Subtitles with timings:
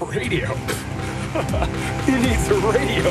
[0.00, 0.46] Radio?
[2.06, 3.10] Who needs a radio?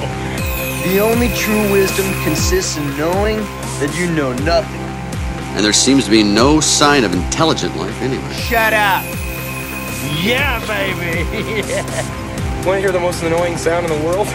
[0.88, 3.38] The only true wisdom consists in knowing
[3.80, 4.80] that you know nothing.
[5.56, 8.34] And there seems to be no sign of intelligent life anywhere.
[8.34, 9.04] Shut up!
[10.24, 11.24] Yeah, baby!
[12.66, 14.28] Want to hear the most annoying sound in the world?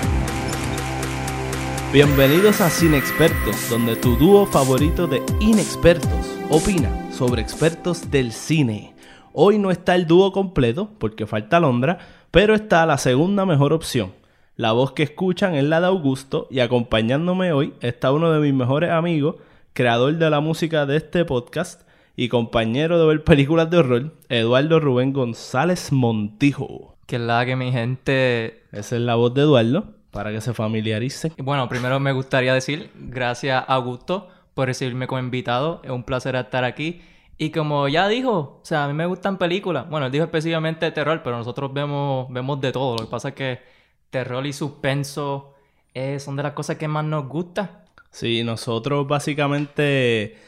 [1.90, 8.94] Bienvenidos a Cine Expertos, donde tu dúo favorito de inexpertos opina sobre expertos del cine.
[9.32, 14.14] Hoy no está el dúo completo porque falta Londra, pero está la segunda mejor opción.
[14.56, 18.54] La voz que escuchan es la de Augusto y acompañándome hoy está uno de mis
[18.54, 19.36] mejores amigos,
[19.74, 21.82] creador de la música de este podcast
[22.16, 26.96] y compañero de ver películas de horror, Eduardo Rubén González Montijo.
[27.06, 28.62] Que la que mi gente...
[28.72, 31.32] Esa es la voz de Eduardo, para que se familiarice.
[31.36, 35.82] Bueno, primero me gustaría decir gracias a Augusto por recibirme como invitado.
[35.84, 37.02] Es un placer estar aquí.
[37.42, 39.90] Y como ya dijo, o sea, a mí me gustan películas.
[39.90, 42.98] Bueno, él dijo específicamente terror, pero nosotros vemos, vemos de todo.
[42.98, 43.58] Lo que pasa es que
[44.10, 45.52] terror y suspenso
[45.92, 47.84] eh, son de las cosas que más nos gusta.
[48.12, 50.38] Sí, nosotros básicamente,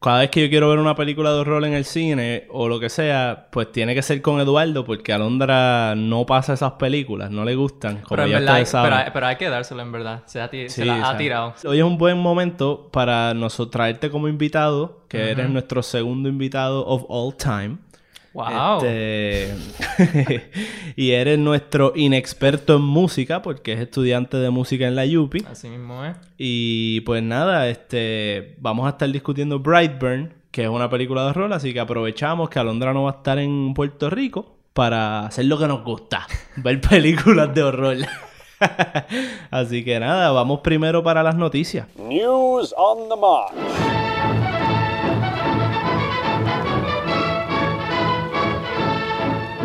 [0.00, 2.80] cada vez que yo quiero ver una película de horror en el cine o lo
[2.80, 7.44] que sea, pues tiene que ser con Eduardo porque Alondra no pasa esas películas, no
[7.44, 7.96] le gustan.
[7.96, 10.22] Como Pero, en ya verdad, pero, pero hay que dárselo en verdad.
[10.26, 11.54] Se, ha ti- se Sí, la o ha tirado.
[11.66, 16.86] Hoy es un buen momento para nosotros traerte como invitado, que eres nuestro segundo invitado
[16.86, 17.76] of all time.
[18.32, 18.84] ¡Wow!
[18.84, 20.50] Este,
[20.96, 25.44] y eres nuestro inexperto en música, porque es estudiante de música en la UPI.
[25.50, 26.16] Así mismo es.
[26.38, 31.52] Y pues nada, este, vamos a estar discutiendo Brightburn, que es una película de horror,
[31.52, 35.58] así que aprovechamos que Alondra no va a estar en Puerto Rico para hacer lo
[35.58, 37.96] que nos gusta, ver películas de horror.
[39.50, 41.88] así que nada, vamos primero para las noticias.
[41.96, 43.99] News on the march.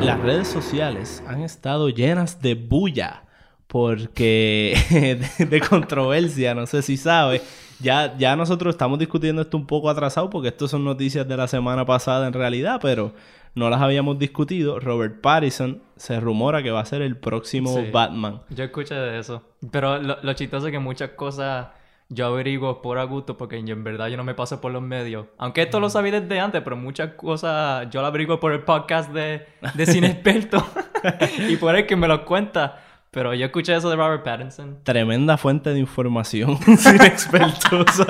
[0.05, 3.23] Las redes sociales han estado llenas de bulla
[3.67, 4.77] porque
[5.39, 7.41] de, de controversia, no sé si sabes.
[7.79, 11.47] Ya, ya nosotros estamos discutiendo esto un poco atrasado porque esto son noticias de la
[11.47, 13.13] semana pasada en realidad, pero
[13.55, 14.79] no las habíamos discutido.
[14.79, 17.89] Robert Pattinson se rumora que va a ser el próximo Sí.
[17.91, 18.41] Batman.
[18.49, 19.41] Yo escuché de eso.
[19.71, 21.67] Pero lo, lo chistoso es que muchas cosas
[22.09, 24.81] yo averiguo por a gusto porque yo, en verdad yo no me paso por los
[24.81, 25.27] medios.
[25.37, 29.11] Aunque esto lo sabía desde antes, pero muchas cosas yo lo averiguo por el podcast
[29.11, 30.63] de, de Cine Experto
[31.49, 32.84] y por el que me lo cuenta.
[33.15, 34.79] Pero yo escuché eso de Robert Pattinson.
[34.83, 37.85] Tremenda fuente de información sin expertos.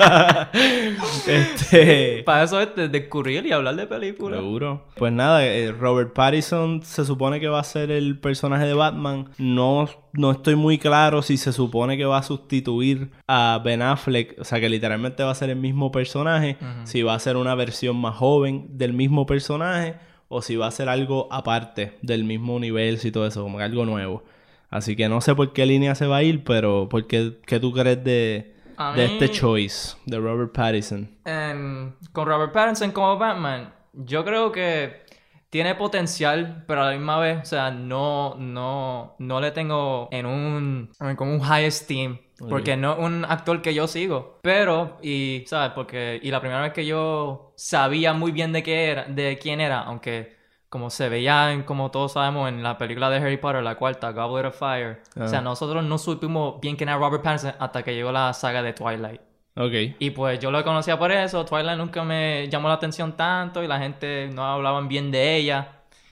[1.28, 4.40] este, Para eso es de descubrir y hablar de películas.
[4.40, 4.82] Seguro.
[4.96, 9.30] Pues nada, eh, Robert Pattinson se supone que va a ser el personaje de Batman.
[9.38, 14.40] No, no estoy muy claro si se supone que va a sustituir a Ben Affleck.
[14.40, 16.56] O sea, que literalmente va a ser el mismo personaje.
[16.82, 19.94] Si va a ser una versión más joven del mismo personaje.
[20.26, 23.44] O si va a ser algo aparte del mismo universo y todo eso.
[23.44, 24.24] Como que algo nuevo.
[24.70, 27.60] Así que no sé por qué línea se va a ir, pero ¿por qué, qué
[27.60, 28.54] tú crees de,
[28.92, 31.10] de mí- este choice de Robert Pattinson?
[31.24, 35.04] En- con Robert Pattinson como Batman, yo creo que
[35.50, 40.26] tiene potencial, pero a la misma vez, o sea, no, no, no le tengo en
[40.26, 42.18] un, como un high esteem.
[42.50, 44.40] Porque no es un actor que yo sigo.
[44.42, 45.72] Pero, y, ¿sabes?
[45.74, 49.58] Porque, y la primera vez que yo sabía muy bien de qué era, de quién
[49.58, 50.35] era, aunque
[50.76, 54.12] como se veía en, como todos sabemos, en la película de Harry Potter, la cuarta,
[54.12, 55.00] Goblet of Fire.
[55.18, 55.42] O sea, Ah.
[55.42, 59.22] nosotros no supimos bien quién era Robert Pattinson hasta que llegó la saga de Twilight.
[59.56, 59.72] Ok.
[59.98, 63.66] Y pues yo lo conocía por eso, Twilight nunca me llamó la atención tanto y
[63.66, 65.68] la gente no hablaban bien de ella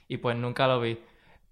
[0.09, 0.99] y pues nunca lo vi.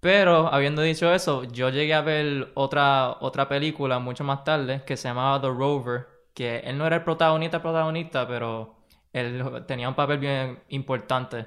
[0.00, 4.96] Pero habiendo dicho eso, yo llegué a ver otra, otra película mucho más tarde que
[4.96, 8.74] se llamaba The Rover, que él no era el protagonista protagonista, pero
[9.12, 11.46] él tenía un papel bien importante.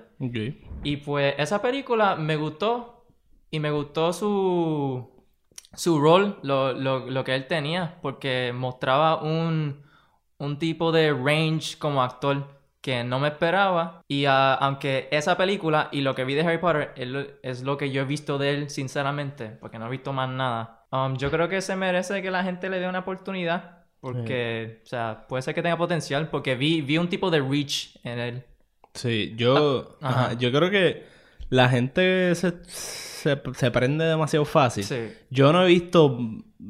[0.84, 3.06] Y pues esa película me gustó
[3.50, 5.10] y me gustó su,
[5.74, 9.84] su rol, lo, lo, lo que él tenía, porque mostraba un,
[10.38, 14.02] un tipo de range como actor que no me esperaba.
[14.08, 17.64] Y ah, aunque esa película y lo que vi de Harry Potter es lo, es
[17.64, 21.18] lo que yo he visto de él, sinceramente, porque no he visto más nada, um,
[21.18, 23.75] yo creo que se merece que la gente le dé una oportunidad.
[24.14, 27.98] Porque, o sea, puede ser que tenga potencial, porque vi, vi un tipo de reach
[28.04, 28.44] en él.
[28.94, 30.26] Sí, yo, Ah, ajá.
[30.26, 31.04] ajá, yo creo que
[31.50, 34.84] la gente se, se, se prende demasiado fácil.
[34.84, 35.08] Sí.
[35.30, 36.20] Yo no he visto,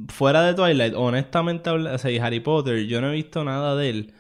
[0.08, 4.14] fuera de Twilight, honestamente, o sea, Harry Potter, yo no he visto nada de él.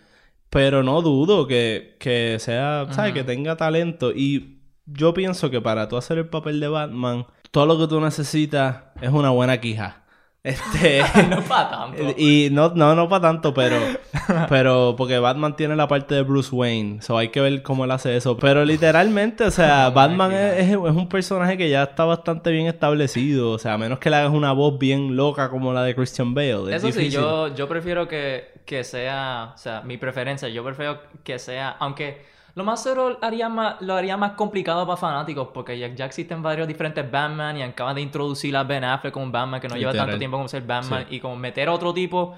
[0.49, 3.13] Pero no dudo que, que sea, ¿sabes?
[3.13, 4.11] Que tenga talento.
[4.13, 7.99] Y yo pienso que para tú hacer el papel de Batman, todo lo que tú
[7.99, 10.04] necesitas es una buena quija.
[10.45, 12.13] Este, no para tanto.
[12.17, 13.77] y no, no, no para tanto, pero,
[14.49, 17.89] pero porque Batman tiene la parte de Bruce Wayne, so hay que ver cómo él
[17.91, 18.37] hace eso.
[18.37, 23.51] Pero literalmente, o sea, Batman es, es- un personaje que ya está bastante bien establecido,
[23.51, 26.35] o sea, a menos que le hagas una voz bien loca como la de Christian
[26.35, 26.75] Bale.
[26.75, 30.99] es Eso sí, yo, yo prefiero que, que sea, o sea, mi preferencia, yo prefiero
[31.23, 32.21] que sea, aunque
[32.55, 36.41] lo más seguro haría más, lo haría más complicado para fanáticos, porque ya, ya existen
[36.41, 39.93] varios diferentes Batman y acaban de introducir a Ben Affleck como Batman que no lleva
[39.93, 41.15] tanto tiempo como ser Batman, Sí.
[41.17, 42.33] y como meter a otro tipo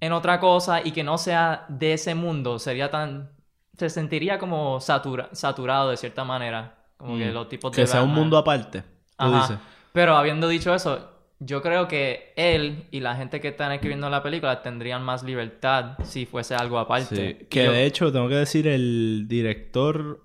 [0.00, 3.30] en otra cosa y que no sea de ese mundo, sería tan,
[3.76, 7.34] se sentiría como satura, saturado de cierta manera, como que Mm.
[7.34, 8.86] los tipos de Que sea un mundo aparte, tú
[9.18, 9.40] Ajá.
[9.40, 9.58] dices.
[9.92, 11.10] Pero habiendo dicho eso,
[11.44, 15.96] yo creo que él y la gente que están escribiendo la película tendrían más libertad
[16.04, 17.38] si fuese algo aparte.
[17.40, 20.20] Sí, que yo- de hecho tengo que decir el director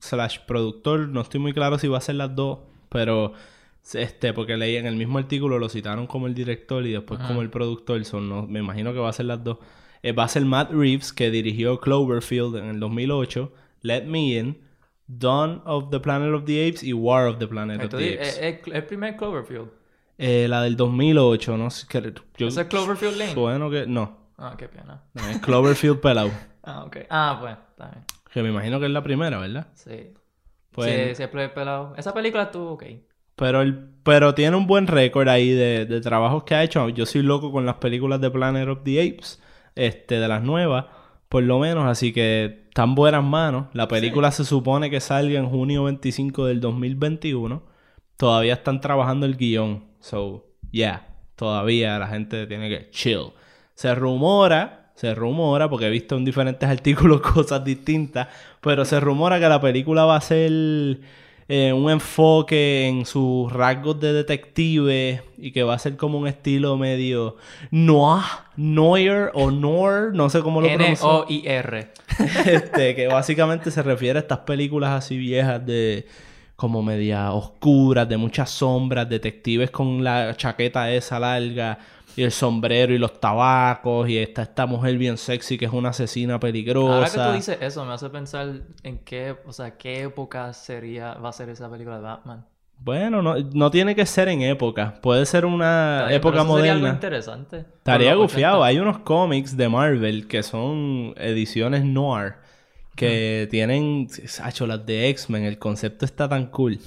[0.00, 3.32] slash productor, no estoy muy claro si va a ser las dos, pero
[3.92, 7.42] este, porque leí en el mismo artículo lo citaron como el director y después como
[7.42, 9.58] el productor, son, no, me imagino que va a ser las dos.
[10.02, 14.58] Eh, va a ser Matt Reeves, que dirigió Cloverfield en el 2008, Let Me In,
[15.06, 18.38] Dawn of the Planet of the Apes y War of the Planet of the Apes.
[18.38, 19.68] eh, eh, el primer Cloverfield.
[20.18, 23.34] Eh, la del 2008, no sé, que- yo, ¿Ese es Cloverfield Lane?
[23.34, 25.02] Bueno que, no, Ah, qué pena.
[25.14, 26.30] no, es Cloverfield pelado,
[26.62, 26.96] Ah, ok.
[27.10, 28.04] Ah, pues, está bien.
[28.32, 29.68] que me imagino que es la primera, ¿verdad?
[29.74, 30.12] Sí.
[30.70, 31.94] Pues- sí, siempre pelado.
[31.96, 32.84] Esa película estuvo ok.
[33.36, 36.88] Pero, el, pero tiene un buen récord ahí de, de trabajos que ha hecho.
[36.88, 39.42] Yo soy loco con las películas de Planet of the Apes,
[39.74, 40.86] este, de las nuevas,
[41.28, 41.84] por lo menos.
[41.86, 43.66] Así que están buenas manos.
[43.72, 47.62] La película se supone que salga en junio 25 del 2021.
[48.16, 49.84] Todavía están trabajando el guion.
[50.04, 53.32] So, yeah, todavía la gente tiene que chill.
[53.74, 58.28] Se rumora, se rumora, porque he visto en diferentes artículos cosas distintas,
[58.60, 60.52] pero se rumora que la película va a ser
[61.48, 66.26] eh, un enfoque en sus rasgos de detective y que va a ser como un
[66.26, 67.36] estilo medio
[67.70, 68.24] noir,
[68.56, 71.26] noir o noir, no sé cómo lo pronuncio.
[71.30, 71.92] N-O-I-R.
[72.44, 76.06] este, que básicamente se refiere a estas películas así viejas de
[76.56, 81.78] como media oscuras, de muchas sombras, detectives con la chaqueta esa larga
[82.16, 85.90] y el sombrero y los tabacos y está esta mujer bien sexy que es una
[85.90, 86.94] asesina peligrosa.
[86.94, 91.14] Ahora que tú dices eso, me hace pensar en qué, o sea, qué época sería,
[91.14, 92.46] va a ser esa película de Batman.
[92.78, 96.72] Bueno, no, no tiene que ser en época, puede ser una época pero eso sería
[96.72, 96.94] algo moderna.
[96.94, 97.58] interesante.
[97.58, 98.58] Estaría gufiado.
[98.58, 98.66] 80.
[98.66, 102.34] Hay unos cómics de Marvel que son ediciones noir.
[102.94, 104.08] Que tienen...
[104.42, 105.44] Hacho, las de X-Men.
[105.44, 106.78] El concepto está tan cool.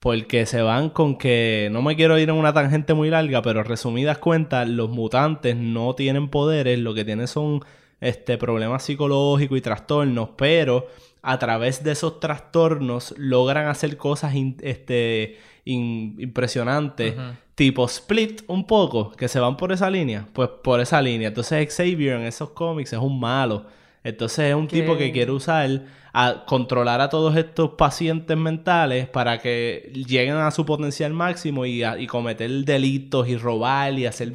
[0.00, 1.68] Porque se van con que...
[1.70, 5.94] No me quiero ir en una tangente muy larga, pero resumidas cuentas, los mutantes no
[5.94, 6.78] tienen poderes.
[6.78, 7.60] Lo que tienen son
[8.00, 10.30] este, problemas psicológicos y trastornos.
[10.36, 10.88] Pero
[11.22, 17.14] a través de esos trastornos logran hacer cosas in- este, in- impresionantes.
[17.54, 20.26] Tipo Split, un poco, que se van por esa línea.
[20.32, 21.28] Pues por esa línea.
[21.28, 23.66] Entonces Xavier en esos cómics es un malo.
[24.04, 24.80] Entonces es un ¿Qué?
[24.80, 25.82] tipo que quiere usar
[26.14, 31.82] a controlar a todos estos pacientes mentales para que lleguen a su potencial máximo y,
[31.82, 34.30] a- y cometer delitos y robar y hacer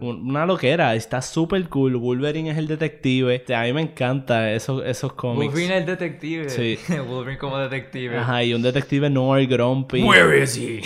[0.00, 0.94] un- Una loquera.
[0.94, 1.96] Está súper cool.
[1.96, 3.34] Wolverine es el detective.
[3.34, 5.46] Este, A mí me encanta esos, esos cómics.
[5.52, 6.50] Wolverine es detective.
[6.50, 6.78] Sí.
[7.08, 8.18] Wolverine como detective.
[8.18, 10.02] Ajá, y un detective Noir Grumpy.
[10.02, 10.82] Where is he?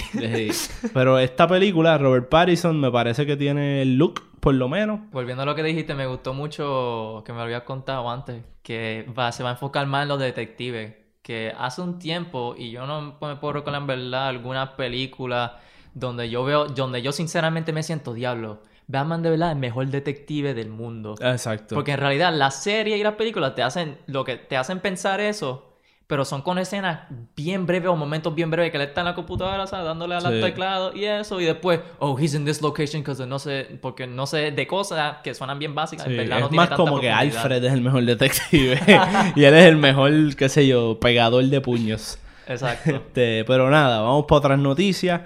[0.52, 0.88] Sí.
[0.92, 5.00] Pero esta película, Robert Pattinson, me parece que tiene el look, por lo menos.
[5.11, 9.11] Volviendo a lo que dijiste, me gustó mucho que me lo habías contado antes, que
[9.19, 10.96] va, se va a enfocar más en los detectives.
[11.23, 15.61] Que hace un tiempo, y yo no me puedo recordar en verdad alguna película
[15.94, 18.60] donde yo veo, donde yo sinceramente me siento diablo.
[18.86, 21.15] Batman de verdad es el mejor detective del mundo.
[21.22, 21.74] Exacto.
[21.74, 25.20] Porque en realidad la serie y las películas te hacen lo que te hacen pensar
[25.20, 25.73] eso,
[26.06, 27.01] pero son con escenas
[27.34, 29.87] bien breves o momentos bien breves que él está en la computadora, ¿sabes?
[29.87, 30.41] dándole al Sí.
[30.41, 34.27] teclado y eso y después, oh, he's in this location because no sé, porque no
[34.27, 36.84] sé de cosas que suenan bien básicas, Sí, en verdad no es tiene más tanta
[36.84, 37.11] como que.
[37.11, 38.79] Alfred es el mejor detective.
[39.34, 42.19] y él es el mejor, qué sé yo, pegador de puños.
[42.46, 42.96] Exacto.
[42.96, 45.23] Este, pero nada, vamos para otras noticias.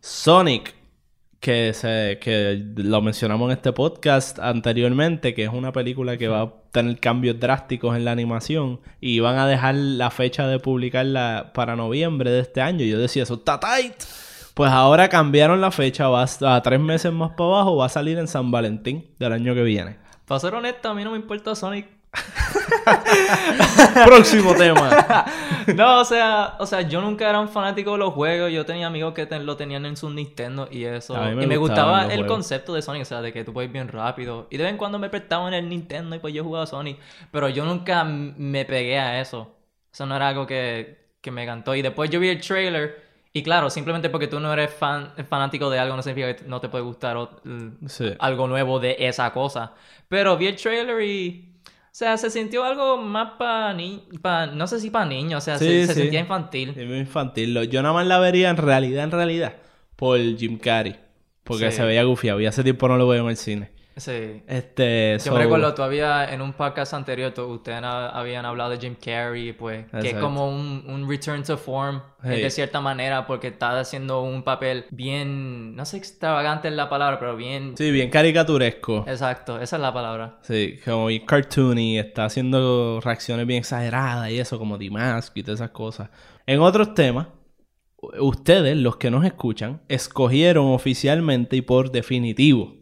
[0.00, 0.74] Sonic,
[1.40, 6.42] que, se, que lo mencionamos en este podcast anteriormente, que es una película que va
[6.42, 11.52] a tener cambios drásticos en la animación y van a dejar la fecha de publicarla
[11.54, 12.84] para noviembre de este año.
[12.84, 13.94] Yo decía, eso está tight.
[14.52, 17.88] Pues ahora cambiaron la fecha, va a, a tres meses más para abajo, va a
[17.88, 19.96] salir en San Valentín del año que viene.
[20.26, 21.99] Para ser honesto, a mí no me importa Sonic.
[24.06, 25.24] Próximo tema.
[25.76, 28.50] No, o sea, o sea, yo nunca era un fanático de los juegos.
[28.50, 31.14] Yo tenía amigos que lo tenían en su Nintendo y eso.
[31.16, 32.26] Me y me gustaba el juegos.
[32.26, 34.48] concepto de Sonic, o sea, de que tú puedes ir bien rápido.
[34.50, 36.98] Y de vez en cuando me prestaban el Nintendo y pues yo jugaba Sonic.
[37.30, 39.54] Pero yo nunca me pegué a eso.
[39.92, 41.74] Eso no era algo que, que me encantó.
[41.76, 45.70] Y después yo vi el trailer Y claro, simplemente porque tú no eres fan, fanático
[45.70, 47.40] de algo no significa que no te puede gustar o-
[47.86, 48.12] Sí.
[48.18, 49.74] algo nuevo de esa cosa.
[50.08, 51.49] Pero vi el trailer y...
[51.90, 55.44] O sea, se sintió algo más para ni pa, no sé si para niños, o
[55.44, 56.70] sea, Sí, se, sentía infantil.
[56.76, 57.68] Es infantil.
[57.68, 59.56] Yo nada más la vería en realidad, en realidad,
[59.96, 60.96] por Jim Carrey.
[61.42, 61.78] Porque Sí.
[61.78, 62.40] se veía gufiado.
[62.40, 63.72] Y hace tiempo no lo veo en el cine.
[63.96, 64.42] Sí.
[64.46, 68.78] Este, Yo so- me recuerdo todavía en un podcast anterior ustedes ha- habían hablado de
[68.78, 72.40] Jim Carrey, pues, que es como un, un return to form Hey.
[72.42, 77.18] de cierta manera, porque está haciendo un papel bien, no sé extravagante es la palabra,
[77.18, 77.74] pero bien...
[77.76, 79.04] Sí, bien caricaturesco.
[79.08, 80.38] Exacto, esa es la palabra.
[80.42, 85.42] Sí, como bien cartoony, está haciendo reacciones bien exageradas y eso, como The Mask y
[85.42, 86.08] todas esas cosas.
[86.46, 87.26] En otros temas,
[88.18, 92.74] ustedes, los que nos escuchan, escogieron oficialmente y por definitivo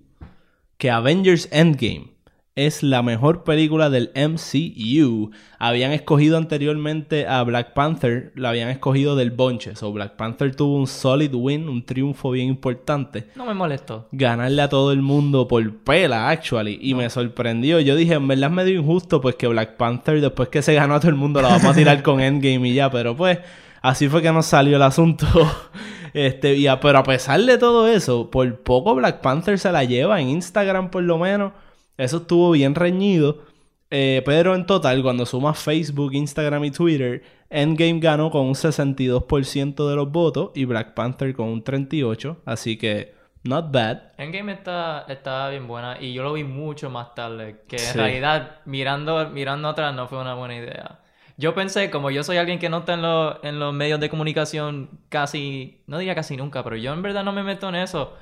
[0.78, 2.12] que Avengers Endgame
[2.54, 5.30] es la mejor película del MCU.
[5.58, 9.76] Habían escogido anteriormente a Black Panther, la habían escogido del bonche.
[9.76, 14.08] So Black Panther tuvo un solid win, un triunfo bien importante No me molestó.
[14.12, 16.78] ganarle a todo el mundo por pela, actually.
[16.80, 17.78] Y me sorprendió.
[17.80, 20.94] Yo dije, en verdad es medio injusto, pues que Black Panther, después que se ganó
[20.94, 22.90] a todo el mundo, la vamos a tirar con Endgame y ya.
[22.90, 23.38] Pero pues,
[23.82, 25.26] así fue que nos salió el asunto.
[26.26, 29.84] este, y a- pero a pesar de todo eso, por poco Black Panther se la
[29.84, 31.52] lleva en Instagram, por lo menos.
[31.96, 33.42] Eso estuvo bien reñido.
[33.90, 39.88] Eh, pero en total, cuando sumas Facebook, Instagram y Twitter, Endgame ganó con un 62%
[39.88, 42.36] de los votos y Black Panther con un 38%.
[42.44, 43.98] Así que, not bad.
[44.18, 47.98] Endgame está, está bien buena y yo lo vi mucho más tarde, que en Sí.
[47.98, 51.00] realidad mirando, mirando atrás no fue una buena idea.
[51.40, 54.10] Yo pensé, como yo soy alguien que no está en, los- en los medios de
[54.10, 58.12] comunicación casi, no diría casi nunca, pero yo en verdad no me meto en eso.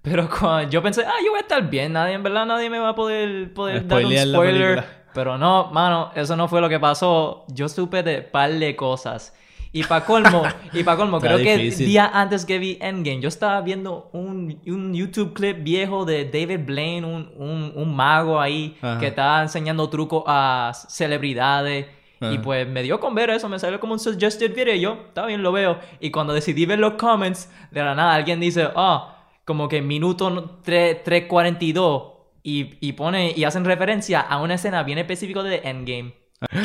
[0.00, 2.78] Pero cuando yo pensé, ah, yo voy a estar bien, nadie, en verdad nadie me
[2.78, 4.84] va a poder, poder dar un spoiler.
[5.14, 7.44] Pero no, mano, eso no fue lo que pasó.
[7.48, 9.34] Yo supe de par de cosas.
[9.74, 11.86] Y para colmo, y para colmo, creo que difícil.
[11.86, 16.60] día antes que vi Endgame, yo estaba viendo un, un YouTube clip viejo de David
[16.66, 18.98] Blaine, un, un, un mago ahí, Ajá.
[18.98, 21.86] que estaba enseñando trucos a celebridades.
[22.30, 24.74] Y pues me dio con ver eso, me salió como un suggested video.
[24.74, 25.78] y Yo, está bien, lo veo.
[26.00, 30.30] Y cuando decidí ver los comments, de la nada alguien dice, ah, como que minuto
[30.30, 32.10] no- tre- 3.42.
[32.44, 36.14] Y, y pone, y hacen referencia a una escena bien específica de Endgame.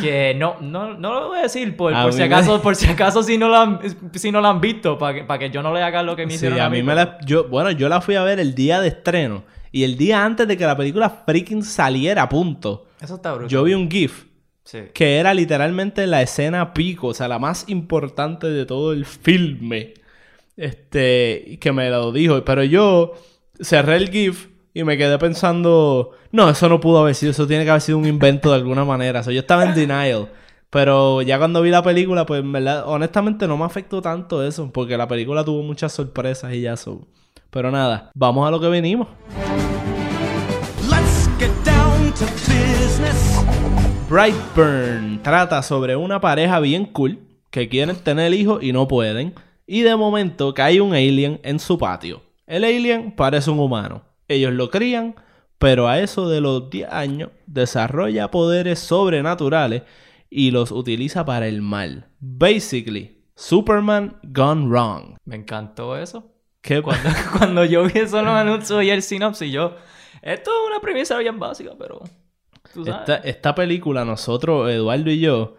[0.02, 2.62] Que no, no, no lo voy a decir por, A por mí si me- acaso,
[2.64, 3.80] por si acaso si no la han,
[4.14, 6.26] si no la han visto, para que, para que yo no le haga lo que
[6.26, 7.20] me Sí, hicieron a mí me la...
[7.26, 9.44] Yo, bueno, yo la fui a ver el día de estreno.
[9.72, 12.88] Y el día antes de que la película freaking saliera, punto.
[13.00, 13.50] Eso está brutal.
[13.50, 14.26] Yo vi un GIF
[14.68, 14.80] Sí.
[14.94, 19.94] que era literalmente la escena pico, o sea, la más importante de todo el filme.
[20.58, 22.44] Este, que me lo dijo.
[22.44, 23.14] Pero yo
[23.62, 27.64] cerré el GIF y me quedé pensando, no, eso no pudo haber sido, eso tiene
[27.64, 29.22] que haber sido un invento de alguna manera.
[29.22, 30.30] O sea, yo estaba en denial.
[30.70, 34.70] Pero ya cuando vi la película, pues en verdad, honestamente no me afectó tanto eso,
[34.74, 37.08] porque la película tuvo muchas sorpresas y ya so.
[37.52, 39.08] Pero nada, vamos a lo que venimos.
[40.90, 43.87] Let's get down to business.
[44.10, 47.20] Brightburn trata sobre una pareja bien cool
[47.52, 49.36] que quieren tener hijos y no pueden.
[49.66, 52.22] Y de momento cae un alien en su patio.
[52.46, 54.06] El alien parece un humano.
[54.30, 55.16] Ellos lo crían,
[55.58, 59.84] pero a eso de los 10 años desarrolla poderes sobrenaturales
[60.30, 62.08] y los utiliza para el mal.
[62.22, 65.18] Basically, Superman gone wrong.
[65.26, 66.32] Me encantó eso.
[66.62, 69.76] ¿Qué Cuando, cuando yo vi eso en los anuncios y el sinopsis, yo...
[70.22, 72.02] Esto es una premisa bien básica, pero...
[72.74, 73.00] Tú sabes.
[73.02, 75.56] Esta, esta película, nosotros, Eduardo y yo,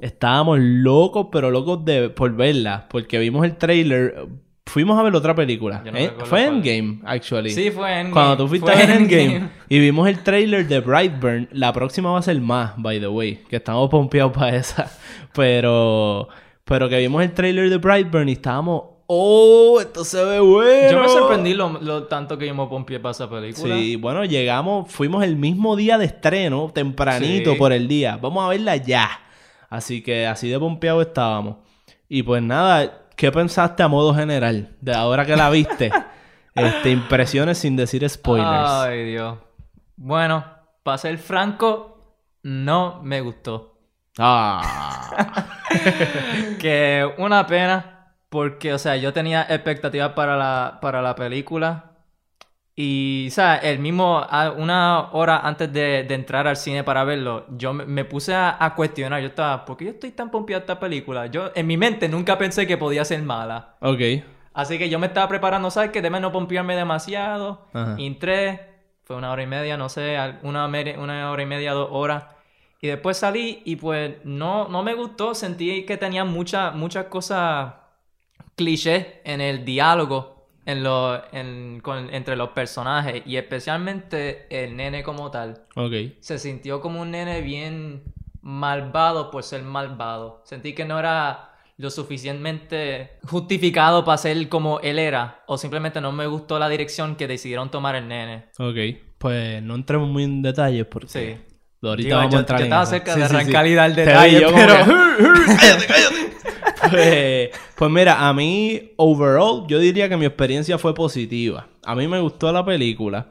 [0.00, 2.86] estábamos locos, pero locos de, por verla.
[2.90, 4.26] Porque vimos el trailer.
[4.66, 5.82] Fuimos a ver otra película.
[5.84, 6.44] No Eh, Fue cuál.
[6.44, 7.50] Endgame, actually.
[7.50, 8.12] Sí, fue Endgame.
[8.12, 9.48] Cuando tú fuiste Fue a ver Endgame, Endgame.
[9.68, 13.40] y vimos el trailer de Brightburn, la próxima va a ser más, by the way,
[13.50, 14.90] que estamos pompeados para esa.
[15.34, 16.28] Pero,
[16.64, 18.82] pero que vimos el trailer de Brightburn y estábamos,
[19.14, 20.90] oh, esto se ve bueno.
[20.90, 23.74] Yo me sorprendí lo, lo tanto que yo me pompié para esa película.
[23.74, 27.58] Sí, bueno, llegamos, fuimos el mismo día de estreno, tempranito Sí.
[27.58, 28.16] por el día.
[28.16, 29.10] Vamos a verla ya.
[29.68, 31.56] Así que así de pompeado estábamos.
[32.08, 35.90] Y pues nada, ¿qué pensaste a modo general de ahora que la viste?
[36.54, 38.70] este, impresiones sin decir spoilers.
[38.70, 39.38] Ay, Dios.
[39.96, 40.44] Bueno,
[40.82, 43.78] para ser franco, no me gustó.
[44.18, 45.28] Ah.
[46.58, 48.01] Que una pena,
[48.32, 51.90] porque, o sea, yo tenía expectativas para la, para la película.
[52.74, 57.46] Y, o sea, el mismo, una hora antes de, de entrar al cine para verlo,
[57.50, 59.20] yo me, me puse a, a cuestionar.
[59.20, 61.26] Yo estaba, ¿por qué yo estoy tan pompeado esta película?
[61.26, 63.76] Yo, en mi mente, nunca pensé que podía ser mala.
[63.80, 64.24] ok.
[64.54, 65.90] Así que yo me estaba preparando, ¿sabes?
[65.90, 67.68] Que debe no pompearme demasiado.
[67.72, 67.96] Ajá.
[67.98, 68.60] Entré,
[69.04, 72.24] fue una hora y media, no sé, una, una hora y media, dos horas.
[72.80, 77.74] Y después salí y pues no, no me gustó, sentí que tenía muchas muchas cosas
[78.62, 85.02] cliché en el diálogo en lo, en- con- entre los personajes y especialmente el nene
[85.02, 85.62] como tal.
[85.74, 85.92] Ok.
[86.20, 88.04] Se sintió como un nene bien
[88.42, 90.40] malvado por ser malvado.
[90.44, 96.12] Sentí que no era lo suficientemente justificado para ser como él era o simplemente no
[96.12, 98.46] me gustó la dirección que decidieron tomar el nene.
[98.58, 98.76] Ok.
[99.18, 101.36] Pues no entremos muy en detalles porque Sí.
[101.82, 102.90] ahorita Digo, vamos yo- a entrar yo en estaba eso.
[102.92, 104.92] cerca Sí, de sí, arrancar y dar detalles, como pero- que,
[106.90, 111.66] pues, pues mira, a mí, overall, yo diría que mi experiencia fue positiva.
[111.84, 113.28] A mí me gustó la película.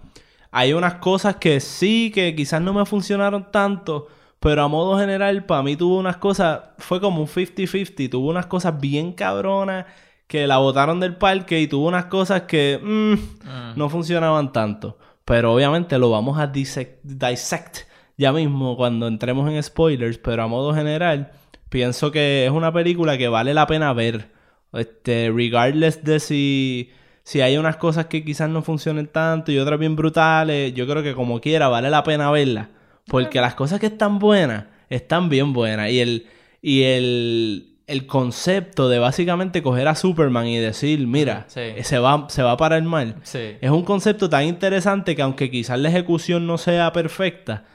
[0.51, 4.07] Hay unas cosas que sí, que quizás no me funcionaron tanto,
[4.39, 8.47] pero a modo general, para mí tuvo unas cosas, fue como un 50-50, tuvo unas
[8.47, 9.85] cosas bien cabronas
[10.27, 14.97] que la botaron del parque y tuvo unas cosas que mm, no funcionaban tanto.
[15.25, 20.47] Pero obviamente lo vamos a dissect, dissect ya mismo cuando entremos en spoilers, pero a
[20.47, 21.31] modo general,
[21.71, 24.29] pienso que es una película que vale la pena ver.
[24.73, 26.91] Este, regardless de si,
[27.23, 31.01] si hay unas cosas que quizás no funcionen tanto y otras bien brutales, yo creo
[31.01, 32.69] que como quiera vale la pena verla.
[33.07, 35.89] Porque las cosas que están buenas, están bien buenas.
[35.89, 36.27] Y el,
[36.61, 41.61] y el, el concepto de básicamente coger a Superman y decir, mira, Sí.
[41.81, 43.15] se, va, se va para el mal.
[43.23, 43.55] Sí.
[43.59, 47.65] Es un concepto tan interesante que aunque quizás la ejecución no sea perfecta,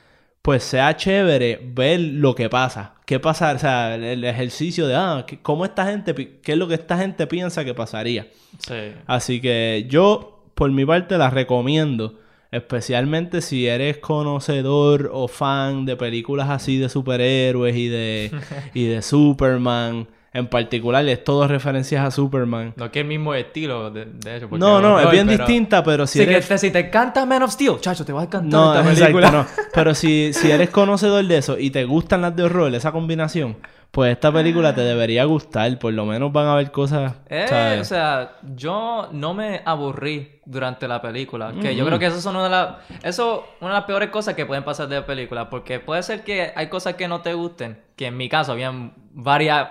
[0.47, 2.95] pues sea chévere ver lo que pasa.
[3.05, 3.53] ¿Qué pasa?
[3.53, 6.97] O sea, el, ejercicio de, ah, ¿qué- ¿cómo esta gente, qué es lo que esta
[6.99, 8.29] gente piensa que pasaría?
[8.61, 8.93] Sí.
[9.09, 12.21] Así que yo, por mi parte, la recomiendo.
[12.53, 18.31] Especialmente si eres conocedor o fan de películas así de superhéroes y de,
[18.73, 20.07] y de Superman.
[20.37, 22.75] En particular, es todo referencias a Superman.
[22.77, 24.49] No que el mismo estilo, de, de hecho.
[24.53, 26.47] No, no, es bien pero- distinta, pero si Sí, que eres...
[26.49, 29.17] te- si te encanta Man of Steel, chacho, te va a encantar No, esta exacto,
[29.17, 29.31] película.
[29.31, 29.47] no.
[29.73, 33.57] Pero si, si eres conocedor de eso y te gustan las de horror, esa combinación,
[33.91, 35.79] pues esta película te debería gustar.
[35.79, 37.15] Por lo menos van a haber cosas.
[37.31, 41.53] Eh, o sea, yo no me aburrí durante la película.
[41.61, 42.69] Que yo creo que eso son una de las...
[43.03, 45.49] Eso, una de las peores cosas que pueden pasar de la película.
[45.49, 47.79] Porque puede ser que hay cosas que no te gusten.
[47.97, 49.69] Que en mi caso habían varias,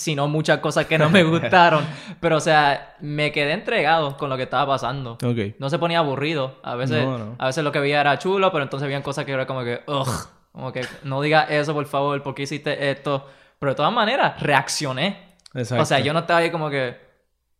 [0.00, 1.84] si no muchas cosas que no me gustaron.
[2.20, 5.18] Pero, o sea, me quedé entregado con lo que estaba pasando.
[5.58, 6.58] No se ponía aburrido.
[6.62, 7.36] A veces, No, no.
[7.38, 9.80] a veces lo que veía era chulo, pero entonces habían cosas que era como que,
[9.86, 10.08] ugh,
[10.52, 13.26] como que no digas eso, por favor, ¿por qué hiciste esto?
[13.58, 15.36] Pero de todas maneras, reaccioné.
[15.54, 15.82] Exacto.
[15.82, 16.96] O sea, yo no estaba ahí como que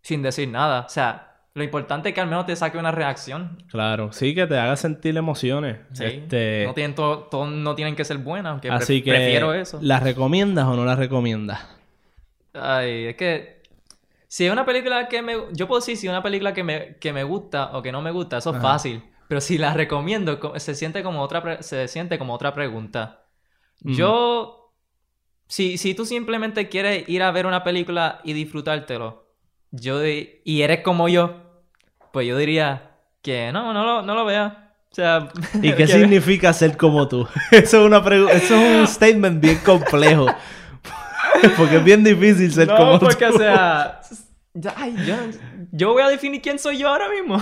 [0.02, 0.80] sin decir nada.
[0.86, 3.62] O sea, lo importante es que al menos te saque una reacción.
[3.68, 5.78] Claro, sí, que te haga sentir emociones.
[5.92, 6.04] Sí.
[6.04, 9.52] Este, No, tienen todo, todo- no tienen que ser buenas, aunque pre- así que, prefiero
[9.52, 9.78] eso.
[9.82, 11.60] ¿la recomiendas o no la recomiendas?
[12.52, 13.62] Ay, es que
[14.28, 15.34] si es una película que me...
[15.52, 18.00] Yo puedo decir si es una película que me, que me gusta o que no
[18.02, 19.02] me gusta, eso es fácil.
[19.28, 23.24] Pero si la recomiendo, co- se siente como otra, pre- se siente como otra pregunta.
[23.84, 23.94] Ujú.
[23.94, 24.56] Yo...
[25.48, 29.26] Si, si tú simplemente quieres ir a ver una película y disfrutártelo,
[29.72, 31.42] yo y eres como yo,
[32.12, 34.52] pues yo diría que no, no lo, no lo veas.
[34.52, 35.28] O sea...
[35.60, 37.26] ¿Y qué significa ser como tú?
[37.50, 40.26] Eso es, una pregu- eso es un statement bien complejo.
[41.57, 43.35] Porque es bien difícil ser No, como porque, tú.
[43.35, 44.00] o sea...
[44.76, 45.16] ay, yo,
[45.72, 47.40] yo voy a definir quién soy yo ahora mismo.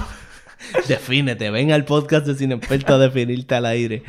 [0.89, 4.03] Defínete, ven al podcast de Cine Experto a definirte al aire.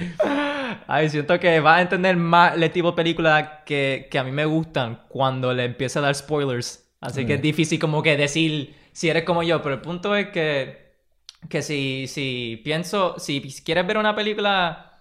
[0.88, 4.32] Ay, siento que vas a entender más el tipo de películas que, que a mí
[4.32, 6.90] me gustan cuando le empiece a dar spoilers.
[7.02, 10.30] Así que es difícil como que decir si eres como yo, pero el punto es
[10.30, 10.94] que,
[11.48, 15.00] que si, si pienso, si quieres ver una película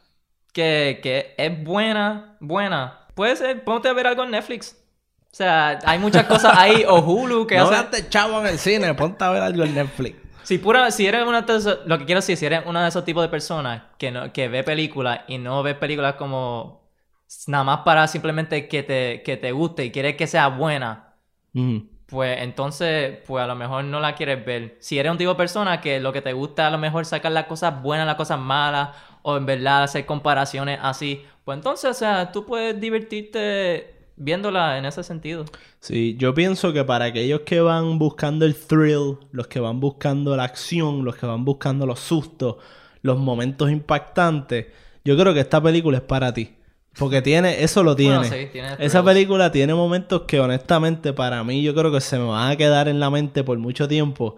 [0.53, 4.78] que, que es buena, buena, puede ser, ponte a ver algo en Netflix.
[5.31, 7.77] O sea, hay muchas cosas ahí, o Hulu, que No hacen...
[7.77, 10.17] gastes chavo en el cine, ponte a ver algo en Netflix.
[10.43, 12.89] Si pura, si eres una de esos, lo que quiero decir, si eres uno de
[12.89, 16.89] esos tipos de personas que no, que ve películas y no ve películas como
[17.47, 21.17] nada más para simplemente que te, que te guste y quieres que sea buena,
[22.07, 24.79] pues entonces, pues a lo mejor no la quieres ver.
[24.81, 27.33] Si eres un tipo de persona que lo que te gusta a lo mejor sacar
[27.33, 31.95] las cosas buenas, las cosas malas, o en verdad hacer comparaciones así, pues entonces, o
[31.95, 35.45] sea, tú puedes divertirte viéndola en ese sentido.
[35.81, 40.37] Sí, yo pienso que para aquellos que van buscando el thrill, los que van buscando
[40.37, 42.57] la acción, los que van buscando los sustos,
[43.03, 44.67] los momentos impactantes,
[45.05, 46.51] yo creo que esta película es para ti.
[46.99, 48.19] Porque tiene, eso lo tiene.
[48.19, 52.19] Bueno, sí, tiene Esa película tiene momentos que honestamente para mí yo creo que se
[52.19, 54.35] me van a quedar en la mente por mucho tiempo.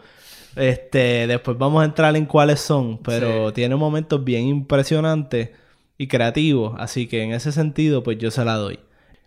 [0.56, 3.54] Este, después vamos a entrar en cuáles son, pero Sí.
[3.54, 5.50] tiene momentos bien impresionantes
[5.96, 8.78] y creativos, así que en ese sentido pues yo se la doy.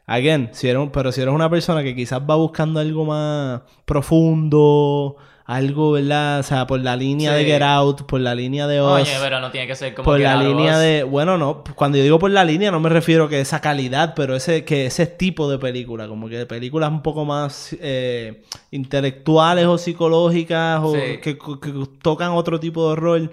[0.05, 5.15] Again, si eres pero si eres una persona que quizás va buscando algo más profundo,
[5.45, 6.39] algo, ¿verdad?
[6.39, 7.37] O sea, por la línea Sí.
[7.39, 9.01] de Get Out, por la línea de Oz.
[9.01, 11.97] Oye, pero no tiene que ser como por la Out línea de bueno no cuando
[11.97, 15.05] yo digo por la línea no me refiero que esa calidad pero ese que ese
[15.05, 21.17] tipo de película como que películas un poco más eh, intelectuales o psicológicas o Sí.
[21.21, 23.31] que, que tocan otro tipo de horror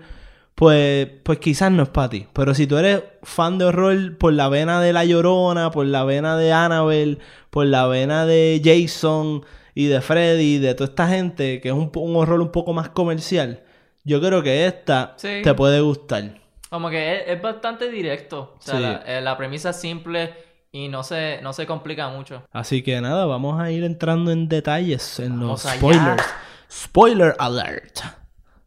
[0.54, 4.32] pues pues quizás no es para ti pero si tú eres fan de horror por
[4.32, 7.18] la vena de la llorona por la vena de Annabelle
[7.50, 11.90] por la vena de Jason y de Freddy de toda esta gente que es un,
[11.94, 13.62] un horror un poco más comercial
[14.04, 15.40] yo creo que esta Sí.
[15.42, 16.34] te puede gustar
[16.68, 18.54] Como que es, es bastante directo.
[18.58, 18.80] O sea, Sí.
[18.82, 20.32] la, eh, la premisa es simple
[20.72, 22.44] y no se, no se complica mucho.
[22.52, 25.76] Así que nada, vamos a ir entrando en detalles en Vamos los allá.
[25.78, 26.24] spoilers.
[26.70, 27.98] Spoiler alert.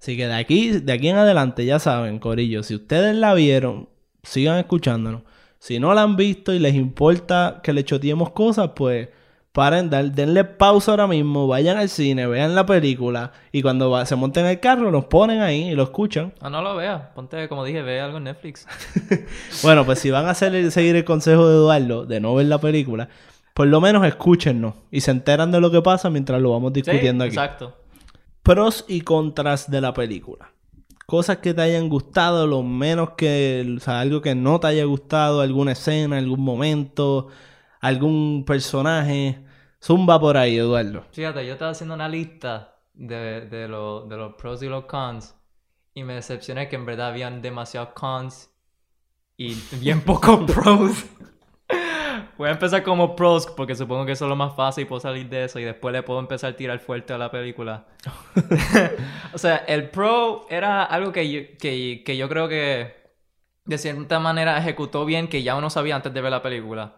[0.04, 3.88] Así que de aquí, de aquí en adelante, ya saben, Corillo, si ustedes la vieron,
[4.22, 5.22] sigan escuchándonos.
[5.60, 9.08] Si no la han visto y les importa que le choteemos cosas, pues
[9.54, 14.18] paren, denle pausa ahora mismo, vayan al cine, vean la película y cuando va- se
[14.18, 16.34] monten el carro, los ponen ahí y lo escuchan.
[16.42, 17.02] Ah, no lo veas.
[17.16, 18.68] Ponte, como dije, ve algo en Netflix.
[19.64, 22.60] Bueno, pues si van a hacer, seguir el consejo de Eduardo de no ver la
[22.60, 23.08] película,
[23.54, 26.82] por lo menos escúchennos y se enteran de lo que pasa mientras lo vamos Sí,
[26.82, 27.36] discutiendo aquí.
[27.36, 27.78] exacto.
[28.44, 30.52] Pros y contras de la película.
[31.06, 34.86] Cosas que te hayan gustado, lo menos que, o sea, algo que no te haya
[34.86, 37.28] gustado, alguna escena, algún momento,
[37.82, 39.46] algún personaje.
[39.82, 41.06] Zumba por ahí, Eduardo.
[41.12, 45.36] Fíjate, yo estaba haciendo una lista de, de, lo- de los pros y los cons
[45.94, 48.50] y me decepcioné que en verdad habían demasiados cons
[49.38, 51.06] y bien pocos pros.
[52.38, 55.00] Voy a empezar como pros porque supongo que eso es lo más fácil y puedo
[55.00, 57.86] salir de eso y después le puedo empezar a tirar fuerte a la película.
[59.34, 63.04] o sea, el pro era algo que yo, que, que yo creo que
[63.66, 66.96] de cierta manera ejecutó bien que ya uno sabía antes de ver la película.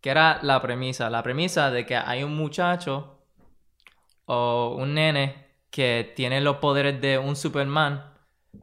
[0.00, 1.10] Que era la premisa.
[1.10, 3.18] La premisa de que hay un muchacho
[4.26, 8.12] o un nene que tiene los poderes de un Superman,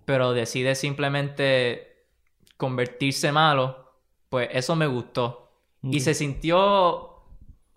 [0.05, 2.07] pero decide simplemente
[2.57, 5.42] convertirse malo, pues eso me gustó.
[5.83, 7.09] Y se sintió,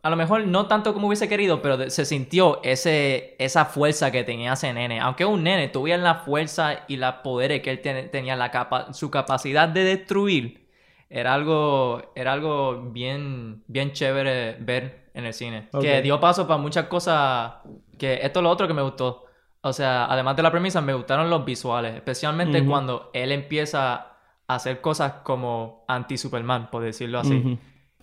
[0.02, 4.22] a lo mejor no tanto como hubiese querido, pero se sintió ese, esa fuerza que
[4.22, 5.00] tenía ese nene.
[5.00, 8.92] Aunque un nene, tuviera la fuerza y los poderes que él ten- tenía, la capa
[8.92, 10.66] su capacidad de destruir.
[11.10, 15.68] Era algo, era algo bien, bien chévere ver en el cine.
[15.80, 17.54] Que dio paso para muchas cosas.
[17.98, 19.24] Que esto es lo otro que me gustó.
[19.62, 21.94] O sea, además de la premisa, me gustaron los visuales.
[21.96, 23.94] Especialmente cuando él empieza
[24.48, 27.58] a hacer cosas como anti-Superman, por decirlo así.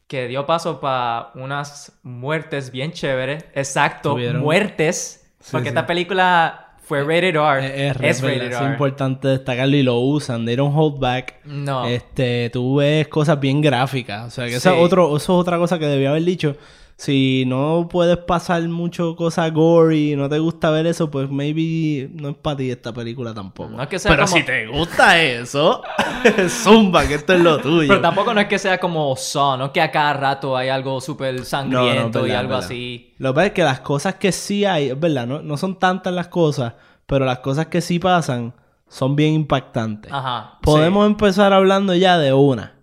[0.08, 3.46] Que dio paso para unas muertes bien chéveres.
[3.56, 5.32] Exacto, Tuvieron- muertes.
[5.40, 5.70] Sí, porque sí.
[5.70, 7.66] esta película fue rated R.
[7.66, 8.38] Eh, Es, es ¿verdad?
[8.38, 8.72] rated Es R.
[8.74, 10.46] importante destacarlo y lo usan.
[10.46, 11.36] They don't hold back.
[11.46, 11.86] No.
[11.88, 14.28] Este, tú ves cosas bien gráficas.
[14.28, 14.70] O sea, que Sí.
[14.70, 16.56] es otro, eso es otra cosa que debía haber dicho.
[16.96, 22.10] Si no puedes pasar mucho cosas gory y no te gusta ver eso, pues maybe
[22.14, 23.72] no es para ti esta película tampoco.
[23.72, 25.82] No es que sea Pero como- si te gusta eso,
[26.50, 27.88] zumba, que esto es lo tuyo.
[27.90, 30.70] Pero tampoco no es que sea como Saw, no es que a cada rato hay
[30.70, 32.66] algo súper sangriento y verdad, algo verdad.
[32.66, 33.14] así.
[33.18, 35.80] Lo que pasa es que las cosas que sí hay, es verdad, no, no son
[35.80, 36.74] tantas las cosas,
[37.06, 38.54] pero las cosas que sí pasan
[38.88, 40.12] son bien impactantes.
[40.14, 40.60] Ajá.
[40.62, 42.74] Podemos empezar hablando ya de una.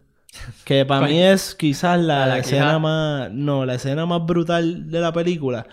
[0.64, 3.30] Que para mí es quizás la, ¿La de la escena más...
[3.32, 5.66] No, la escena más brutal de la película.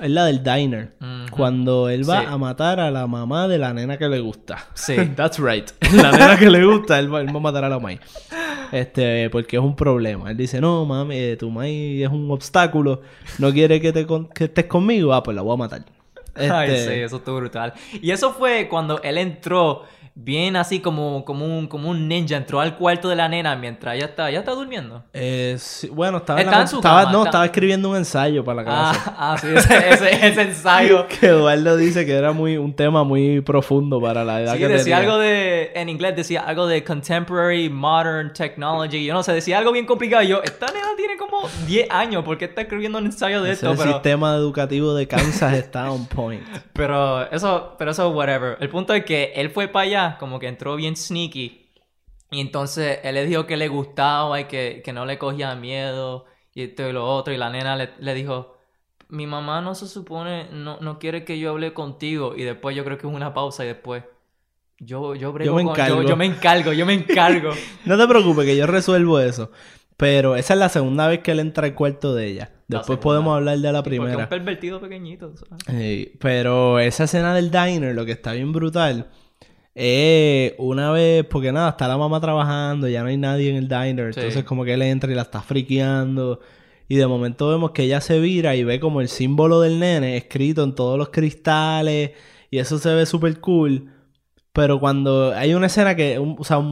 [0.00, 0.94] Es la del diner.
[1.30, 2.26] Cuando él va Sí.
[2.28, 4.66] a matar a la mamá de la nena que le gusta.
[4.74, 4.94] Sí.
[5.16, 5.70] That's right.
[5.94, 7.98] La nena que le gusta, él va, él va a matar a la May.
[8.72, 10.30] Este, porque es un problema.
[10.30, 13.02] Él dice, no, mami, eh, tu May es un obstáculo.
[13.38, 15.14] No quiere que, te con- que estés conmigo.
[15.14, 15.84] Ah, pues la voy a matar.
[16.34, 17.72] Ay, Este, sí, eso estuvo brutal.
[18.02, 19.84] Y eso fue cuando él entró
[20.16, 23.96] bien así como, como, un, como un ninja, entró al cuarto de la nena mientras
[23.96, 25.02] ella está, ella está durmiendo.
[25.12, 27.96] eh, sí, bueno, estaba, Estaba la- en su estaba- cama, no, está- estaba escribiendo un
[27.96, 29.00] ensayo para la clase.
[29.06, 31.06] Ah, ah, sí, ese, ese, ese ensayo.
[31.20, 34.68] que Eduardo dice que era muy un tema muy profundo para la edad Sí, que
[34.68, 34.98] decía tenía.
[34.98, 39.72] algo de, en inglés decía algo de contemporary modern technology, yo no sé, decía algo
[39.72, 40.22] bien complicado.
[40.22, 43.66] Yo, esta nena tiene como 10 años, ¿por qué está escribiendo un ensayo de Ese
[43.66, 43.76] esto?
[43.82, 46.42] Pero, sistema educativo de Kansas está on point.
[46.72, 48.56] pero eso, pero eso, whatever.
[48.60, 51.60] El punto es que él fue para allá, como que entró bien sneaky.
[52.30, 56.24] Y entonces él le dijo que le gustaba y que, que no le cogía miedo
[56.54, 57.32] y esto y lo otro.
[57.32, 58.56] Y la nena le, le dijo,
[59.08, 62.34] mi mamá no se supone, no, no quiere que yo hable contigo.
[62.36, 64.02] Y después yo creo que es una pausa y después...
[64.80, 66.02] Yo, yo, brego me con- encargo.
[66.02, 67.50] yo, yo me encargo, yo me encargo.
[67.86, 69.50] No te preocupes que yo resuelvo eso.
[69.96, 72.50] Pero esa es la segunda vez que él entra al cuarto de ella.
[72.66, 74.24] La Después podemos hablar de la Porque es primera.
[74.24, 75.32] un pervertido pequeñito.
[75.36, 75.62] ¿sabes?
[75.68, 79.10] Sí, pero esa escena del diner, lo que está bien brutal,
[79.74, 83.68] es una vez, porque nada, está la mamá trabajando, ya no hay nadie en el
[83.68, 84.20] diner, Sí.
[84.20, 86.40] entonces como que él entra y la está friqueando,
[86.88, 90.16] y de momento vemos que ella se vira y ve como el símbolo del nene
[90.16, 92.12] escrito en todos los cristales,
[92.50, 93.90] Y eso se ve súper cool.
[94.52, 96.66] Pero cuando hay una escena que, un- o sea, un-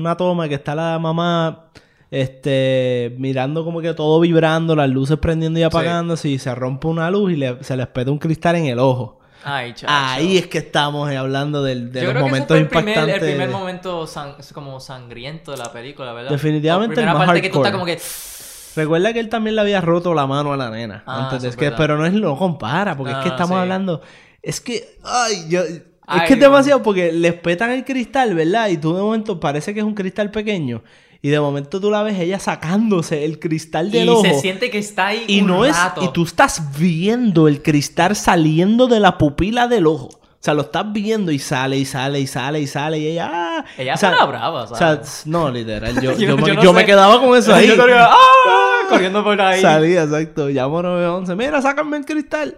[0.00, 1.66] una toma que está la mamá,
[2.10, 7.08] este, mirando como que todo vibrando, las luces prendiendo y apagándose, y se rompe una
[7.10, 9.17] luz y le- se les peta un cristal en el ojo.
[9.50, 9.86] Ay, chacho.
[9.88, 12.58] Ahí es que estamos eh, hablando del- de Yo los creo que ese momentos fue
[12.58, 13.22] el primer, impactantes.
[13.22, 16.30] el primer momento san- como sangriento de la película, ¿verdad?
[16.30, 17.96] Definitivamente primera el más parte que tú estás hardcore.
[17.96, 18.80] como que...
[18.80, 21.02] Recuerda que él también le había roto la mano a la nena.
[21.06, 23.56] Ah, antes de es que, pero no es lo compara, porque es que Ah, estamos
[23.56, 23.60] sí.
[23.62, 24.02] hablando.
[24.42, 25.62] Es que, ay, yo.
[25.62, 28.68] Es Ay, que es demasiado porque les petan el cristal, ¿verdad?
[28.68, 30.82] Y tú de momento parece que es un cristal pequeño.
[31.20, 34.22] Y de momento tú la ves ella sacándose el cristal del Y ojo.
[34.22, 35.76] se siente que está ahí y un no es.
[35.76, 36.04] rato.
[36.04, 40.10] Y tú estás viendo el cristal saliendo de la pupila del ojo.
[40.12, 43.28] O sea, lo estás viendo y sale y sale y sale y sale y ella.
[43.32, 43.64] ¡ah!
[43.76, 45.22] Ella o sea, brava, O sea, ¿sabes?
[45.26, 46.00] no, literal.
[46.00, 47.66] Yo, Yo- yo me, yo no me quedaba con eso ahí.
[47.68, 48.16] Yo corría, ¡ah!
[48.88, 49.60] corriendo por ahí.
[49.60, 50.48] Salía, exacto.
[50.48, 51.34] Llamo 911.
[51.34, 52.56] Mira, sácame el cristal.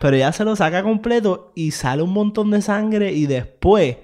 [0.00, 3.96] Pero ya se lo saca completo y sale un montón de sangre y después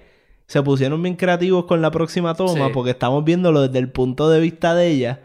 [0.53, 2.73] se pusieron bien creativos con la próxima toma Sí.
[2.75, 5.21] porque estamos viéndolo desde el punto de vista de ella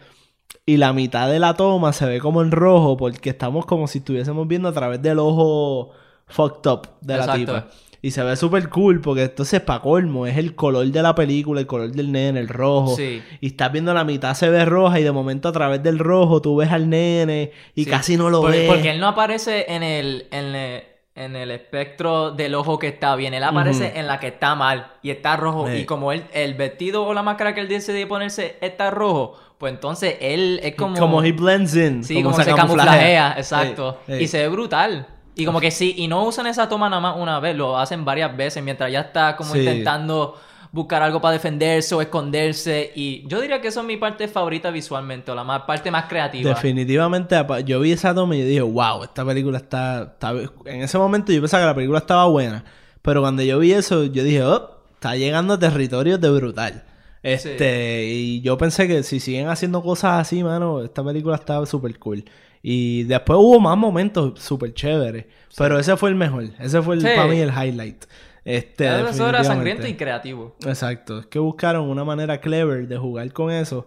[0.66, 3.98] y la mitad de la toma se ve como en rojo porque estamos como si
[3.98, 5.92] estuviésemos viendo a través del ojo
[6.28, 7.68] fucked up de la tipa.
[8.02, 11.60] Y se ve súper cool porque entonces pa' colmo es el color de la película,
[11.60, 12.96] el color del nene, el rojo.
[12.96, 13.22] Sí.
[13.42, 16.42] Y estás viendo la mitad se ve roja y de momento a través del rojo
[16.42, 17.90] tú ves al nene y Sí.
[17.90, 18.70] casi no lo Por- ves.
[18.70, 20.84] Porque él no aparece en el, en el,
[21.18, 23.34] en el espectro del ojo que está bien.
[23.34, 25.68] Él aparece en la que está mal y está rojo.
[25.68, 25.78] Sí.
[25.78, 29.74] Y como él, el vestido o la máscara que él decide ponerse está rojo, pues
[29.74, 30.96] entonces él es como...
[30.98, 32.04] Como he blends in.
[32.04, 34.00] Sí, como, se camuflajea, exacto.
[34.08, 35.08] Y se ve brutal.
[35.34, 38.06] Y como que sí, y no usan esa toma nada más una vez, lo hacen
[38.06, 40.40] varias veces mientras ya está como intentando
[40.72, 42.92] buscar algo para defenderse o esconderse.
[42.96, 46.06] Y yo diría que eso es mi parte favorita visualmente, o la más, parte más
[46.06, 46.50] creativa.
[46.50, 50.32] Definitivamente, yo vi esa toma y yo dije, wow, esta película está, está-
[50.66, 52.64] En ese momento yo pensaba que la película estaba buena.
[53.02, 56.84] Pero cuando yo vi eso, yo dije, oh, está llegando a territorios de brutal.
[57.24, 61.98] Este, y yo pensé que si siguen haciendo cosas así, mano, esta película estaba súper
[62.00, 62.24] cool.
[62.64, 65.26] Y después hubo más momentos súper chéveres.
[65.58, 66.46] Pero ese fue el mejor.
[66.60, 67.08] Ese fue el, Sí.
[67.16, 68.06] para mí el highlight.
[68.50, 69.44] Este, Eso era definitivamente.
[69.48, 70.56] sangriento y creativo.
[70.66, 73.80] Exacto, es que buscaron una manera clever de jugar con eso.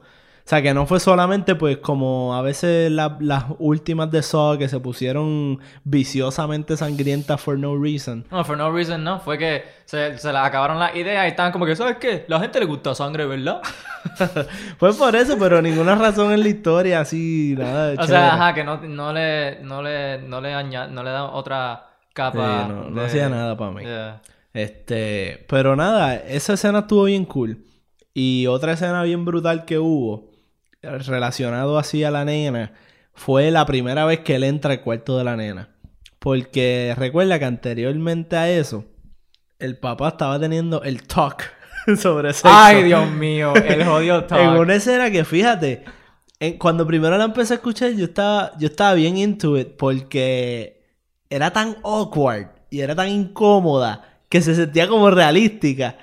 [0.42, 4.58] O sea, que no fue solamente pues como a veces la- las últimas de Saw
[4.58, 8.26] que se pusieron viciosamente sangrientas for no reason.
[8.32, 9.20] No, for no reason, no.
[9.20, 12.24] Fue que se, se les acabaron las ideas y estaban como que, ¿sabes qué?
[12.26, 13.60] La gente le gusta sangre, ¿verdad?
[14.78, 18.08] Fue por eso, pero ninguna razón en la historia así, nada de O chévere.
[18.12, 21.86] sea, ajá, que no, no le, no le, no le aña- no le da otra
[22.12, 22.64] capa.
[22.66, 23.82] Sí, no, no de- hacía nada para mí.
[23.84, 24.20] Yeah.
[24.52, 27.64] Este, pero nada, esa escena estuvo bien cool.
[28.12, 30.30] Y otra escena bien brutal que hubo,
[30.82, 32.72] relacionado así a la nena,
[33.12, 35.68] fue la primera vez que él entra al cuarto de la nena.
[36.18, 38.84] Porque recuerda que anteriormente a eso,
[39.58, 41.44] el papá estaba teniendo el talk
[41.96, 42.48] sobre sexo.
[42.50, 44.40] Ay, Dios mío, el jodido talk.
[44.40, 45.84] En una escena que fíjate,
[46.40, 50.82] en- cuando primero la empecé a escuchar, yo estaba, yo estaba bien into it porque
[51.30, 55.96] era tan awkward y era tan incómoda que se sentía como realística.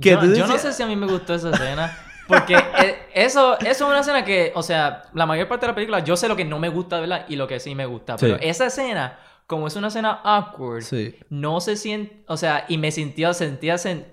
[0.00, 1.96] Que yo, no sé si a mí me gustó esa escena.
[2.26, 5.74] Porque eh, eso, eso es una escena que, o sea, la mayor parte de la
[5.74, 7.26] película, yo sé lo que no me gusta, ¿verdad?
[7.28, 8.16] Y lo que sí me gusta.
[8.16, 8.24] Sí.
[8.26, 11.14] Pero esa escena, como es una escena awkward, Sí.
[11.28, 14.06] no se siente, o sea, y me sintió, sentía, sen-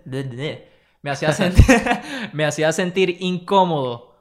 [1.01, 1.63] me hacía sentir,
[2.33, 4.13] me hacía sentir incómodo.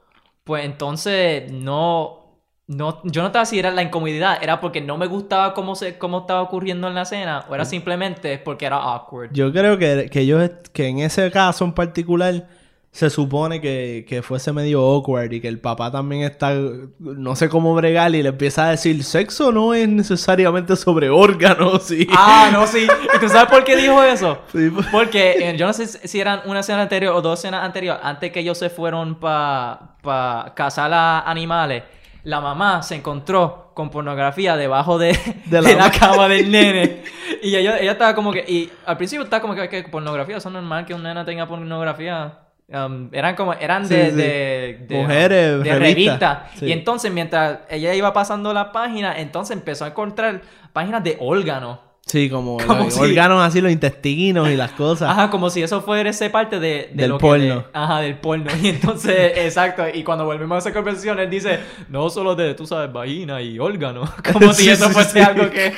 [0.45, 2.20] Pues entonces, no,
[2.67, 5.97] no, yo no estaba si era la incomodidad, era porque no me gustaba cómo, se,
[5.97, 9.31] cómo estaba ocurriendo en la escena, o era simplemente porque era awkward.
[9.33, 12.47] Yo creo que, que ellos, que en ese caso en particular,
[12.91, 16.53] se supone que, que fuese medio awkward y que el papá también está,
[16.99, 21.89] no sé cómo bregar y le empieza a decir, sexo no es necesariamente sobre órganos.
[22.11, 22.87] Ah, no, sí.
[23.15, 24.39] ¿Y tú sabes por qué dijo eso?
[24.51, 24.87] Sí, pues.
[24.91, 28.31] Porque eh, yo no sé si eran una escena anterior o dos escenas anteriores, antes
[28.31, 31.83] que ellos se fueron para pa cazar a animales,
[32.23, 37.03] la mamá se encontró con pornografía debajo de, De de la cama del nene.
[37.41, 40.49] Y ella, ella estaba como que, y al principio estaba como que, que pornografía, eso
[40.49, 42.37] es normal que un nena tenga pornografía.
[42.73, 44.15] Um, eran como, eran de, sí.
[44.15, 45.79] de, de- Mujeres, de revista.
[45.79, 46.47] revista.
[46.55, 46.65] Sí.
[46.67, 51.79] Y entonces, mientras ella iba pasando la página, entonces empezó a encontrar páginas de órganos.
[52.11, 55.09] Sí, como, Como los si- órganos así, los intestinos y las cosas.
[55.09, 57.63] Ajá, como si eso fuese parte de, de Del lo que porno.
[57.71, 58.51] ajá, del porno.
[58.61, 59.83] Y entonces, exacto.
[59.93, 63.57] Y cuando volvemos a esa conversación, él dice, no solo de, tú sabes, vagina y
[63.59, 64.03] órgano.
[64.33, 65.19] Como si eso fuese sí.
[65.19, 65.71] algo que,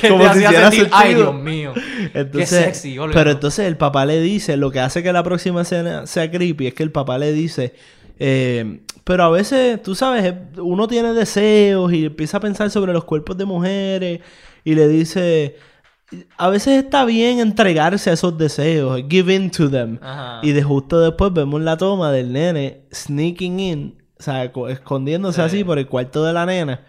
[0.00, 1.30] que Como te si hacía sentir, ay, sentido".
[1.32, 1.72] Dios mío.
[2.14, 3.14] Entonces, sexy, órgano.
[3.14, 6.66] pero entonces el papá le dice, lo que hace que la próxima escena sea creepy
[6.66, 7.74] es que el papá le dice,
[8.18, 13.04] eh, pero a veces, tú sabes, uno tiene deseos y empieza a pensar sobre los
[13.04, 14.20] cuerpos de mujeres
[14.70, 15.56] y le dice,
[16.36, 19.98] a veces está bien entregarse a esos deseos, give in to them.
[20.02, 20.40] Ajá.
[20.42, 25.40] Y de justo después vemos la toma del nene sneaking in, o sea, co- escondiéndose
[25.40, 25.46] Sí.
[25.46, 26.84] así por el cuarto de la nena.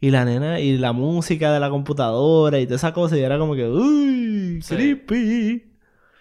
[0.00, 3.38] Y la nena, y la música de la computadora y toda esa cosa, y era
[3.38, 4.74] como que, uy, Sí.
[4.74, 5.70] creepy.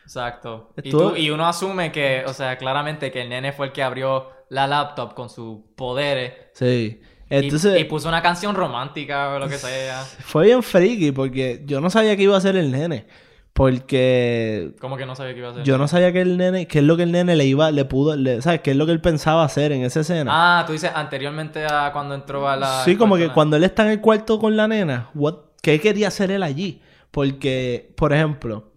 [0.04, 0.74] Exacto.
[0.84, 3.84] Y, tú- y uno asume que, o sea, claramente que el nene fue el que
[3.84, 6.34] abrió la laptop con sus poderes.
[6.54, 7.00] Sí.
[7.42, 10.04] Y- Entonces, y, puso una canción romántica o lo que sea.
[10.26, 13.06] fue bien freaky porque yo no sabía que iba a ser el nene.
[13.54, 15.64] Porque Como que no sabía qué iba a hacer.
[15.64, 17.86] yo no sabía que el nene, qué es lo que el nene le iba, le
[17.86, 18.62] pudo, le- ¿sabes?
[18.62, 20.32] ¿Qué es lo que él pensaba hacer en esa escena?
[20.34, 22.84] Ah, tú dices anteriormente a cuando entró a la.
[22.84, 26.08] sí, como que cuando él está en el cuarto con la nena, what, ¿qué quería
[26.08, 26.82] hacer él allí?
[27.12, 28.72] Porque, por ejemplo,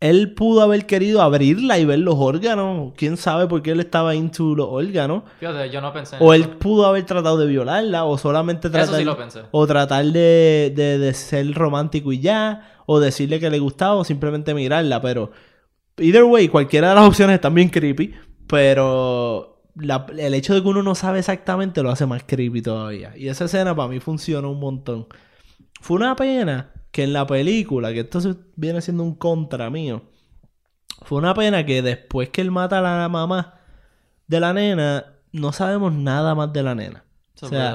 [0.00, 2.92] él pudo haber querido abrirla y ver los órganos.
[2.96, 5.22] ¿Quién sabe por qué él estaba into los órganos?
[5.40, 6.44] Fíjate, yo no pensé en O eso.
[6.44, 9.40] él pudo haber tratado de violarla, o solamente Eso tratar, sí lo pensé.
[9.50, 14.04] o tratar de, de, de ser romántico y ya, o decirle que le gustaba, o
[14.04, 15.30] simplemente mirarla, pero
[15.98, 18.14] either way, cualquiera de las opciones están bien creepy,
[18.70, 23.12] pero la- el hecho de que uno no sabe exactamente lo hace más creepy todavía.
[23.16, 25.06] Y esa escena para mí funcionó un montón.
[25.80, 30.00] Fue una pena que en la película, que esto se- viene siendo un contra mío,
[31.02, 33.54] fue una pena que después que él mata a la mamá
[34.26, 37.04] de la nena, no sabemos nada más de la nena.
[37.34, 37.70] Eso o sea,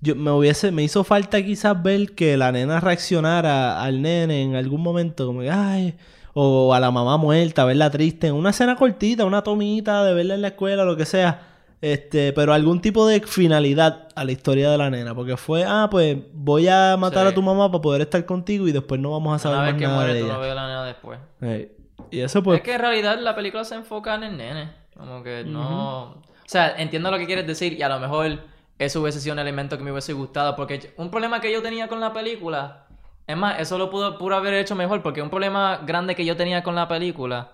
[0.00, 4.56] yo me hubiese, me hizo falta quizás ver que la nena reaccionara al nene en
[4.56, 5.94] algún momento, como que ay,
[6.34, 10.34] o a la mamá muerta, verla triste, en una escena cortita, una tomita de verla
[10.34, 11.53] en la escuela, lo que sea.
[11.84, 15.88] Este, pero algún tipo de finalidad a la historia de la nena, porque fue, ah,
[15.90, 17.32] pues voy a matar Sí.
[17.32, 19.74] a tu mamá para poder estar contigo y después no vamos a saber Una vez
[19.74, 20.34] más que nada muere, de tú ella.
[20.34, 21.18] no ves a la nena después.
[21.42, 21.72] Ey.
[22.10, 24.72] Y eso pues Es que en realidad la película se enfoca en el nene.
[24.96, 26.02] Como que no.
[26.04, 28.38] O sea, entiendo lo que quieres decir y a lo mejor
[28.78, 30.56] eso hubiese sido un elemento que me hubiese gustado.
[30.56, 32.86] Porque un problema que yo tenía con la película.
[33.26, 35.02] Es más, eso lo pudo, pudo haber hecho mejor.
[35.02, 37.52] Porque un problema grande que yo tenía con la película.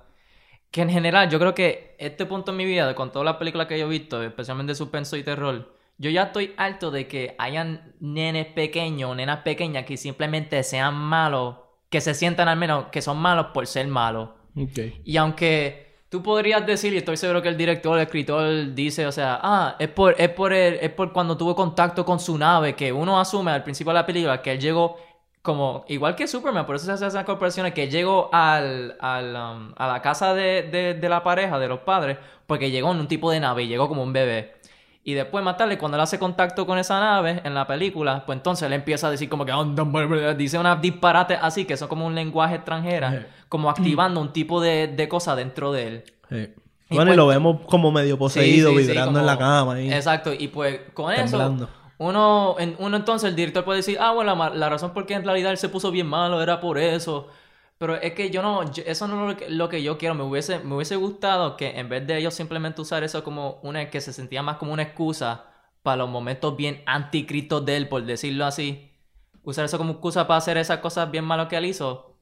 [0.70, 3.66] Que en general, yo creo que este punto en mi vida, con todas las películas
[3.66, 7.34] que yo he visto, especialmente de suspenso y terror, yo ya estoy harto de que
[7.38, 11.56] hayan nenes pequeños, nenas pequeñas que simplemente sean malos,
[11.88, 14.30] que se sientan al menos que son malos por ser malos.
[15.04, 19.12] Y aunque tú podrías decir, y estoy seguro que el director, el escritor dice, o
[19.12, 22.74] sea, ah, es por, es por, el- es por cuando tuvo contacto con su nave,
[22.76, 24.96] que uno asume al principio de la película que él llegó
[25.42, 29.72] como, igual que Superman, por eso se hacen esas corporaciones, que llegó al, al, um,
[29.76, 33.08] a la casa de, de, de la pareja, de los padres, porque llegó en un
[33.08, 34.54] tipo de nave y llegó como un bebé.
[35.02, 38.36] Y después más tarde, cuando él hace contacto con esa nave en la película, pues
[38.36, 39.52] entonces él empieza a decir como que
[40.36, 43.26] dice unas disparates así, que son como un lenguaje extranjera, Eh.
[43.48, 46.04] como activando un tipo de, de cosa dentro de él.
[46.28, 46.54] Sí.
[46.90, 49.38] Y Bueno, y pues- lo vemos como medio poseído, Sí, sí, sí, vibrando en la
[49.38, 49.74] cama.
[49.74, 49.90] ahí.
[49.90, 51.64] Exacto, y pues con Temblando.
[51.64, 55.04] eso, uno, en- uno entonces el director puede decir, ah, bueno, la, la razón por
[55.06, 57.28] qué en realidad él se puso bien malo era por eso.
[57.78, 60.14] Pero es que yo no, yo- eso no es lo que, lo que yo quiero.
[60.14, 63.90] Me hubiese, me hubiese gustado que en vez de ellos simplemente usar eso como una,
[63.90, 65.46] que se sentía más como una excusa
[65.82, 68.90] para los momentos bien anticritos de él, por decirlo así.
[69.42, 72.18] Usar eso como excusa para hacer esas cosas bien malas que él hizo.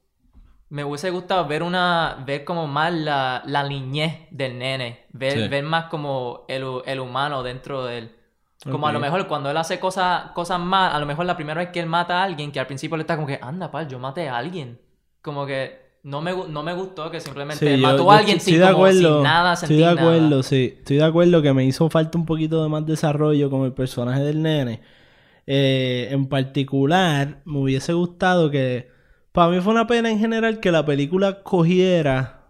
[0.69, 5.47] Me hubiese gustado ver una, ver como más la, la niñez del nene, ver, Sí.
[5.49, 8.15] ver más como el, el humano dentro de él.
[8.63, 11.59] Como a lo mejor cuando él hace cosas, cosas mal, a lo mejor la primera
[11.61, 13.87] vez que él mata a alguien, que al principio le está como que, anda, pal,
[13.87, 14.79] yo maté a alguien.
[15.21, 18.55] Como que no me, no me gustó que simplemente Sí, mató yo a alguien sin,
[18.55, 20.43] como, sin acuerdo, nada, Estoy de acuerdo, nada.
[20.43, 20.75] sí.
[20.77, 24.21] Estoy de acuerdo que me hizo falta un poquito de más desarrollo con el personaje
[24.21, 24.81] del nene.
[25.47, 28.89] Eh, en particular, me hubiese gustado que...
[29.31, 32.47] Para mí fue una pena en general que la película cogiera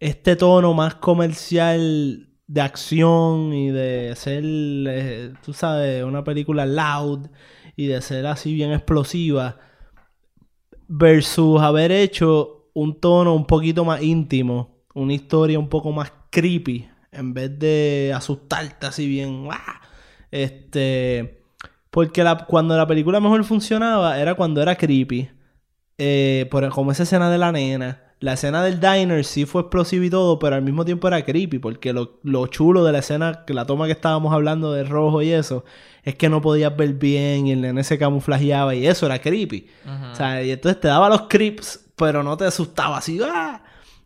[0.00, 7.28] este tono más comercial de acción y de ser, eh, tú sabes, una película loud
[7.76, 9.58] y de ser así bien explosiva
[10.88, 16.88] versus haber hecho un tono un poquito más íntimo, una historia un poco más creepy,
[17.12, 19.48] en vez de asustarte así bien.
[19.50, 19.80] ¡ah!
[20.30, 21.44] Este,
[21.90, 25.30] porque cuando la película mejor funcionaba era cuando era creepy,
[26.00, 28.07] Eh, como esa escena de la nena.
[28.20, 31.58] La escena del diner sí fue explosiva y todo, pero al mismo tiempo era creepy,
[31.60, 35.22] porque lo, lo chulo de la escena, que la toma que estábamos hablando de rojo
[35.22, 35.64] y eso,
[36.02, 39.68] es que no podías ver bien y el nene se camuflajeaba y eso era creepy.
[40.10, 43.20] O sea, y entonces te daba los creeps, pero no te asustaba así.
[43.22, 43.62] ¡ah!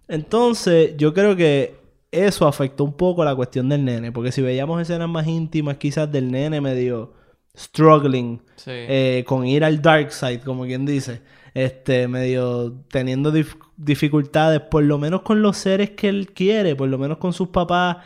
[0.08, 1.76] Entonces, yo creo que
[2.10, 6.12] eso afectó un poco la cuestión del nene, porque si veíamos escenas más íntimas quizás
[6.12, 7.14] del nene medio
[7.56, 8.70] struggling Sí.
[8.72, 11.22] eh, con ir al dark side, como quien dice,
[11.54, 16.88] este, medio teniendo dif- dificultades, por lo menos con los seres que él quiere, por
[16.88, 17.98] lo menos con sus papás,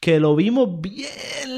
[0.00, 1.08] que lo vimos bien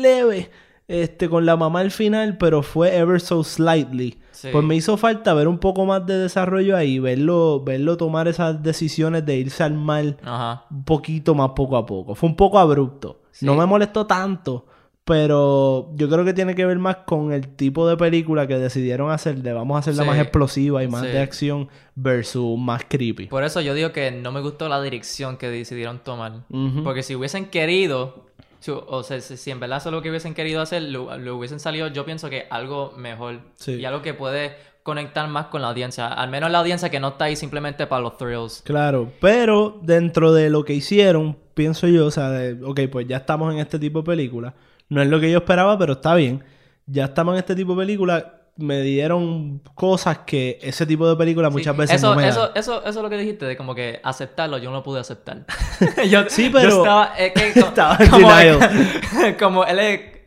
[0.01, 0.51] leve
[0.89, 4.19] este, con la mamá al final, pero fue ever so slightly.
[4.33, 4.49] Sí.
[4.51, 8.63] Pues me hizo falta ver un poco más de desarrollo ahí, verlo, verlo tomar esas
[8.63, 10.67] decisiones de irse al mal Ajá.
[10.71, 12.15] un poquito más poco a poco.
[12.15, 13.23] Fue un poco abrupto.
[13.31, 13.47] Sí.
[13.47, 14.67] No me molestó tanto,
[15.05, 19.11] pero yo creo que tiene que ver más con el tipo de película que decidieron
[19.11, 20.09] hacer, de vamos a hacerla Sí.
[20.09, 21.09] más explosiva y más Sí.
[21.09, 23.27] de acción versus más creepy.
[23.27, 26.45] Por eso yo digo que no me gustó la dirección que decidieron tomar.
[26.85, 28.27] Porque si hubiesen querido,
[28.61, 31.19] si- o sea, si, si en verdad eso es lo que hubiesen querido hacer, lo,
[31.19, 33.41] lo hubiesen salido, yo pienso que algo mejor.
[33.57, 33.73] Sí.
[33.73, 34.53] Y algo que puede
[34.85, 36.07] conectar más con la audiencia.
[36.09, 38.63] Al menos la audiencia que no está ahí simplemente para los thrills.
[38.65, 43.19] Claro, pero dentro de lo que hicieron, pienso yo, o sea, de, ok, pues ya
[43.19, 44.55] estamos en este tipo de película.
[44.89, 46.45] No es lo que yo esperaba, pero está bien.
[46.87, 48.39] Ya estamos en este tipo de película.
[48.57, 52.31] Me dieron cosas que ese tipo de película muchas Sí, veces eso, no me dan.
[52.33, 55.01] eso, eso, eso es lo que dijiste, de como que aceptarlo, yo no lo pude
[55.01, 55.47] aceptar.
[56.11, 59.37] yo, Sí, yo pero- estaba, es que Estaba en como, denial.
[59.41, 59.79] como él,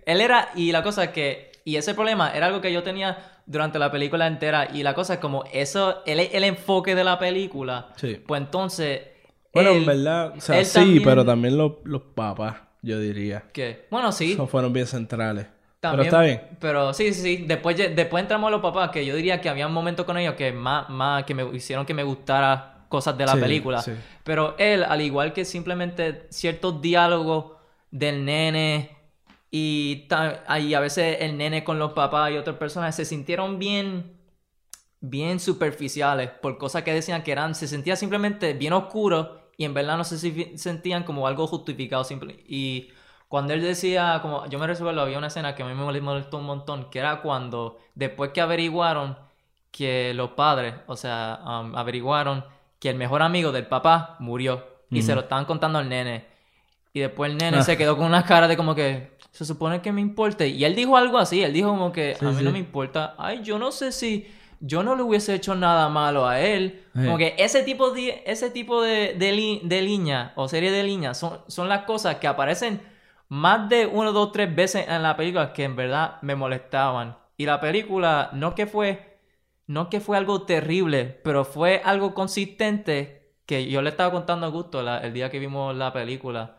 [0.06, 3.18] él era, y la cosa es que, y ese problema era algo que yo tenía
[3.46, 7.20] durante la película entera, y la cosa es como eso, el, el enfoque de la
[7.20, 8.20] película, Sí.
[8.26, 9.02] pues entonces...
[9.54, 12.56] Bueno, él- en verdad, o sea, sí, también- pero también los, los papás,
[12.86, 13.44] yo diría.
[13.52, 14.34] que Bueno, sí.
[14.34, 15.48] Esos fueron bien centrales.
[15.80, 16.58] También, pero está bien.
[16.60, 17.46] Pero sí, sí, sí.
[17.48, 20.36] Después, después entramos a los papás, que yo diría que había un momento con ellos
[20.36, 23.82] que más, más, que me hicieron que me gustara cosas de la Sí, película.
[23.82, 23.92] sí.
[24.24, 27.54] Pero él, al igual que simplemente ciertos diálogos
[27.92, 28.92] del nene
[29.52, 30.08] y,
[30.62, 34.14] y a veces el nene con los papás y otras personas se sintieron bien
[35.00, 39.74] bien superficiales por cosas que decían que eran se sentía simplemente bien oscuro y en
[39.74, 42.90] verdad no se si- sentían como algo justificado simple y
[43.28, 46.38] cuando él decía como yo me recuerdo había una escena que a mí me molestó
[46.38, 49.18] un montón que era cuando después que averiguaron
[49.72, 52.46] que los padres o sea um, averiguaron
[52.80, 56.26] que el mejor amigo del papá murió y se lo estaban contando al nene
[56.94, 57.64] y después el nene Ah.
[57.64, 60.48] se quedó con una cara de como que se supone que me importe.
[60.48, 62.44] Y él dijo algo así, él dijo como que Sí, a mí sí.
[62.46, 63.16] no me importa.
[63.18, 64.26] Ay, yo no sé si
[64.60, 66.84] yo no le hubiese hecho nada malo a él.
[66.94, 67.06] Sí.
[67.06, 70.84] Como que ese tipo de, ese tipo de, de, li- de línea o serie de
[70.84, 72.82] líneas son, son las cosas que aparecen
[73.30, 77.18] más de uno, dos, tres veces en la película que en verdad me molestaban.
[77.38, 79.20] Y la película no que fue,
[79.68, 84.50] no que fue algo terrible, pero fue algo consistente que yo le estaba contando a
[84.50, 86.58] Gusto la- el día que vimos la película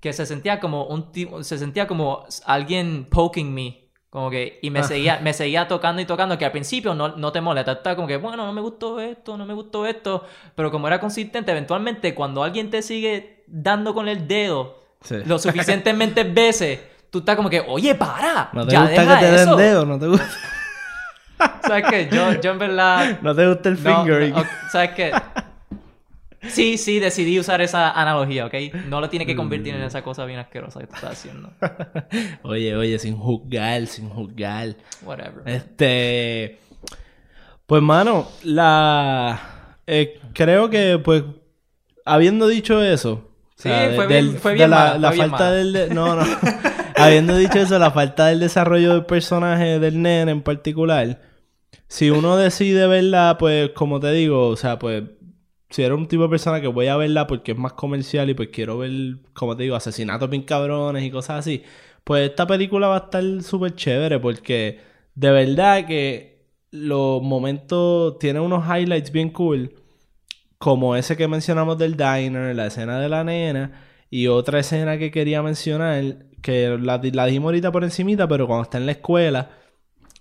[0.00, 4.70] que se sentía como un tipo, se sentía como alguien poking me, como que, y
[4.70, 7.94] me seguía, me seguía tocando y tocando, que al principio no, no te molesta, está
[7.94, 11.50] como que, bueno, no me gustó esto, no me gustó esto, pero como era consistente,
[11.50, 15.16] eventualmente cuando alguien te sigue dando con el dedo Sí.
[15.26, 16.80] lo suficientemente veces,
[17.10, 19.86] tú estás como que, oye, para, ¿No te ya gusta deja que te den dedo?
[19.86, 20.26] ¿No te gusta,
[21.62, 22.08] ¿Sabes qué?
[22.10, 23.18] Yo, yo en verdad...
[23.22, 24.32] ¿No te gusta el No, fingering?
[24.34, 25.12] no, ok, ¿Sabes qué?
[26.46, 28.54] Sí, sí, decidí usar esa analogía, ¿ok?
[28.86, 31.50] No lo tiene que convertir en esa cosa bien asquerosa que tú estás haciendo.
[32.42, 34.76] Oye, oye, sin juzgar, sin juzgar.
[35.02, 35.42] Whatever.
[35.46, 36.58] Este.
[37.66, 39.76] Pues, mano, la.
[39.86, 41.24] eh, creo que, pues,
[42.04, 43.28] habiendo dicho eso.
[43.56, 45.72] Sí, fue bien- fue bien de la, mala, la fue bien falta del.
[45.72, 46.22] de- no, no.
[46.96, 51.20] habiendo dicho eso, la falta del desarrollo del personaje del nene en particular.
[51.88, 55.02] Si uno decide verla, pues, como te digo, o sea, pues.
[55.70, 58.34] Si eres un tipo de persona que voy a verla porque es más comercial y
[58.34, 58.90] pues quiero ver,
[59.34, 61.62] como te digo, asesinatos bien cabrones y cosas así,
[62.04, 64.80] pues esta película va a estar súper chévere porque
[65.14, 69.74] de verdad que los momentos tienen unos highlights bien cool,
[70.58, 73.72] como ese que mencionamos del diner, la escena de la nena
[74.10, 78.64] y otra escena que quería mencionar, que la, la dijimos ahorita por encimita, pero cuando
[78.64, 79.50] está en la escuela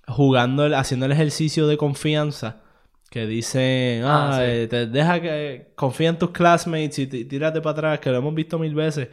[0.08, 2.62] jugando, haciendo el ejercicio de confianza.
[3.10, 4.42] Que dicen, ah, Ah, sí.
[4.46, 8.36] eh, te deja que confía en tus classmates y tírate para atrás, que lo hemos
[8.36, 9.08] visto mil veces.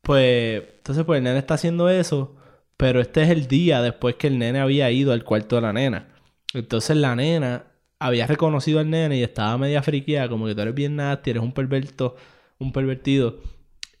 [0.00, 2.36] Pues, entonces, pues el nene está haciendo eso,
[2.76, 5.72] pero este es el día después que el nene había ido al cuarto de la
[5.72, 6.08] nena.
[6.54, 7.64] Entonces la nena
[7.98, 11.42] había reconocido al nene y estaba media friqueada, como que tú eres bien nasty, eres
[11.42, 12.16] un perverto,
[12.58, 13.38] un pervertido.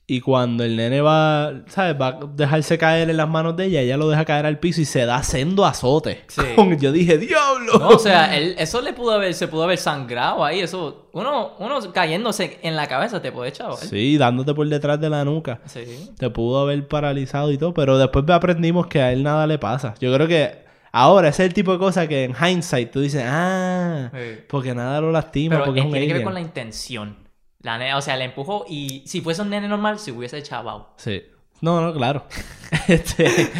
[0.06, 1.98] Y cuando el nene va, ¿sabes?
[1.98, 4.82] Va a dejarse caer en las manos de ella, ella lo deja caer al piso
[4.82, 6.24] y se da sendo azote.
[6.28, 6.42] Sí.
[6.78, 7.78] Yo dije, ¡diablo!
[7.78, 11.52] No, o sea, él- eso le pudo haber, se pudo haber sangrado ahí, eso, uno,
[11.58, 13.72] uno cayéndose en la cabeza te puede echar.
[13.76, 15.60] Sí, dándote por detrás de la nuca.
[15.64, 16.10] Sí.
[16.18, 19.94] Te pudo haber paralizado y todo, pero después aprendimos que a él nada le pasa.
[20.00, 23.24] Yo creo que ahora ese es el tipo de cosa que en hindsight tú dices,
[23.26, 24.40] ah, Sí.
[24.50, 27.23] porque nada lo lastima, Pero porque es un tiene que ver con la intención.
[27.64, 30.90] La nena, o sea, le empujó y si fuese un nene normal, se hubiese echado.
[30.96, 31.22] Sí.
[31.62, 32.26] No, no, claro.
[32.88, 33.50] este...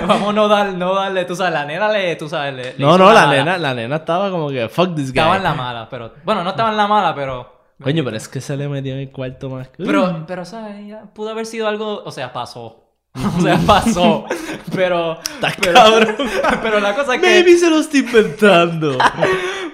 [0.06, 2.96] Vamos no, dar, no darle, tú sabes, la nena le, tú sabes, le, le no,
[2.96, 5.18] no, la nena, la nena estaba como que, fuck this guy.
[5.18, 6.12] Estaba en la mala, pero...
[6.24, 7.64] Bueno, no estaba en la mala, pero...
[7.82, 9.70] Coño, pero es que se le metió en el cuarto más.
[9.76, 10.86] Pero, pero, ¿sabes?
[10.86, 12.04] Ya pudo haber sido algo...
[12.04, 12.92] O sea, pasó.
[13.12, 14.24] o sea, pasó.
[14.72, 15.18] Pero,
[15.60, 15.80] pero,
[16.62, 18.98] pero la cosa es que, Maybe se lo estoy inventando.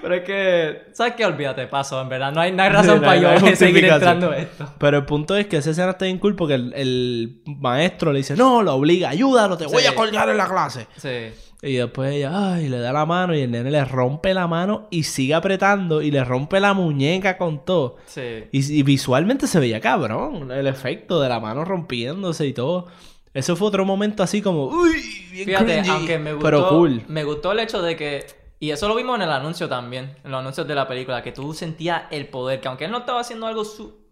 [0.03, 1.25] Pero es que, ¿sabes qué?
[1.25, 2.31] Olvídate, pasó, en verdad.
[2.31, 4.69] No hay, no hay razón para yo no hay seguir entrando esto.
[4.77, 8.19] Pero el punto es que esa escena está bien cool porque el, el maestro le
[8.19, 10.87] dice, no, lo obliga, ayúdalo, te voy a colgar en la clase.
[10.97, 11.33] Sí.
[11.65, 14.89] Y después ella, ay, le da la mano y el nene le rompe la mano
[14.91, 17.95] y sigue apretando y le rompe la muñeca con todo.
[18.05, 18.43] Sí.
[18.51, 22.87] Y, y visualmente se veía cabrón, el efecto de la mano rompiéndose y todo.
[23.33, 25.01] Eso fue otro momento así como, uy,
[25.31, 27.01] bien Fíjate, cringy", aunque me gustó, Pero cool.
[27.07, 28.25] me gustó el hecho de que,
[28.63, 31.33] y eso lo vimos en el anuncio también, en los anuncios de la película, que
[31.33, 33.63] tú sentías el poder, que aunque él no estaba haciendo algo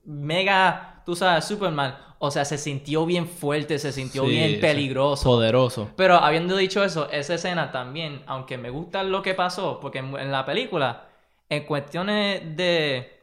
[0.04, 5.24] mega, tú sabes, Superman, o sea, se sintió bien fuerte, se sintió Sí, bien peligroso.
[5.24, 5.92] Poderoso.
[5.96, 10.20] Pero habiendo dicho eso, esa escena también, aunque me gusta lo que pasó, porque en,
[10.20, 11.08] en la película,
[11.48, 13.22] en cuestiones de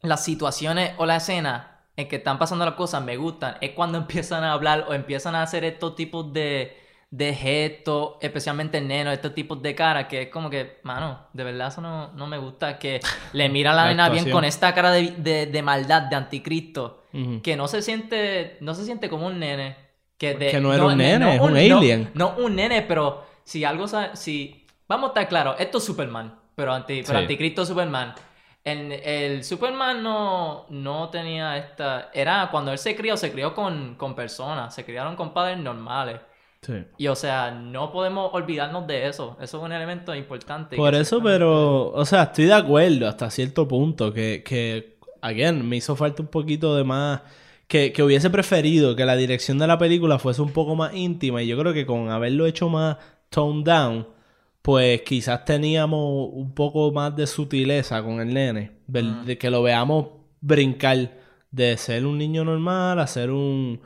[0.00, 3.98] las situaciones o la escena en que están pasando las cosas me gustan, es cuando
[3.98, 6.74] empiezan a hablar o empiezan a hacer estos tipos de,
[7.10, 11.42] de gestos, especialmente el neno, estos tipos de cara, que es como que, mano, de
[11.44, 13.00] verdad eso no, no me gusta, que
[13.32, 16.14] le mira a la, La nena bien con esta cara de, de- de maldad, de
[16.16, 17.02] anticristo,
[17.42, 19.76] que no se siente, no se siente como un nene.
[20.16, 22.10] Que, de- Que no era un nene, es un alien.
[22.14, 26.72] No, un nene, pero si algo si vamos a estar claros, esto es Superman, pero
[26.72, 27.22] anti, pero Sí.
[27.24, 28.14] anticristo Superman.
[28.62, 32.10] En, el Superman no, no tenía esta.
[32.12, 36.20] Era cuando él se crió, se crió con, con personas, se criaron con padres normales.
[36.62, 36.74] Sí.
[36.98, 39.36] Y o sea, no podemos olvidarnos de eso.
[39.40, 40.76] Eso es un elemento importante.
[40.76, 45.76] Por eso, pero, o sea, estoy de acuerdo hasta cierto punto que, que again, me
[45.76, 47.22] hizo falta un poquito de más,
[47.66, 51.42] que, que hubiese preferido que la dirección de la película fuese un poco más íntima
[51.42, 52.98] y yo creo que con haberlo hecho más
[53.30, 54.06] toned down,
[54.60, 59.62] pues quizás teníamos un poco más de sutileza con el nene, ver- de que lo
[59.62, 60.08] veamos
[60.42, 61.12] brincar
[61.50, 63.80] de ser un niño normal a ser un,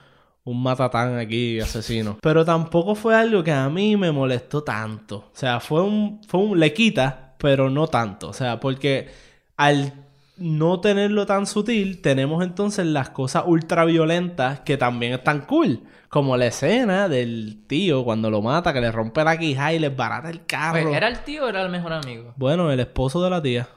[0.45, 2.19] un matatán aquí, asesino.
[2.23, 5.17] Pero tampoco fue algo que a mí me molestó tanto.
[5.33, 8.29] O sea, fue un, fue un le quita, pero no tanto.
[8.29, 9.09] O sea, porque
[9.57, 9.93] al
[10.37, 15.81] no tenerlo tan sutil, tenemos entonces las cosas ultraviolentas que también están cool.
[16.09, 19.89] Como la escena del tío cuando lo mata, que le rompe la quija y le
[19.89, 20.83] barata el carro.
[20.83, 22.33] Pues, ¿Era el tío o era el mejor amigo?
[22.37, 23.69] Bueno, el esposo de la tía.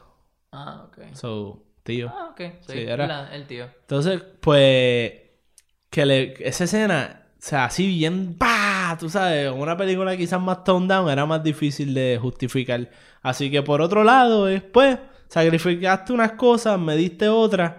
[0.51, 1.13] Ah, ok.
[1.13, 2.09] So, tío.
[2.15, 2.39] Ah, ok.
[2.61, 3.65] Sí, Sí, era- la- el tío.
[3.81, 5.13] Entonces, pues,
[5.89, 8.95] que le, esa escena, o sea, así bien, ¡pa!
[8.99, 12.89] Tú sabes, una película quizás más toned down era más difícil de justificar.
[13.21, 17.73] Así que por otro lado, es, pues, sacrificaste unas cosas, me diste otras.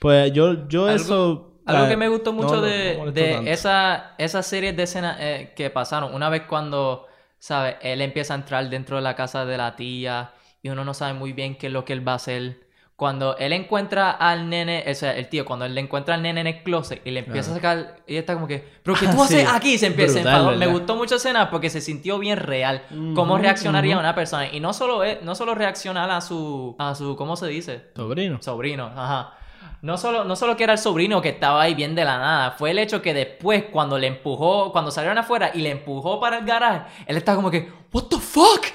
[0.00, 1.46] Pues yo, yo Algo- eso...
[1.66, 5.18] Algo la- que me gustó mucho no, de, no de esa, esa serie de escenas
[5.20, 7.06] eh, que pasaron, una vez cuando,
[7.38, 7.76] ¿sabes?
[7.82, 10.32] Él empieza a entrar dentro de la casa de la tía
[10.62, 12.60] y uno no sabe muy bien qué es lo que él va a hacer.
[13.00, 16.42] Cuando él encuentra al nene, o sea, el tío, cuando él le encuentra al nene
[16.42, 19.22] en el closet y le empieza a sacar, y está como que, ¿pero qué tú
[19.22, 19.50] haces sí.
[19.50, 19.78] aquí?
[19.78, 20.56] Se empieza, Brutal, enfadó.
[20.58, 22.82] Me gustó mucho escena porque se sintió bien real.
[23.14, 24.52] Cómo reaccionaría una persona.
[24.52, 27.86] Y no solo, es, no solo reaccionar a su, a su, ¿cómo se dice?
[27.96, 28.42] Sobrino.
[28.42, 29.32] Sobrino, ajá.
[29.80, 32.50] No solo, no solo que era el sobrino que estaba ahí bien de la nada,
[32.50, 36.40] fue el hecho que después, cuando le empujó, cuando salieron afuera y le empujó para
[36.40, 38.66] el garaje, él estaba como que, ¿What the fuck?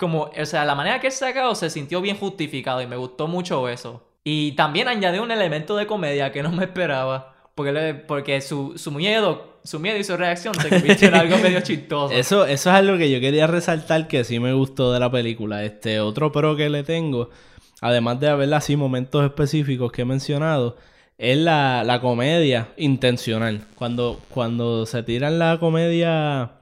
[0.00, 3.28] Como, o sea, la manera que él sacado se sintió bien justificado y me gustó
[3.28, 4.02] mucho eso.
[4.24, 8.76] Y también añadió un elemento de comedia que no me esperaba, porque, le- porque su,
[8.78, 12.14] su miedo, su miedo y su reacción se convirtió en algo medio chistoso.
[12.14, 15.64] Eso, eso es algo que yo quería resaltar que sí me gustó de la película.
[15.64, 17.28] Este otro pro que le tengo,
[17.82, 20.76] además de haber así momentos específicos que he mencionado,
[21.18, 23.66] es la, la comedia intencional.
[23.74, 26.52] Cuando, cuando se tiran la comedia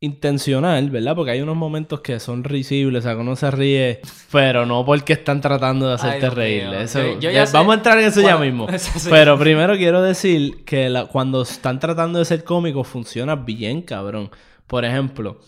[0.00, 1.14] intencional, ¿verdad?
[1.14, 4.00] Porque hay unos momentos que son risibles, o sea, que uno se ríe,
[4.32, 6.62] pero no porque están tratando de hacerte Dios reír.
[6.74, 8.66] Eso- Yo- yo ya ya- sé vamos a entrar en eso ya mismo.
[8.78, 9.08] Sí.
[9.10, 14.30] Pero primero quiero decir que la- cuando están tratando de ser cómicos funciona bien, cabrón.
[14.66, 15.38] Por ejemplo,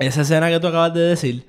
[0.00, 1.46] esa escena que tú acabas de decir,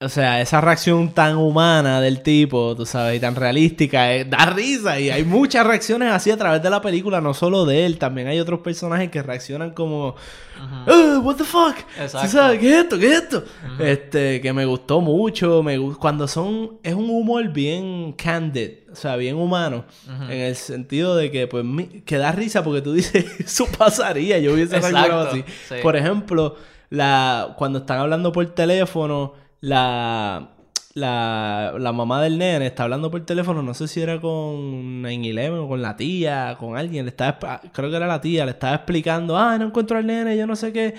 [0.00, 4.46] o sea, esa reacción tan humana del tipo, tú sabes, y tan realística, eh, da
[4.46, 5.00] risa.
[5.00, 8.28] Y hay muchas reacciones así a través de la película, no solo de él, también
[8.28, 10.14] hay otros personajes que reaccionan como,
[10.86, 12.28] "Ah, what the fuck, ¿Tú Exacto.
[12.28, 12.96] sabes qué es esto?
[12.96, 13.44] ¿Qué es esto?
[13.80, 18.94] Este, que me gustó mucho, me gu- cuando son, es un humor bien candid, o
[18.94, 19.84] sea, bien humano,
[20.28, 24.38] en el sentido de que, pues, mi- que da risa porque tú dices, eso pasaría,
[24.38, 25.44] yo hubiese reaccionado así.
[25.68, 25.74] sí.
[25.82, 26.54] Por ejemplo,
[26.90, 30.48] la, cuando están hablando por teléfono, la,
[30.94, 35.58] la, la mamá del nene está hablando por teléfono, no sé si era con 9-11
[35.64, 38.74] o con la tía, con alguien, le estaba, creo que era la tía, le estaba
[38.76, 40.94] explicando, ah, no encuentro al nene, yo no sé qué.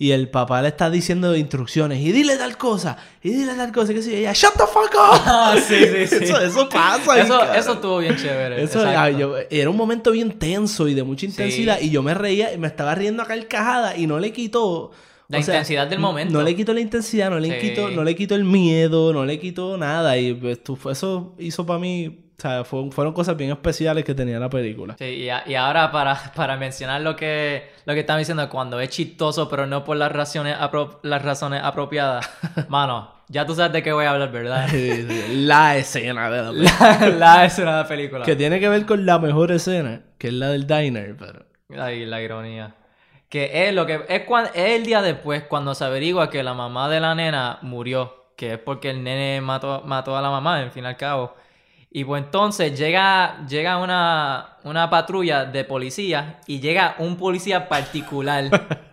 [0.00, 3.92] y el papá le está diciendo instrucciones y dile tal cosa, y dile tal cosa,
[3.92, 5.20] que yo, ella, shut the fuck up.
[5.26, 6.24] Ah, sí, sí, sí.
[6.24, 7.20] Eso, eso pasa.
[7.20, 8.62] Eso, eso estuvo bien chévere.
[8.62, 12.14] Eso, ah, yo- era un momento bien tenso y de mucha intensidad y yo me
[12.14, 14.92] reía y me estaba riendo a carcajada y no le quitó
[15.28, 16.32] La o sea, intensidad del momento.
[16.38, 17.68] No le quitó la intensidad, no le Sí.
[17.68, 21.66] quitó, no le quitó el miedo, no le quitó nada y pues, tú- eso hizo
[21.66, 24.96] para mí, o sea, fue- fueron cosas bien especiales que tenía la película.
[24.98, 28.80] Sí, y, a- y ahora para, para mencionar lo que, lo que estaba diciendo, cuando
[28.80, 32.26] es chistoso, pero no por las razones, apro- las razones apropiadas,
[32.70, 34.66] mano, ya tú sabes de qué voy a hablar, ¿verdad?
[35.34, 36.98] la escena de la película.
[37.00, 38.24] la, la escena de la película.
[38.24, 41.44] Que tiene que ver con la mejor escena, que es la del diner, pero...
[41.78, 42.74] Ay, la ironía.
[43.28, 46.54] Que es lo que es, cuan- es el día después cuando se averigua que la
[46.54, 50.62] mamá de la nena murió, que es porque el nene mató, mató a la mamá,
[50.62, 51.34] en fin y al cabo.
[51.90, 58.44] Y pues entonces llega, llega una, una patrulla de policía y llega un policía particular.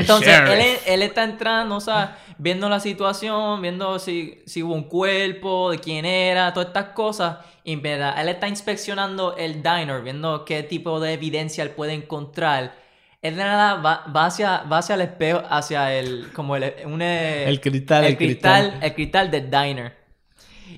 [0.00, 4.84] Entonces, él, él está entrando, o sea, viendo la situación, viendo si, si hubo un
[4.88, 7.38] cuerpo, de quién era, todas estas cosas.
[7.62, 11.92] Y en verdad, él está inspeccionando el diner, viendo qué tipo de evidencia él puede
[11.92, 12.74] encontrar.
[13.20, 17.02] Él de nada va, va hacia, va hacia el espejo, hacia el, como el, un,
[17.02, 18.84] eh, El cristal, el el cristal, cristal.
[18.84, 19.96] el cristal del diner.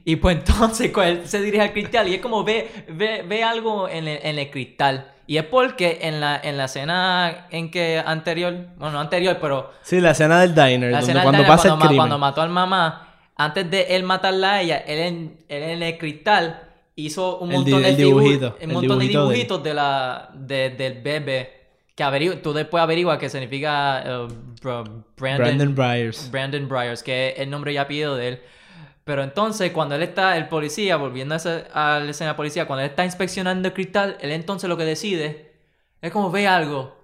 [0.06, 3.88] Y pues entonces él se dirige al cristal y es como ve, ve, ve algo
[3.88, 5.12] en el, en el cristal.
[5.26, 9.70] Y es porque en la, en la escena en que anterior, bueno, no anterior, pero
[9.82, 11.96] Sí, la escena del diner, la donde cuando diner, pasa cuando, el ma- crimen.
[11.98, 15.98] cuando mató al mamá, antes de él matarla a ella, él en, él en el
[15.98, 16.62] cristal
[16.96, 20.30] hizo un El montón di- de el dibujito, un montón dibujito de- dibujitos de la,
[20.34, 21.59] de- del bebé.
[22.08, 24.28] Que tú después averiguas que significa eh,
[24.62, 26.30] Br- Brandon Byers.
[26.30, 28.40] Brandon Byers, que es el nombre y apellido de él.
[29.04, 32.66] Pero entonces, cuando él está, el policía, volviendo a, ese- a la escena de policía,
[32.66, 35.52] cuando él está inspeccionando el cristal, él entonces lo que decide
[36.00, 36.96] es como ve algo.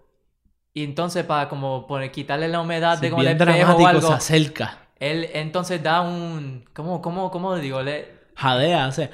[0.72, 3.86] Y entonces, para como poner, quitarle la humedad de Sí, como el bien espejo o
[3.86, 4.78] algo, se acerca.
[5.00, 6.64] él entonces da un.
[6.74, 7.82] ¿Cómo, cómo, cómo digo?
[7.82, 9.10] Le, Jadea, hace...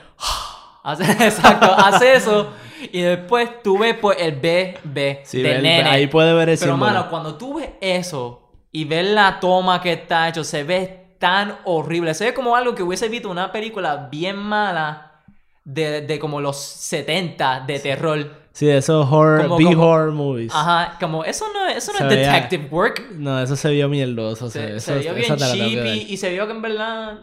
[0.83, 2.53] hace, exacto, hace eso.
[2.93, 5.89] Y después tú ves pues, el bebé Sí, del el- nene.
[5.89, 6.93] ahí puede ver el Pero, símbolo.
[6.93, 11.57] mano, cuando tú ves eso y ves la toma que está hecho, se ve tan
[11.65, 12.15] horrible.
[12.15, 15.21] Se ve como algo que hubiese visto una película bien mala
[15.65, 18.43] de, de como los 70 de terror.
[18.53, 20.53] Sí, esos horror, Como- B horror movies.
[20.55, 23.11] Ajá, como eso no, es- eso no Se es veía- detective work.
[23.13, 24.51] No, eso se vio mierdoso.
[24.51, 25.97] Se, Se, se eso- vio esa bien cheapy dar.
[26.11, 27.19] y se vio que en verdad,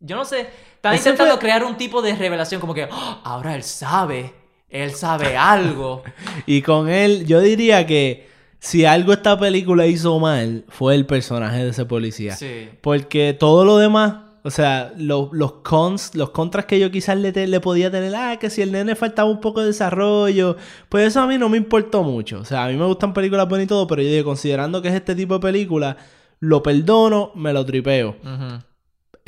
[0.00, 0.46] yo no sé,
[0.76, 4.32] estaba Ese intentando fue- crear un tipo de revelación como que "Ah, ahora él sabe,
[4.70, 6.02] él sabe algo.
[6.46, 8.28] Y con él, yo diría que
[8.60, 12.34] si algo esta película hizo mal, fue el personaje de ese policía.
[12.36, 12.68] Sí.
[12.80, 17.32] Porque todo lo demás, o sea, lo- los cons, los contras que yo quizás le,
[17.32, 20.56] te- le podía tener, ah, que si el nene faltaba un poco de desarrollo,
[20.88, 22.40] pues eso a mí no me importó mucho.
[22.40, 24.88] O sea, a mí me gustan películas buenas y todo, pero yo digo, considerando que
[24.88, 25.96] es este tipo de película,
[26.40, 28.16] lo perdono, me lo tripeo.
[28.22, 28.62] Ujú.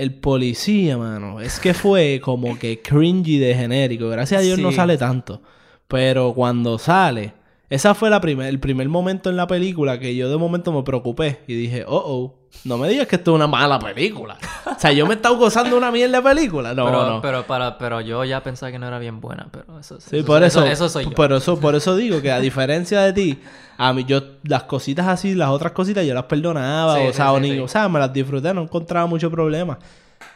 [0.00, 4.08] El policía, mano, es que fue como que cringy de genérico.
[4.08, 5.42] Gracias a Dios no sale tanto.
[5.88, 7.34] Pero cuando sale,
[7.68, 10.84] esa fue la primer, el primer momento en la película que yo de momento me
[10.84, 14.36] preocupé y dije, oh, oh, no me digas que esto es una mala película.
[14.66, 16.74] o sea, yo me he estado gozando una mierda de película.
[16.74, 17.22] No, pero, no.
[17.22, 20.42] pero, para, pero yo ya pensaba que no era bien buena, pero eso, Sí, por
[20.42, 21.10] eso, eso, soy yo.
[21.12, 23.38] Por eso, por eso digo que a diferencia de ti,
[23.78, 27.12] a mí yo las cositas así, las otras cositas yo las perdonaba, Sí, o sí,
[27.14, 29.78] sea, sí, o, o sea, me las disfruté, no encontraba mucho problema.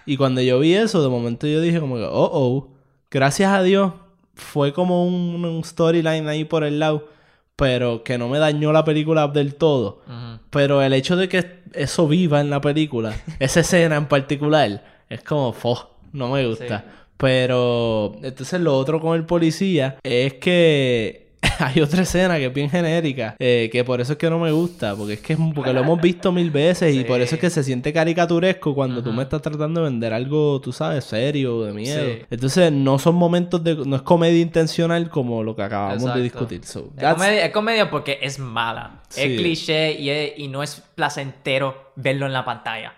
[0.07, 2.69] Y cuando yo vi eso, de momento yo dije como que, oh, oh,
[3.11, 3.93] gracias a Dios,
[4.35, 7.09] fue como un, un storyline ahí por el lado,
[7.57, 10.03] pero que no me dañó la película del todo.
[10.51, 15.23] Pero el hecho de que eso viva en la película, esa escena en particular, es
[15.23, 16.79] como, fo, no me gusta.
[16.81, 16.85] Sí.
[17.17, 21.24] Pero entonces lo otro con el policía es que
[21.61, 24.51] hay otra escena que es bien genérica, eh, que por eso es que no me
[24.53, 27.05] gusta, porque es que es, porque lo hemos visto mil veces y Sí.
[27.05, 30.61] por eso es que se siente caricaturesco cuando tú me estás tratando de vender algo,
[30.61, 32.05] tú sabes, serio, de miedo.
[32.05, 32.23] Sí.
[32.31, 36.23] Entonces no son momentos de, no es comedia intencional como lo que acabamos de Exacto.
[36.23, 36.65] discutir.
[36.65, 39.03] So, Es comedia, es comedia porque es mala.
[39.09, 39.21] Sí.
[39.23, 42.95] Es cliché y, es- y no es placentero verlo en la pantalla.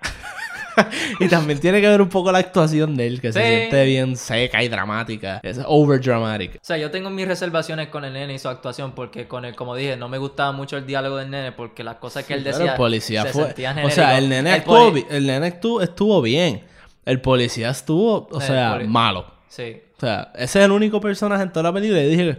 [1.21, 4.17] Y también tiene que ver un poco la actuación de él, que se siente bien
[4.17, 5.41] seca y dramática.
[5.43, 6.57] Es over dramatic.
[6.57, 9.55] O sea, yo tengo mis reservaciones con el nene y su actuación porque con el,
[9.55, 12.43] como dije, no me gustaba mucho el diálogo del nene porque las cosas que él
[12.43, 13.55] Pero decía el policía se fue.
[13.85, 16.63] O sea, el nene, El actuó, el nene estuvo, estuvo bien.
[17.05, 19.27] El policía estuvo, o sea, malo.
[19.49, 19.81] Sí.
[19.97, 22.03] O sea, ese es el único personaje en toda la película.
[22.03, 22.39] Y dije,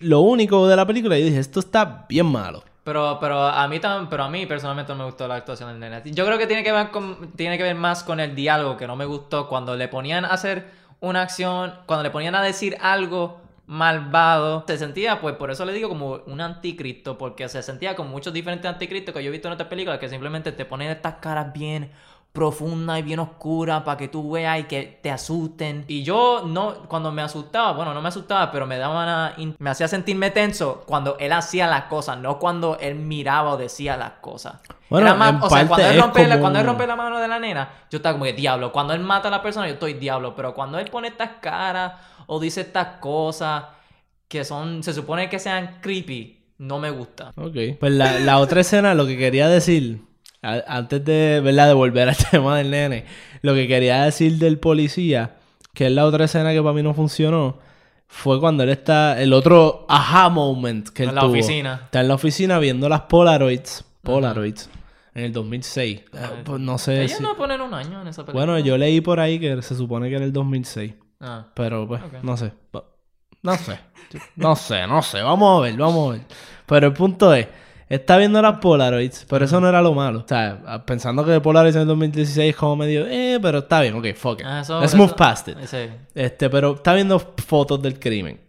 [0.00, 2.62] lo único de la película, y dije, esto está bien malo.
[2.86, 5.80] Pero, pero a mí tam- pero a mí personalmente no me gustó la actuación del
[5.80, 6.02] nene.
[6.12, 8.86] Yo creo que tiene que ver con, tiene que ver más con el diálogo que
[8.86, 10.70] no me gustó cuando le ponían a hacer
[11.00, 14.64] una acción, cuando le ponían a decir algo malvado.
[14.68, 18.32] Se sentía, pues por eso le digo como un anticristo, porque se sentía como muchos
[18.32, 21.52] diferentes anticristos que yo he visto en otras películas que simplemente te ponen estas caras
[21.52, 21.90] bien
[22.36, 25.84] profundas y bien oscuras para que tú veas y que te asusten.
[25.88, 29.56] Y yo no, cuando me asustaba, bueno, no me asustaba, pero me daba una in-
[29.58, 33.96] me hacía sentirme tenso cuando él hacía las cosas, no cuando él miraba o decía
[33.96, 34.60] las cosas.
[34.88, 36.94] Bueno, Era más- en o sea, cuando él, rompe la, como- cuando él rompe la
[36.96, 38.70] mano de la nena, yo estaba como que diablo.
[38.70, 40.36] Cuando él mata a la persona, yo estoy diablo.
[40.36, 41.94] Pero cuando él pone estas caras
[42.26, 43.64] o dice estas cosas
[44.28, 47.32] que son, se supone que sean creepy, no me gusta.
[47.36, 47.56] Ok.
[47.80, 50.02] Pues la, la otra escena, lo que quería decir,
[50.54, 51.68] a- antes de, ¿verdad?
[51.68, 53.04] de volver al tema del nene,
[53.42, 55.36] lo que quería decir del policía,
[55.74, 57.58] que es la otra escena que para mí no funcionó,
[58.08, 61.32] fue cuando él está, el otro aha moment que él En la tuvo.
[61.32, 61.80] oficina.
[61.84, 64.70] Está en la oficina viendo las Polaroids, Polaroids,
[65.14, 65.98] en el 2006.
[66.00, 66.04] Eh,
[66.44, 67.22] pues no sé Ellos si...
[67.22, 68.46] no ponen un año en esa película.
[68.46, 70.94] Bueno, yo leí por ahí que se supone que era el 2006.
[71.20, 71.46] Ah.
[71.54, 72.52] Pero pues, no sé.
[73.42, 73.78] No sé.
[74.36, 75.22] No sé, no sé.
[75.22, 76.22] Vamos a ver, vamos a ver.
[76.66, 77.46] Pero el punto es,
[77.88, 80.20] está viendo las Polaroids, pero eso no era lo malo.
[80.24, 83.94] O sea, pensando que Polaroids en el 2016 es como medio, eh, pero está bien,
[83.94, 84.46] ok, fuck it.
[84.46, 85.56] Ah, eso- Let's eso- move past it.
[85.66, 85.78] Sí.
[86.14, 88.40] Este, pero está viendo fotos del crimen.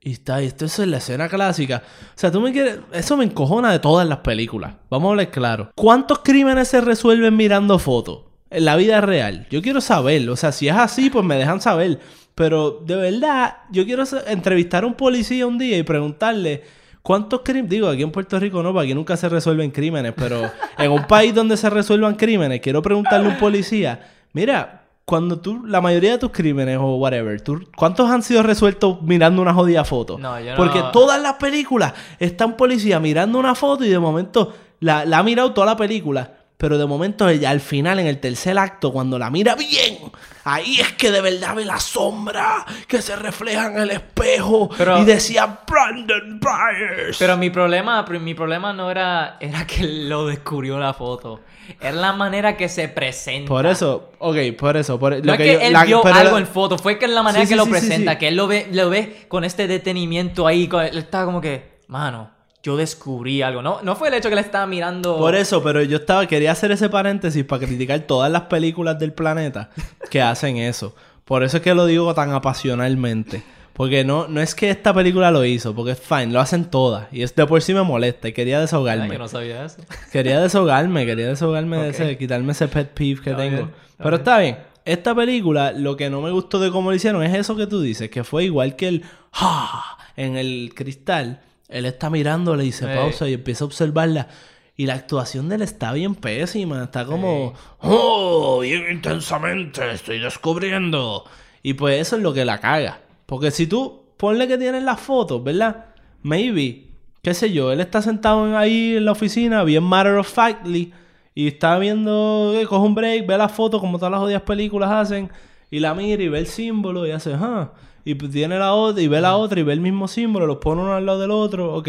[0.00, 1.82] Y está, esto es la escena clásica.
[1.84, 2.78] O sea, tú me quieres.
[2.92, 4.74] Eso me encojona de todas las películas.
[4.88, 5.70] Vamos a hablar claro.
[5.74, 8.20] ¿Cuántos crímenes se resuelven mirando fotos?
[8.48, 9.46] En la vida real.
[9.50, 10.30] Yo quiero saber.
[10.30, 11.98] O sea, si es así, pues me dejan saber.
[12.36, 16.62] Pero de verdad, yo quiero entrevistar a un policía un día y preguntarle.
[17.02, 17.70] ¿Cuántos crímenes?
[17.70, 21.04] Digo, aquí en Puerto Rico no, porque aquí nunca se resuelven crímenes, pero en un
[21.06, 24.00] país donde se resuelvan crímenes, quiero preguntarle a un policía,
[24.32, 29.00] mira, cuando tú, la mayoría de tus crímenes o whatever, tú, ¿cuántos han sido resueltos
[29.00, 30.18] mirando una jodida foto?
[30.18, 33.98] No, yo no- Porque todas las películas está un policía mirando una foto y de
[33.98, 36.34] momento la, la ha mirado toda la película.
[36.58, 39.96] Pero de momento al final, en el tercer acto, cuando la mira bien,
[40.42, 44.68] ahí es que de verdad ve la sombra que se refleja en el espejo.
[44.76, 47.16] Pero- y decía Brandon Byers.
[47.16, 51.42] Pero mi problema, mi problema no era, era que lo descubrió la foto.
[51.80, 53.48] Era la manera que se presenta.
[53.48, 54.98] Por eso, ok, por eso.
[54.98, 57.06] Por, No lo es que yo- él la- vio pero algo en foto, fue que
[57.06, 59.44] la manera Sí, que sí, lo sí, presenta, que él lo ve, lo ve con
[59.44, 62.32] este detenimiento ahí, con- él estaba como que, mano,
[62.62, 63.62] yo descubrí algo.
[63.62, 65.16] No, no fue el hecho que le estaba mirando.
[65.16, 69.12] Por eso, pero yo estaba, quería hacer ese paréntesis para criticar todas las películas del
[69.12, 69.70] planeta
[70.10, 70.94] que hacen eso.
[71.24, 73.42] Por eso es que lo digo tan apasionalmente.
[73.72, 77.06] Porque no, no es que esta película lo hizo, porque es fine, lo hacen todas.
[77.12, 79.08] Y es de por sí me molesta y quería Ay, desahogarme.
[79.08, 79.82] que no sabía eso.
[80.10, 83.56] Quería desahogarme, quería desahogarme de ese, quitarme ese pet peeve que tengo.
[83.56, 84.20] bien, Pero bien.
[84.20, 84.58] está bien.
[84.84, 87.80] Esta película, lo que no me gustó de cómo lo hicieron es eso que tú
[87.80, 89.96] dices, que fue igual que el ¡Ja!
[90.16, 91.42] en el cristal.
[91.68, 92.90] Él está mirándole y se Sí.
[92.96, 94.28] pausa y empieza a observarla.
[94.76, 96.84] Y la actuación de él está bien pésima.
[96.84, 98.60] Está como, ¡Oh!
[98.60, 101.24] Bien intensamente, estoy descubriendo.
[101.62, 103.00] Y pues eso es lo que la caga.
[103.26, 105.86] Porque si tú ponle que tienes las fotos, ¿verdad?
[106.22, 106.86] Maybe,
[107.22, 110.92] qué sé yo, él está sentado en- ahí en la oficina, bien matter of factly,
[111.34, 114.90] y está viendo, eh, coge un break, ve la foto como todas las jodidas películas
[114.90, 115.30] hacen,
[115.70, 117.72] y la mira y ve el símbolo y hace, ah,
[118.10, 120.58] y pues tiene la otra, y ve la otra y ve el mismo símbolo, los
[120.58, 121.88] pone uno al lado del otro, ok,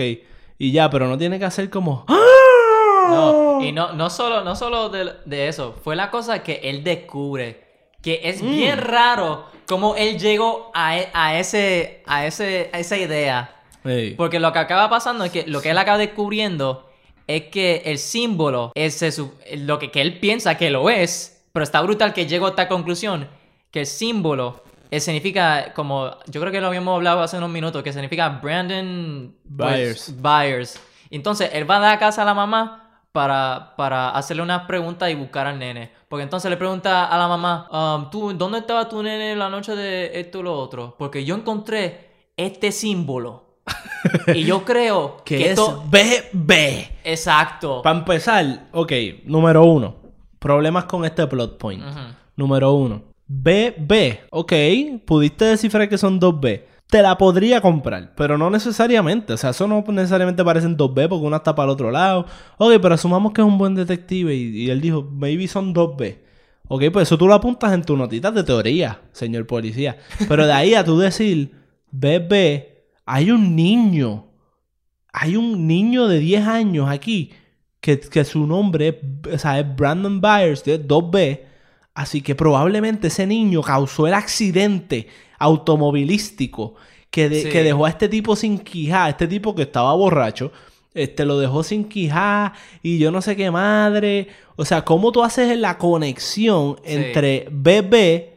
[0.58, 2.16] y ya, pero no tiene que hacer como, ¡Ah!
[3.10, 6.84] No, y no, no solo, no solo de, de eso, fue la cosa que él
[6.84, 7.68] descubre.
[8.02, 8.52] Que es Mm.
[8.52, 13.56] bien raro cómo él llegó a, e- a ese, a, ese, a esa idea.
[14.16, 16.90] Porque lo que acaba pasando es que lo que él acaba descubriendo
[17.28, 21.64] es que el símbolo es su- lo que, que él piensa que lo es, pero
[21.64, 23.28] está brutal que llegó a esta conclusión,
[23.72, 27.84] que el símbolo eh, significa como, yo creo que lo habíamos hablado hace unos minutos,
[27.84, 30.20] que significa Brandon Byers.
[30.20, 30.82] Byers.
[31.12, 35.10] Entonces, él va a dar a casa a la mamá para, para hacerle unas preguntas
[35.12, 35.92] y buscar al nene.
[36.08, 39.76] Porque entonces le pregunta a la mamá, um, ¿tú, ¿dónde estaba tu nene la noche
[39.76, 40.96] de esto y lo otro?
[40.98, 43.60] Porque yo encontré este símbolo.
[44.34, 45.84] y yo creo que que, es esto...
[45.88, 46.52] BB.
[47.04, 47.82] Exacto.
[47.84, 48.92] Para empezar, ok,
[49.26, 49.98] número uno.
[50.40, 51.84] Problemas con este plot point.
[52.36, 53.09] Número uno.
[53.30, 54.22] BB.
[54.32, 54.54] Ok,
[55.06, 56.64] pudiste descifrar que son 2B.
[56.88, 59.34] Te la podría comprar, pero no necesariamente.
[59.34, 62.26] O sea, eso no necesariamente parecen 2B porque una está para el otro lado.
[62.58, 66.18] Ok, pero asumamos que es un buen detective y, él dijo, maybe son 2B.
[66.68, 69.98] Ok, pues eso tú lo apuntas en tu notita de teoría, señor policía.
[70.28, 71.52] Pero de ahí a tú decir,
[71.92, 72.64] BB,
[73.06, 74.26] hay un niño.
[75.14, 77.32] Hay un niño de 10 años aquí
[77.80, 79.00] que, su nombre
[79.30, 81.49] es, es Brandon Byers, es 2B.
[82.00, 86.76] Así que probablemente ese niño causó el accidente automovilístico
[87.12, 87.50] que, de- Sí.
[87.50, 90.52] que dejó a este tipo sin quijá, este tipo que estaba borracho,
[90.94, 94.30] este lo dejó sin quijá y yo no sé qué madre.
[94.56, 96.94] O sea, ¿cómo tú haces la conexión Sí.
[96.96, 98.36] entre bebé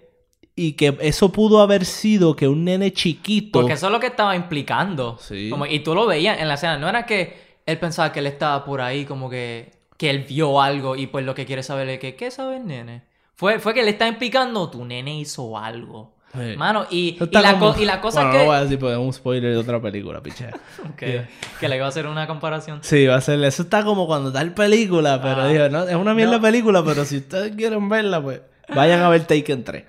[0.57, 3.61] y que eso pudo haber sido que un nene chiquito.
[3.61, 5.19] Porque eso es lo que estaba implicando.
[5.21, 5.51] Sí.
[5.51, 6.79] Como- y tú lo veías en la escena.
[6.79, 10.61] No era que él pensaba que él estaba por ahí, como que, que él vio
[10.61, 13.03] algo y pues lo que quiere saber es que, ¿qué sabe el nene?
[13.37, 16.15] Fue, fue que le está implicando, tu nene hizo algo.
[16.35, 16.57] Sí.
[16.57, 18.39] Mano, y, y, la, como- co- y la cosa bueno, que...
[18.39, 20.49] no voy a decir porque es un spoiler de otra película, piche.
[20.97, 21.27] que,
[21.61, 22.79] que le iba a hacer una comparación.
[22.83, 23.43] Sí, va a ser.
[23.45, 25.49] Eso está como cuando tal película, pero Ah.
[25.49, 26.41] digo, no, es una mierda No.
[26.43, 28.41] película, pero si ustedes quieren verla, pues
[28.75, 29.85] vayan a ver Taken 3.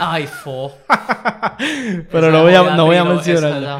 [0.00, 0.72] Ay, fo.
[2.12, 3.78] Pero no voy a, no voy a mencionarla.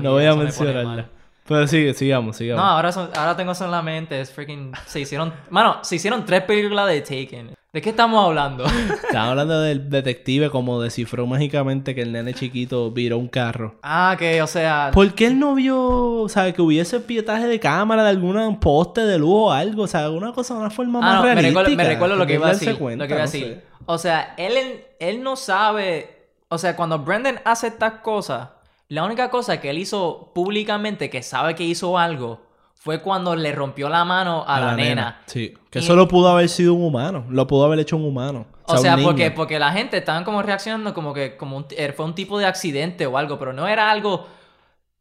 [0.00, 1.06] No voy a mencionarla.
[1.46, 2.64] Pero sigue, sigamos, sigamos.
[2.64, 4.20] No, ahora, son- ahora tengo eso en la mente.
[4.20, 4.72] Es freaking.
[4.86, 5.32] Se hicieron.
[5.50, 7.54] Mano, se hicieron tres películas de Taken.
[7.72, 8.64] ¿De qué estamos hablando?
[9.04, 13.76] Estaba hablando del detective como descifró mágicamente que el nene chiquito viró un carro.
[13.82, 14.90] ah, que, o sea.
[14.92, 19.18] ¿Por qué él no vio, sabe, que hubiese pietaje de cámara de algún poste de
[19.18, 19.84] luz o algo?
[19.84, 21.48] O sea, alguna cosa, una forma Ah, más no, me realística.
[21.62, 22.76] recuerdo, me recuerdo lo que iba a decir.
[22.76, 23.46] cuenta, lo que iba a no decir.
[23.54, 23.62] sé.
[23.86, 24.52] O sea, él,
[25.00, 26.28] él no sabe.
[26.48, 28.50] O sea, cuando Brendan hace estas cosas,
[28.88, 32.42] la única cosa que él hizo públicamente que sabe que hizo algo
[32.82, 35.20] fue cuando le rompió la mano a, la, nena.
[35.26, 37.24] Sí, que Y- solo pudo haber sido un humano.
[37.28, 38.46] Lo pudo haber hecho un humano.
[38.66, 42.04] O sea, porque, porque la gente estaban como reaccionando como que como un- eh, fue
[42.06, 44.26] un tipo de accidente o algo, pero no era algo...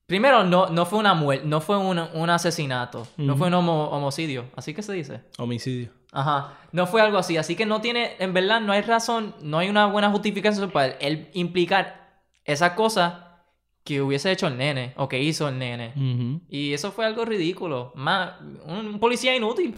[0.05, 3.87] Primero, no, no fue una muerte, no fue un, un asesinato, no fue un homo-
[3.91, 5.21] homicidio, así que se dice.
[5.39, 5.89] Homicidio.
[6.11, 9.57] Ajá, no fue algo así, así que no tiene, en verdad, no hay razón, no
[9.59, 13.30] hay una buena justificación para él implicar esa cosa
[13.83, 16.39] que hubiese hecho el nene o que hizo el nene.
[16.49, 18.31] Y eso fue algo ridículo, más
[18.65, 19.75] un policía inútil.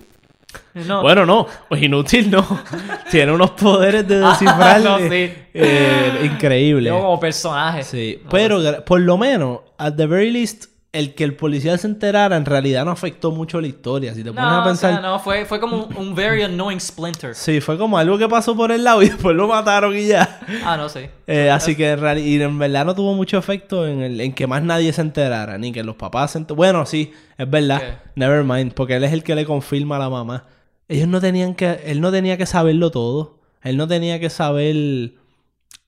[0.75, 1.01] No.
[1.01, 2.45] Bueno, no, pues inútil no.
[3.11, 5.41] Tiene unos poderes de Ah, descifrar no, eh, sí.
[5.55, 6.89] eh, increíble.
[6.89, 7.83] Yo como personaje.
[7.83, 11.75] Sí, No, pero gra- por lo menos, at the very least, el que el policía
[11.77, 14.13] se enterara en realidad no afectó mucho la historia.
[14.13, 16.79] Si te pones a o pensar, sea, no, fue, fue como un, un very annoying
[16.79, 17.33] Splinter.
[17.35, 20.39] sí, fue como algo que pasó por el lado y después lo mataron y ya.
[20.63, 21.09] Ah, no sé.
[21.27, 24.33] Eh, así que en, real- y en verdad no tuvo mucho efecto en, el, en
[24.33, 27.81] que más nadie se enterara, ni que los papás se enter- Bueno, sí, es verdad.
[27.81, 28.09] ¿Qué?
[28.15, 30.45] Never mind, porque él es el que le confirma a la mamá.
[30.87, 31.79] Ellos no tenían que...
[31.85, 33.39] Él no tenía que saberlo todo.
[33.63, 35.13] Él no tenía que saber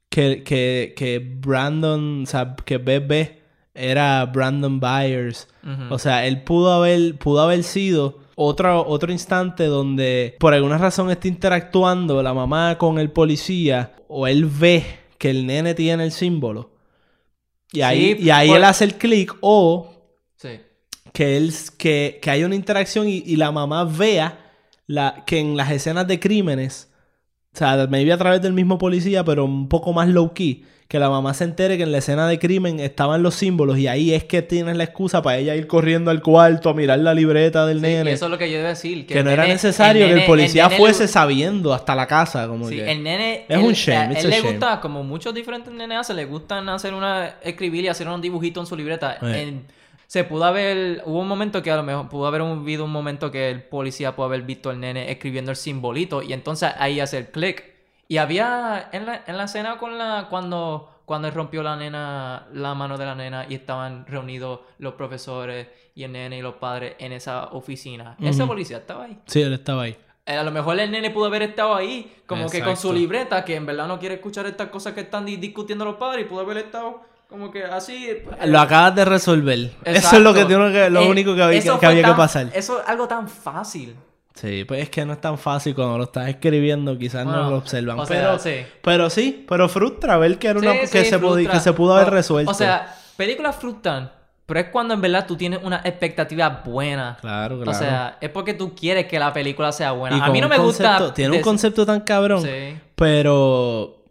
[0.10, 2.24] que, que, que Brandon...
[2.24, 3.44] O sea, que Bebe
[3.76, 5.48] era Brandon Byers.
[5.90, 11.10] O sea, él pudo haber, pudo haber sido otro, otro instante donde por alguna razón
[11.12, 14.86] está interactuando la mamá con el policía o él ve
[15.18, 16.72] que el nene tiene el símbolo.
[17.72, 19.92] Y ahí, Sí, y ahí por- él hace el clic o
[20.38, 20.60] Sí.
[21.14, 24.52] que él que, que haya una interacción y, y la mamá vea
[24.88, 26.94] la, que en las escenas de crímenes,
[27.56, 31.00] o sea, maybe a través del mismo policía, pero un poco más low key, que
[31.00, 34.14] la mamá se entere que en la escena de crimen estaban los símbolos y ahí
[34.14, 37.66] es que tienes la excusa para ella ir corriendo al cuarto a mirar la libreta
[37.66, 38.12] del Sí, nene.
[38.12, 39.08] eso es lo que yo iba a decir.
[39.08, 41.74] que el no era nene- necesario el que el nene- policía nene fuese le- sabiendo
[41.74, 42.48] hasta la casa.
[42.48, 43.46] Como Sí, que- el nene.
[43.50, 44.52] Es él- un shame, A él le shame.
[44.52, 47.36] gusta, como muchos diferentes nenes hacen, le gustan hacer una.
[47.42, 49.18] escribir y hacer un dibujito en su libreta.
[49.24, 49.42] Eh.
[49.42, 49.75] En-
[50.08, 51.02] se pudo haber.
[51.06, 54.16] Hubo un momento que a lo mejor pudo haber habido un momento que el policía
[54.16, 57.64] pudo haber visto al nene escribiendo el simbolito y entonces ahí hace el clic.
[58.08, 60.28] Y había en la, en la escena con la.
[60.30, 60.92] cuando.
[61.06, 65.68] Cuando él rompió la nena, la mano de la nena y estaban reunidos los profesores
[65.94, 68.16] y el nene y los padres en esa oficina.
[68.20, 69.20] Ese policía estaba ahí.
[69.28, 69.96] Sí, él estaba ahí.
[70.26, 73.46] Eh, A lo mejor el nene pudo haber estado ahí, como que con su libreta,
[73.46, 76.28] que en verdad no quiere escuchar estas cosas que están di- discutiendo los padres, y
[76.28, 78.08] pudo haber estado como que así.
[78.08, 79.72] eh, Lo acabas de resolver.
[79.84, 82.50] Eso es lo, que tiene que, lo Eh, único que había, que, que pasar.
[82.54, 83.96] Eso es algo tan fácil.
[84.34, 87.56] Sí, pues es que no es tan fácil cuando lo estás escribiendo, quizás no lo
[87.58, 87.98] observan.
[88.00, 88.66] o sea, pero, sí.
[88.82, 91.52] pero sí, pero frustra ver que era una Sí, que, sí, se frustra.
[91.54, 92.52] que se pudo haber resuelto.
[92.52, 94.12] O sea, películas frustran,
[94.46, 97.18] pero es cuando en verdad tú tienes una expectativa buena.
[97.22, 97.72] claro, claro.
[97.72, 100.18] O sea, es porque tú quieres que la película sea buena.
[100.18, 101.14] Y A mí no me gusta.
[101.14, 102.42] Tiene un concepto tan cabrón.
[102.44, 102.78] Sí.
[102.96, 104.04] Pero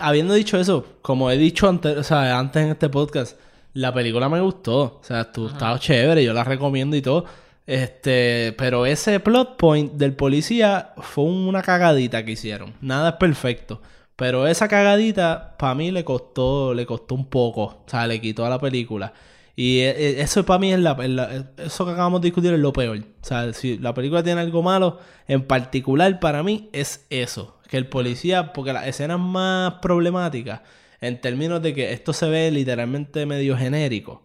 [0.00, 3.38] habiendo dicho eso, como he dicho antes, o sea, antes en este podcast,
[3.74, 4.80] la película me gustó.
[5.00, 7.24] O sea, tú estaba chévere, yo la recomiendo y todo.
[7.66, 12.74] Este, pero ese plot point del policía fue una cagadita que hicieron.
[12.80, 13.80] Nada es perfecto.
[14.16, 17.62] Pero esa cagadita, para mí, le costó, le costó un poco.
[17.62, 19.12] O sea, le quitó a la película.
[19.56, 22.52] Y eh, eh, eso para mí es la, es la- eso que acabamos de discutir
[22.52, 22.98] es lo peor.
[22.98, 24.98] O sea, si la película tiene algo malo,
[25.28, 27.56] en particular para mí es eso.
[27.70, 30.60] Que el policía, porque las escenas más problemáticas,
[31.00, 34.22] en términos de que esto se ve literalmente medio genérico,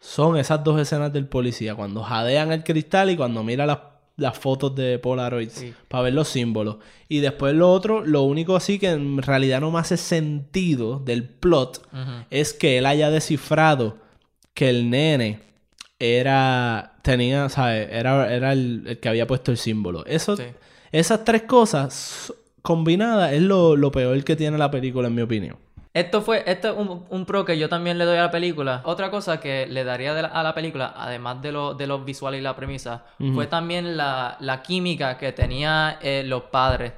[0.00, 1.74] son esas dos escenas del policía.
[1.74, 3.78] Cuando jadean el cristal y cuando mira las,
[4.16, 5.74] las fotos de Polaroids Sí.
[5.88, 6.76] para ver los símbolos.
[7.08, 11.22] Y después lo otro, lo único así que en realidad no me hace sentido del
[11.24, 11.88] plot
[12.30, 13.98] es que él haya descifrado
[14.54, 15.40] que el nene
[15.98, 17.88] era tenía, ¿sabes?
[17.90, 20.04] Era, era el, el que había puesto el símbolo.
[20.06, 20.44] Eso, Sí.
[20.92, 22.32] Esas tres cosas,
[22.66, 25.56] combinadas es lo, lo peor que tiene la película, en mi opinión.
[25.94, 28.82] Esto fue, esto es un, un pro que yo también le doy a la película.
[28.84, 32.04] Otra cosa que le daría de la- a la película, además de, lo, de los
[32.04, 33.04] visuales y la premisa,
[33.34, 36.92] fue también la, la química que tenía eh, los padres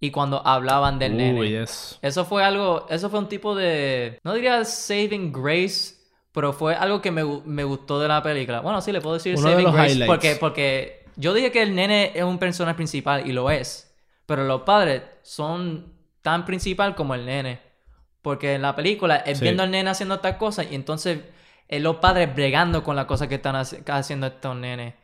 [0.00, 1.64] y cuando hablaban del nene.
[2.02, 5.94] Eso fue algo, eso fue un tipo de, no diría saving grace,
[6.32, 8.60] pero fue algo que me, me gustó de la película.
[8.60, 10.12] Bueno, sí, le puedo decir Uno de saving los grace highlights.
[10.12, 13.91] porque, porque yo dije que el nene es un personaje principal y lo es,
[14.34, 17.60] pero los padres son tan principal como el nene.
[18.22, 19.44] Porque en la película es Sí.
[19.44, 21.18] viendo al nene haciendo estas cosas y entonces
[21.68, 24.94] es los padres bregando con las cosas que están haci- haciendo estos nenes.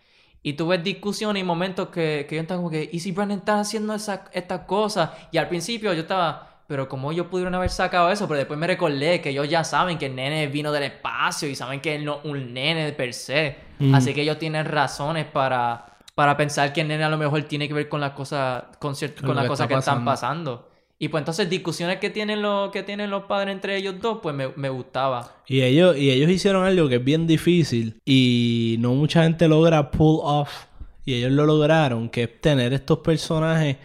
[0.43, 3.39] Y tú ves discusiones y momentos que, que yo estaba como que, ¿y si Brandon
[3.39, 5.11] está haciendo estas cosas?
[5.31, 8.27] Y al principio yo estaba, pero ¿cómo ellos pudieron haber sacado eso?
[8.29, 11.55] Pero después me recordé que ellos ya saben que el nene vino del espacio y
[11.55, 13.57] saben que él no un nene per se.
[13.93, 17.69] Así que ellos tienen razones para, para pensar que el nene a lo mejor tiene
[17.69, 20.69] que ver con las cosas, con, Con lo las que cosas está que están pasando.
[20.99, 24.35] Y pues entonces discusiones que tienen, los que tienen los padres entre ellos dos, pues
[24.35, 25.37] me, me gustaba.
[25.47, 29.93] Y ellos, y ellos hicieron algo que es bien difícil y no mucha gente logra
[29.93, 30.65] pull off.
[31.05, 33.77] Y ellos lo lograron, que es tener estos personajes,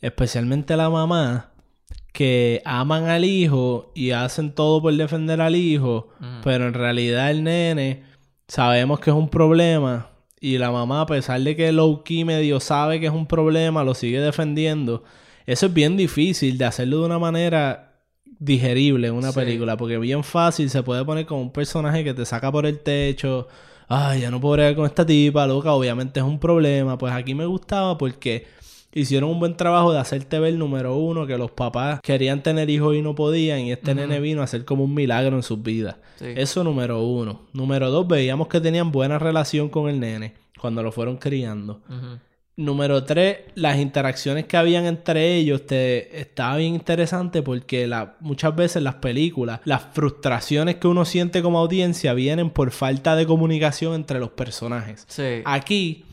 [0.00, 1.50] especialmente la mamá,
[2.12, 6.10] que aman al hijo y hacen todo por defender al hijo,
[6.44, 8.04] pero en realidad el nene
[8.46, 10.11] sabemos que es un problema
[10.42, 13.84] y la mamá, a pesar de que low key medio sabe que es un problema,
[13.84, 15.04] lo sigue defendiendo.
[15.46, 17.94] Eso es bien difícil de hacerlo de una manera
[18.38, 19.38] digerible en una Sí.
[19.38, 22.80] película, porque bien fácil se puede poner con un personaje que te saca por el
[22.80, 23.46] techo.
[23.88, 26.98] Ay, ya no puedo bregar con esta tipa, loca, obviamente es un problema.
[26.98, 28.46] Pues aquí me gustaba porque
[28.92, 32.94] hicieron un buen trabajo de hacerte ver, número uno, que los papás querían tener hijos
[32.94, 35.96] y no podían, y este nene vino a hacer como un milagro en sus vidas.
[36.16, 36.26] Sí.
[36.36, 37.42] Eso número uno.
[37.52, 41.80] Número dos, veíamos que tenían buena relación con el nene cuando lo fueron criando.
[42.54, 48.54] Número tres, las interacciones que habían entre ellos te estaba bien interesante porque la, muchas
[48.54, 53.94] veces las películas, las frustraciones que uno siente como audiencia vienen por falta de comunicación
[53.94, 55.04] entre los personajes.
[55.08, 55.40] Sí.
[55.46, 56.04] Aquí,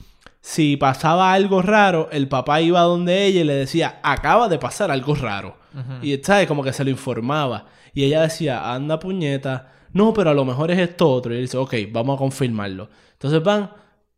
[0.52, 4.90] si pasaba algo raro, el papá iba donde ella y le decía, acaba de pasar
[4.90, 5.58] algo raro.
[6.02, 6.48] Y, ¿sabes?
[6.48, 7.68] Como que se lo informaba.
[7.94, 9.68] Y ella decía, anda puñeta.
[9.94, 11.32] No, pero a lo mejor es esto otro.
[11.34, 12.90] Y él dice, ok, vamos a confirmarlo.
[13.12, 13.70] Entonces van,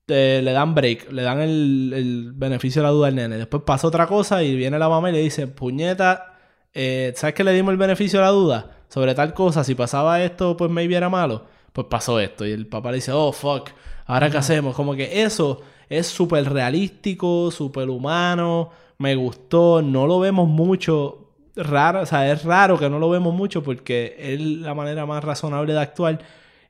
[0.06, 3.36] te- le dan break, le dan el, el beneficio de la duda al nene.
[3.36, 6.34] Después pasa otra cosa y viene la mamá y le dice, puñeta,
[6.74, 8.72] eh, ¿sabes que le dimos el beneficio de la duda?
[8.88, 11.44] Sobre tal cosa, si pasaba esto, pues maybe era malo.
[11.74, 12.46] Pues pasó esto.
[12.46, 13.70] Y el papá le dice, oh, fuck,
[14.06, 14.76] ¿ahora qué hacemos?
[14.76, 15.60] Como que eso
[15.92, 18.70] es súper realístico, súper humano.
[18.98, 21.28] Me gustó, no lo vemos mucho.
[21.54, 25.22] Raro, o sea, es raro que no lo vemos mucho porque es la manera más
[25.22, 26.20] razonable de actuar.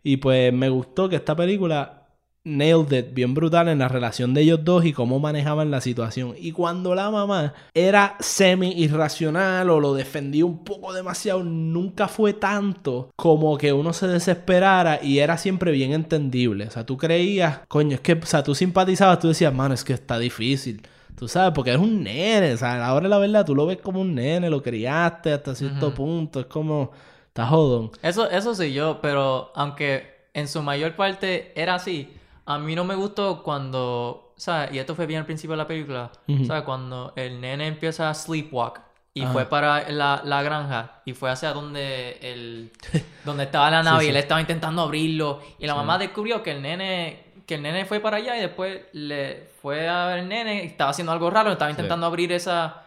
[0.04, 2.01] Y pues me gustó que esta película
[2.44, 6.34] nailed it bien brutal en la relación de ellos dos y cómo manejaban la situación.
[6.38, 12.34] Y cuando la mamá era semi irracional o lo defendía un poco demasiado, nunca fue
[12.34, 16.66] tanto como que uno se desesperara y era siempre bien entendible.
[16.66, 19.84] O sea, tú creías, coño, es que, o sea, tú simpatizabas, tú decías, mano, es
[19.84, 20.82] que está difícil.
[21.16, 24.02] Tú sabes, porque es un nene, o sea, ahora la verdad tú lo ves como
[24.02, 26.92] un nene, lo criaste hasta cierto punto, es como,
[27.28, 27.92] está jodón.
[28.02, 32.10] Eso, eso sí, yo, pero aunque en su mayor parte era así,
[32.46, 34.74] a mí no me gustó cuando, ¿sabes?
[34.74, 36.12] Y esto fue bien al principio de la película.
[36.48, 36.64] ¿sabes?
[36.64, 38.82] Cuando el nene empieza a sleepwalk
[39.14, 39.34] y Ajá.
[39.34, 42.72] fue para la, la granja y fue hacia donde el,
[43.26, 46.62] donde estaba la nave y él estaba intentando abrirlo y la mamá descubrió que el
[46.62, 50.64] nene que el nene fue para allá y después le fue a ver el nene
[50.64, 52.84] y estaba haciendo algo raro, estaba intentando abrir esa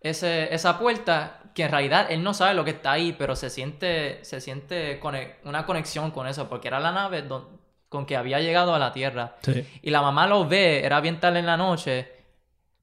[0.00, 3.50] ese- esa puerta que en realidad él no sabe lo que está ahí, pero se
[3.50, 7.57] siente, se siente cone- una conexión con eso, porque era la nave don-
[7.88, 9.36] con que había llegado a la Tierra.
[9.42, 9.66] Sí.
[9.82, 12.10] Y la mamá lo ve, era bien tarde en la noche.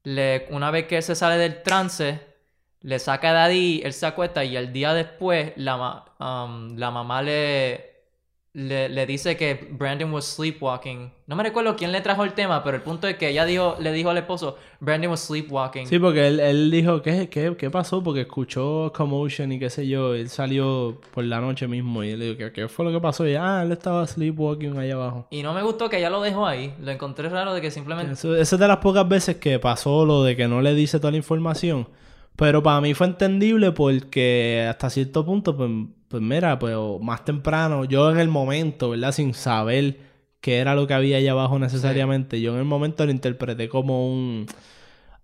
[0.02, 2.20] Le, una vez que él se sale del trance,
[2.80, 7.22] le saca de ahí, él se acuesta y el día después la, um, la mamá
[7.22, 7.95] le,
[8.56, 11.12] le, le dice que Brandon was sleepwalking.
[11.26, 13.76] No me recuerdo quién le trajo el tema, pero el punto es que ella dijo,
[13.78, 15.86] le dijo al esposo, Brandon was sleepwalking.
[15.86, 18.02] Sí, porque él, él dijo, ¿qué, qué, ¿qué pasó?
[18.02, 20.14] Porque escuchó commotion y qué sé yo.
[20.14, 23.00] Él salió por la noche mismo y él le dijo, ¿qué, qué fue lo que
[23.00, 23.28] pasó?
[23.28, 25.26] Y ah, él estaba sleepwalking allá abajo.
[25.30, 26.72] Y no me gustó que ella lo dejó ahí.
[26.80, 28.14] Lo encontré raro de que simplemente...
[28.14, 30.98] Eso, eso es de las pocas veces que pasó lo de que no le dice
[30.98, 31.88] toda la información.
[32.36, 35.70] Pero para mí fue entendible porque hasta cierto punto, pues,
[36.08, 39.12] pues mira, pues más temprano, yo en el momento, ¿verdad?
[39.12, 39.98] Sin saber
[40.40, 44.08] qué era lo que había allá abajo necesariamente, yo en el momento lo interpreté como
[44.10, 44.46] un...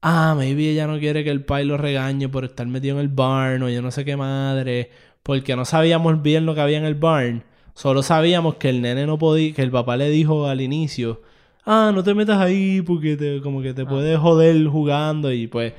[0.02, 3.08] Ah, maybe ella no quiere que el pai lo regañe por estar metido en el
[3.08, 4.90] barn o yo no sé qué madre.
[5.22, 7.44] Porque no sabíamos bien lo que había en el barn.
[7.74, 11.22] Solo sabíamos que el nene no podía, que el papá le dijo al inicio,
[11.64, 15.72] ah, no te metas ahí porque te, como que te puedes joder jugando y pues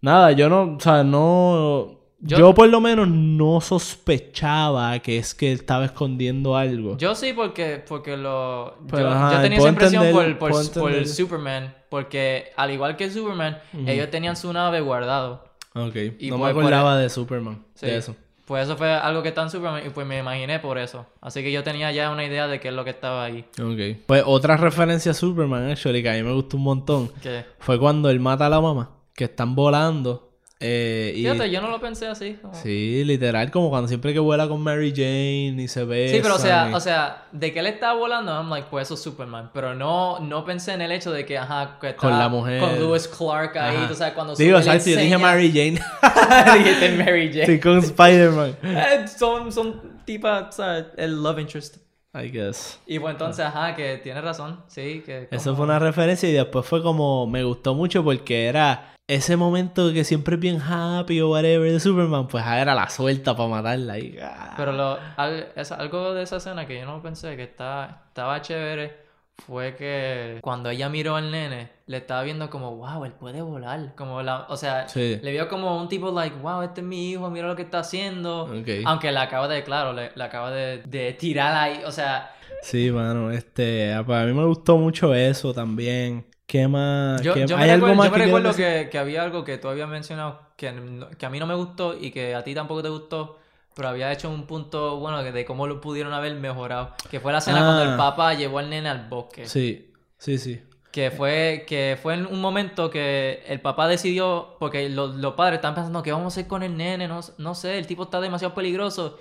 [0.00, 1.98] Nada, yo no, o sea, no...
[2.26, 6.96] Yo, Yo- por lo menos no sospechaba que es que él estaba escondiendo algo.
[6.98, 8.76] Yo sí, porque, porque lo.
[8.90, 11.06] Pero, yo, ajá, yo tenía esa impresión entender- por, por.
[11.06, 11.74] Superman.
[11.88, 15.44] Porque al igual que Superman, ellos tenían su nave guardado.
[15.74, 17.86] Ok, Y no me por- acordaba de Superman, Sí.
[17.86, 18.16] de eso.
[18.46, 21.04] Pues eso fue algo que está en Superman y pues me imaginé por eso.
[21.20, 23.44] Así que yo tenía ya una idea de qué es lo que estaba ahí.
[23.60, 23.98] Ok.
[24.06, 27.78] Pues otra referencia a Superman, actually, que a mí me gustó un montón, Que, fue
[27.78, 30.25] cuando él mata a la mamá, que están volando.
[30.58, 31.22] Eh, y...
[31.22, 32.38] fíjate, yo no lo pensé así.
[32.40, 36.08] como- Sí, literal, como cuando siempre que vuela con Mary Jane y se ve.
[36.08, 38.94] Sí, pero o sea, o sea, de que él estaba volando, I'm like, pues eso
[38.94, 39.50] es Superman.
[39.52, 42.60] Pero no, no pensé en el hecho de que, ajá, que Con la mujer.
[42.60, 43.88] Con Lewis Clark ahí, Ajá.
[43.88, 45.78] tú sabes, cuando Digo, le exacto, yo dije Mary Jane.
[46.58, 47.46] Dijiste Mary Jane.
[47.46, 48.56] sí, con Spider-Man.
[48.62, 50.86] Eh, son, son tipas, ¿sabes?
[50.96, 51.76] El love interest.
[52.14, 52.80] I guess.
[52.86, 55.28] Y pues entonces, ajá, que tiene razón, sí, que...
[55.30, 57.26] Eso fue una referencia y después fue como.
[57.26, 61.78] Me gustó mucho porque era ese momento que siempre es bien happy o whatever de
[61.80, 63.98] Superman, pues ah, era la suelta para matarla.
[63.98, 64.54] Y, ah.
[64.56, 68.42] Pero lo, al- es algo de esa escena que yo no pensé que está, estaba
[68.42, 69.06] chévere
[69.46, 73.94] fue que cuando ella miró al nene, le estaba viendo como, wow, él puede volar.
[73.94, 75.18] Como la, o sea, Sí.
[75.22, 77.80] le vio como un tipo, like, wow, este es mi hijo, mira lo que está
[77.80, 78.50] haciendo.
[78.86, 82.32] Aunque le acaba de, claro, le, le acaba de, de tirar ahí, o sea,
[82.62, 83.92] Sí, mano, este.
[83.92, 86.26] ah, pues a mí me gustó mucho eso también.
[86.46, 87.20] ¿Qué más?
[87.22, 88.98] Yo, ¿Qué- yo me ¿Hay algo recuerdo, más yo me que quieras recuerdo que, que
[88.98, 92.44] había algo que tú habías mencionado que, a mí no me gustó y que a
[92.44, 93.38] ti tampoco te gustó,
[93.74, 96.92] pero había hecho un punto bueno de cómo lo pudieron haber mejorado.
[97.10, 97.90] Que fue la escena cuando Ah.
[97.92, 99.46] el papá llevó al nene al bosque.
[99.46, 100.62] Sí, sí, sí.
[100.92, 105.56] Que fue, que fue en un momento que el papá decidió, porque los, los padres
[105.58, 107.06] están pensando, ¿qué vamos a hacer con el nene?
[107.08, 109.18] No, no sé, el tipo está demasiado peligroso.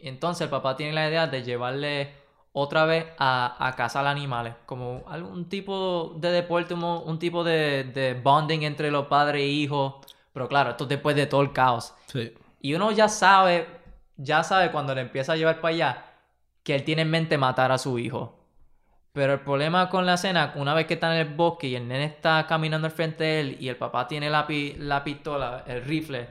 [0.00, 2.12] Entonces el papá tiene la idea de llevarle
[2.58, 7.84] otra vez a, a cazar animales, como algún tipo de deporte, como un tipo de,
[7.84, 9.96] de bonding entre los padres e hijos.
[10.32, 11.92] Pero claro, esto es después de todo el caos.
[12.06, 12.32] Sí.
[12.62, 13.66] Y uno ya sabe,
[14.16, 16.04] ya sabe cuando le empieza a llevar para allá,
[16.62, 18.38] que él tiene en mente matar a su hijo.
[19.12, 21.86] Pero el problema con la escena, una vez que está en el bosque y el
[21.86, 25.62] nene está caminando al frente de él y el papá tiene la, pi- la pistola,
[25.66, 26.26] el rifle.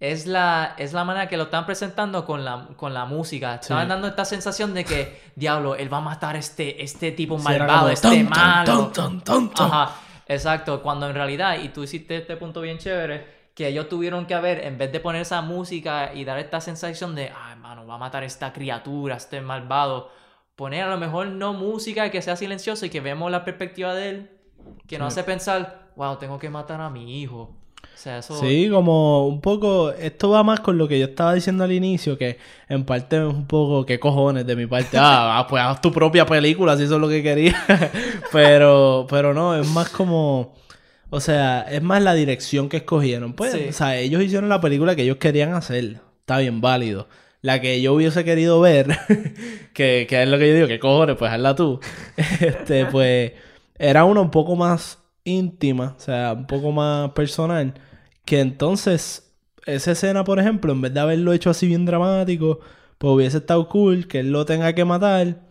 [0.00, 3.56] Es la, es la manera que lo están presentando con la, con la música.
[3.56, 7.38] Estaban dando esta sensación de que, diablo, él va a matar a este, este tipo
[7.38, 8.72] Sí, malvado, como, este "Ton, ton, malo.
[8.72, 9.66] ton, ton, ton, ton".
[9.66, 9.94] Ajá,
[10.26, 10.82] exacto.
[10.82, 14.64] Cuando en realidad, y tú hiciste este punto bien chévere, que ellos tuvieron que haber,
[14.64, 17.98] en vez de poner esa música y dar esta sensación de, ay, hermano, va a
[17.98, 20.10] matar a esta criatura, este malvado,
[20.56, 24.08] poner a lo mejor no música que sea silenciosa y que vemos la perspectiva de
[24.08, 24.30] él,
[24.86, 27.59] que nos hace pensar, wow, tengo que matar a mi hijo.
[27.82, 28.40] O sea, eso...
[28.40, 32.16] Sí, como un poco, esto va más con lo que yo estaba diciendo al inicio,
[32.16, 35.80] que en parte es un poco, qué cojones de mi parte, ah, ah, pues haz
[35.82, 37.56] tu propia película si eso es lo que querías,
[38.32, 40.54] pero, pero no, es más como,
[41.10, 43.66] o sea, es más la dirección que escogieron, pues, Sí.
[43.68, 47.08] o sea, ellos hicieron la película que ellos querían hacer, está bien válido.
[47.42, 48.86] La que yo hubiese querido ver,
[49.74, 51.80] que, que es lo que yo digo, que cojones, pues hazla tú.
[52.40, 53.32] Este, pues,
[53.78, 57.74] era una un poco más íntima, o sea, un poco más personal.
[58.24, 59.34] Que entonces,
[59.66, 62.60] esa escena, por ejemplo, en vez de haberlo hecho así bien dramático,
[62.98, 65.50] pues hubiese estado cool que él lo tenga que matar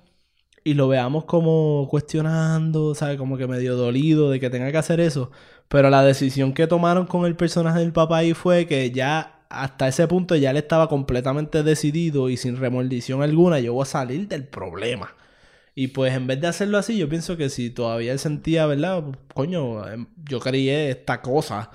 [0.64, 3.18] y lo veamos como cuestionando, ¿sabes?
[3.18, 5.32] Como que medio dolido de que tenga que hacer eso.
[5.68, 9.88] Pero la decisión que tomaron con el personaje del papá ahí fue que ya hasta
[9.88, 14.28] ese punto ya él estaba completamente decidido y sin remordición alguna, yo voy a salir
[14.28, 15.16] del problema.
[15.80, 19.02] Y pues en vez de hacerlo así, yo pienso que si todavía él sentía, ¿verdad?
[19.34, 21.72] Coño, em, yo creí esta cosa.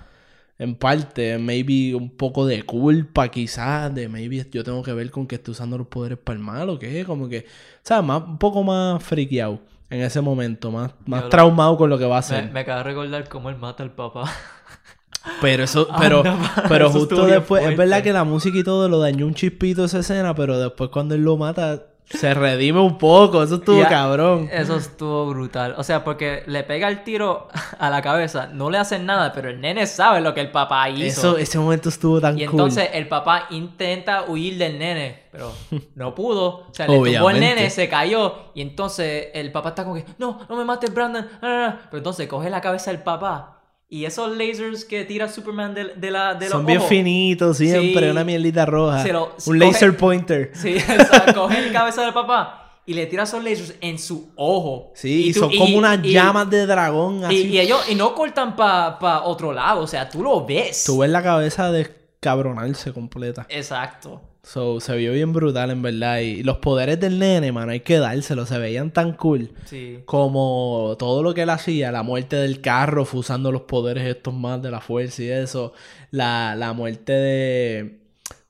[0.58, 5.26] En parte, maybe un poco de culpa, quizás, de maybe yo tengo que ver con
[5.26, 7.46] que esté usando los poderes para el mal o qué, como que,
[7.82, 8.04] ¿sabes?
[8.06, 11.96] Más, un poco más friqueado en ese momento, más, más Yo lo- traumado con lo
[11.98, 12.52] que va a Me, hacer.
[12.52, 14.30] me acaba de recordar cómo él mata al papá.
[15.40, 18.88] Pero eso, pero, Anda, pero eso justo después, es verdad que la música y todo
[18.90, 22.98] lo dañó un chispito esa escena, pero después cuando él lo mata, se redime un
[22.98, 24.48] poco, eso estuvo cabrón.
[24.52, 25.74] Eso estuvo brutal.
[25.78, 27.48] O sea, porque le pega el tiro
[27.78, 30.88] a la cabeza, no le hacen nada, pero el nene sabe lo que el papá
[30.90, 31.04] hizo.
[31.06, 32.52] Eso, ese momento estuvo tan y cool.
[32.52, 35.52] entonces el papá intenta huir del nene, pero
[35.94, 36.66] no pudo.
[36.68, 38.50] O sea, le tumbó el nene, se cayó.
[38.54, 41.26] Y entonces el papá está como que, no, no me mates, Brandon.
[41.40, 41.78] no, no, no".
[41.90, 43.62] Pero entonces coge la cabeza del papá.
[43.88, 47.56] Y esos lasers que tira Superman de, de la de Son los bien ojos, finitos
[47.58, 48.10] siempre, Sí.
[48.10, 49.02] una mierdita roja.
[49.02, 50.50] Se lo- un coge- laser pointer.
[50.54, 54.30] Sí, o sea, coge la cabeza del papá y le tira esos lasers en su
[54.36, 54.90] ojo.
[54.94, 57.46] Sí, y, tú- son y- como unas y- llamas de dragón Y, así.
[57.48, 60.84] y ellos y no cortan para otro lado, o sea, tú lo ves.
[60.84, 63.46] Tú ves la cabeza descabronarse completa.
[63.48, 64.20] Exacto.
[64.44, 66.18] So, se vio bien brutal, en verdad.
[66.18, 68.50] Y los poderes del nene, mano, hay que dárselos.
[68.50, 69.50] Se veían tan cool.
[69.64, 70.02] Sí.
[70.04, 71.90] Como todo lo que él hacía.
[71.90, 75.72] La muerte del carro, fue usando los poderes estos más de la fuerza y eso.
[76.10, 78.00] La, la muerte de...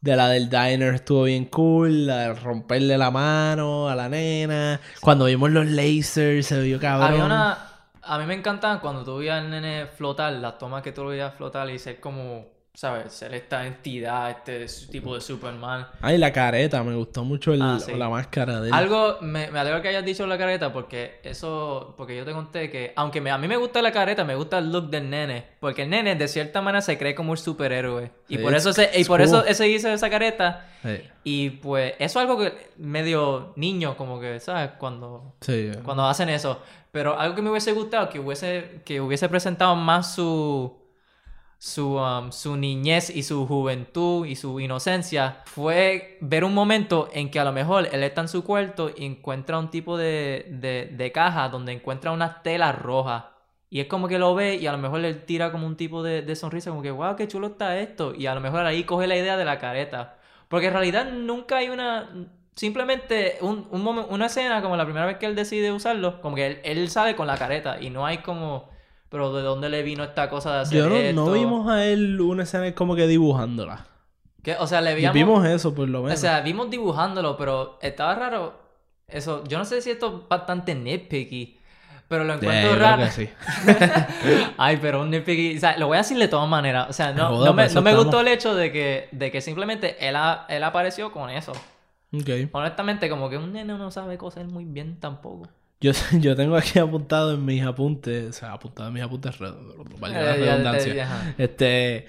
[0.01, 2.09] De la del diner estuvo bien cool.
[2.09, 4.81] La de romperle la mano a la nena.
[5.01, 7.13] Cuando vimos los lasers, se vio cabrón.
[7.13, 7.71] Había una...
[8.07, 11.09] A mí me encantaban cuando tú veías al nene flotar, las tomas que tú lo
[11.09, 12.45] veías flotar y ser como,
[12.75, 13.13] ¿sabes?
[13.13, 15.87] Ser esta entidad, este tipo de Superman.
[16.01, 16.83] Ay, la careta.
[16.83, 17.95] Me gustó mucho el- Ah, sí.
[17.95, 18.75] la máscara de él.
[18.75, 22.71] Algo, me, me alegro que hayas dicho la careta porque eso, porque yo te conté
[22.71, 25.47] que, aunque me- a mí me gusta la careta, me gusta el look del nene,
[25.61, 28.73] porque el nene de cierta manera se cree como un superhéroe y Sí, por eso
[28.73, 29.27] se, y por cool.
[29.29, 31.01] eso ese hizo esa careta Sí.
[31.23, 34.73] y pues eso es algo que medio niño como que, ¿sabes?
[34.79, 35.35] Cuando
[35.85, 36.61] cuando hacen eso.
[36.91, 40.77] Pero algo que me hubiese gustado, que hubiese, que hubiese presentado más su,
[41.65, 47.31] su, um, su niñez y su juventud y su inocencia, fue ver un momento en
[47.31, 50.47] que a lo mejor él está en su cuarto y encuentra un tipo de,
[50.93, 53.25] de, caja donde encuentra unas telas rojas.
[53.71, 56.03] Y es como que lo ve y a lo mejor le tira como un tipo
[56.03, 58.15] de, de sonrisa, como que, wow, qué chulo está esto.
[58.15, 60.19] Y a lo mejor ahí coge la idea de la careta.
[60.49, 62.11] Porque en realidad nunca hay una.
[62.55, 66.47] Simplemente un, un una escena como la primera vez que él decide usarlo, como que
[66.47, 68.74] él, él sale con la careta y no hay como.
[69.15, 71.25] Pero ¿de dónde le vino esta cosa de hacer Yo no, esto?
[71.27, 73.87] no vimos a él una escena como que dibujándola.
[74.43, 74.57] ¿Qué?
[74.59, 75.15] O sea, le Y veíamos.
[75.15, 76.19] vimos eso, por lo menos.
[76.19, 78.59] O sea, vimos dibujándolo, pero estaba raro.
[79.07, 81.57] Eso, yo no sé si esto es bastante nitpicky,
[82.09, 83.05] pero lo encuentro creo raro.
[83.05, 83.29] que sí.
[84.59, 86.89] Ay, pero un nitpicky, o sea, lo voy a decir de todas maneras.
[86.91, 89.41] O sea, no, Joder, no me, no me gustó el hecho de que, de que
[89.41, 91.53] simplemente él, ha- él apareció con eso.
[92.13, 92.29] Ok.
[92.53, 95.49] Honestamente, como que un nene no sabe coser muy bien tampoco.
[95.81, 100.23] Yo, yo tengo aquí apuntado en mis apuntes, o sea, apuntado en mis apuntes, valga
[100.23, 101.35] la Eh, redundancia.
[101.39, 102.07] Este,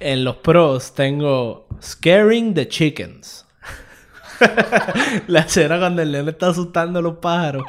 [0.00, 3.46] en los pros tengo Scaring the Chickens.
[5.26, 7.64] la escena cuando el nene está asustando a los pájaros.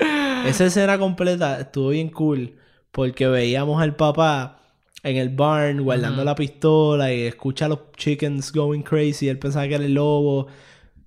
[0.46, 2.56] Esa escena completa estuvo bien cool
[2.92, 4.60] porque veíamos al papá
[5.04, 9.28] en el barn guardando la pistola y escucha a los chickens going crazy.
[9.28, 10.48] Él pensaba que era el lobo.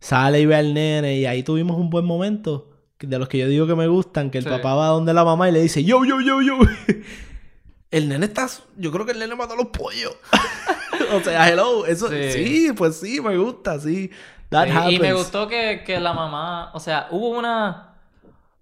[0.00, 3.48] Sale y ve al nene y ahí tuvimos un buen momento de los que yo
[3.48, 4.50] digo que me gustan, que el Sí.
[4.50, 6.58] papá va donde la mamá y le dice, yo, yo, yo, yo.
[7.90, 8.48] El nene está...
[8.76, 10.16] Yo creo que el nene mató a los pollos.
[11.12, 11.86] o sea, hello.
[11.86, 12.32] Eso, sí.
[12.32, 12.72] Sí.
[12.76, 14.10] pues sí, me gusta, sí.
[14.48, 17.93] That Sí, y me gustó que, que la mamá, o sea, hubo una...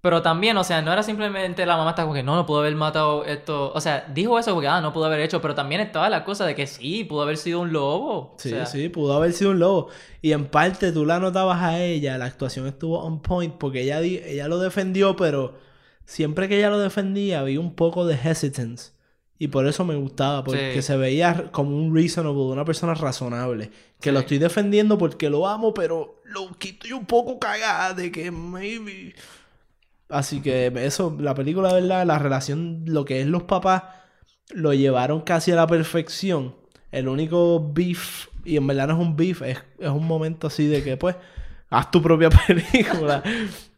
[0.02, 2.58] Pero también, o sea, no era simplemente la mamá está como que no, no pudo
[2.58, 3.72] haber matado esto.
[3.72, 6.44] O sea, dijo eso porque, ah, no pudo haber hecho, pero también estaba la cosa
[6.44, 8.18] de que sí, pudo haber sido un lobo.
[8.18, 9.90] O Sí, sea, sí, pudo haber sido un lobo.
[10.20, 14.00] Y en parte tú la notabas a ella, la actuación estuvo on point porque ella,
[14.00, 15.54] ella lo defendió, pero
[16.04, 18.90] siempre que ella lo defendía había un poco de hesitance.
[19.38, 20.82] Y por eso me gustaba, porque Sí.
[20.82, 23.70] se veía como un reasonable, una persona razonable.
[24.00, 24.14] Que Sí.
[24.14, 29.14] lo estoy defendiendo porque lo amo, pero lo estoy un poco cagada de que maybe...
[30.12, 32.04] Así que eso, la película, ¿verdad?
[32.06, 33.84] La relación, lo que es los papás,
[34.50, 36.54] lo llevaron casi a la perfección.
[36.90, 40.66] El único beef, y en verdad no es un beef, es, es un momento así
[40.66, 41.16] de que, pues,
[41.70, 43.22] haz tu propia película.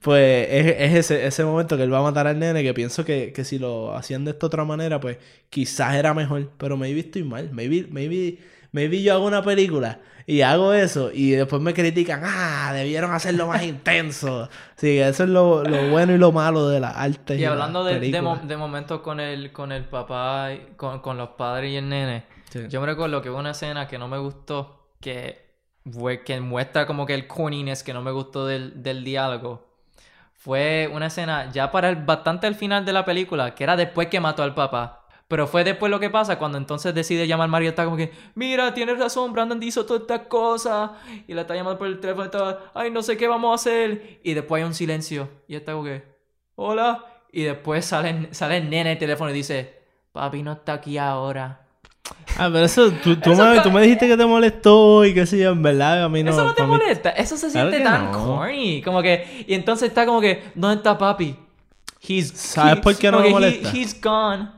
[0.00, 3.04] pues es, es ese, ese momento que él va a matar al nene, que pienso
[3.04, 5.18] que, que si lo hacían de esta otra manera, pues
[5.50, 6.50] quizás era mejor.
[6.58, 7.50] Pero maybe estoy mal.
[7.52, 8.38] Maybe, maybe,
[8.72, 13.46] maybe yo hago una película y hago eso y después me critican, ah, debieron hacerlo
[13.48, 14.48] más intenso.
[14.76, 17.36] Sí, eso es lo, lo bueno y lo malo de la arte.
[17.36, 21.16] Y hablando de, de, mo- de momentos con el, con el papá, y- con, con
[21.18, 22.60] los padres y el nene, Sí.
[22.68, 25.44] yo me recuerdo que hubo una escena que no me gustó, que,
[25.92, 29.66] fue, que muestra como que el corniness que no me gustó del, del diálogo.
[30.34, 34.08] Fue una escena ya para el, bastante al final de la película, que era después
[34.08, 35.03] que mató al papá.
[35.26, 37.70] Pero fue después lo que pasa cuando entonces decide llamar a Mario.
[37.70, 40.90] Está como que, mira, tienes razón, Brandon hizo todas estas cosas.
[41.26, 42.24] Y la está llamando por el teléfono.
[42.26, 44.20] Está, ay, no sé qué vamos a hacer.
[44.22, 45.28] Y después hay un silencio.
[45.48, 46.04] Y está como que,
[46.56, 47.04] hola.
[47.32, 49.74] Y después sale, sale el nene en el teléfono y dice,
[50.12, 51.62] papi no está aquí ahora.
[52.36, 55.24] Ah, pero eso, tú, tú, Eso me, tú me dijiste que te molestó y que
[55.26, 56.30] sí, en verdad, a mí no.
[56.32, 57.10] Eso no te mí- molesta.
[57.10, 58.26] Eso se siente tan no.
[58.36, 58.82] corny.
[58.82, 61.34] Como que, y entonces está como que, ¿dónde está papi?
[62.06, 63.70] He's, ¿Sabes he- por qué no me he- molesta?
[63.74, 64.50] he's gone.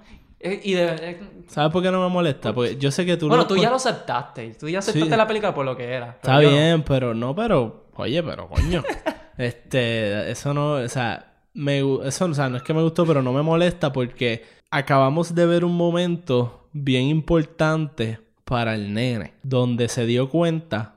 [0.53, 2.53] Eh, Y de, ¿Sabes por qué no me molesta?
[2.55, 4.55] Porque yo sé que tú bueno, tú ya lo aceptaste.
[4.59, 5.17] Tú ya aceptaste Sí.
[5.17, 6.19] la película por lo que era.
[6.21, 6.49] pero Está no.
[6.57, 7.87] bien, pero no, pero.
[7.97, 8.83] Oye, pero coño.
[9.39, 13.23] este, eso no, o sea, me, eso, o sea, no es que me gustó, pero
[13.23, 19.89] no me molesta porque acabamos de ver un momento bien importante para el nene, donde
[19.89, 20.95] se dio cuenta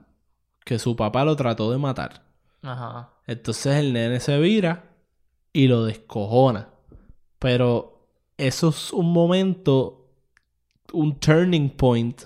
[0.66, 2.22] que su papá lo trató de matar.
[2.62, 3.10] Ajá.
[3.28, 4.84] Entonces el nene se vira
[5.54, 6.70] y lo descojona.
[7.40, 7.99] Pero
[8.40, 10.08] eso es un momento,
[10.94, 12.24] un turning point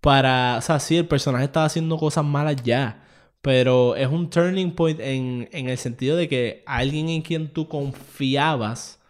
[0.00, 0.56] para...
[0.58, 3.02] O sea, sí, el personaje estaba haciendo cosas malas ya.
[3.42, 7.68] Pero es un turning point en, en el sentido de que alguien en quien tú
[7.68, 9.00] confiabas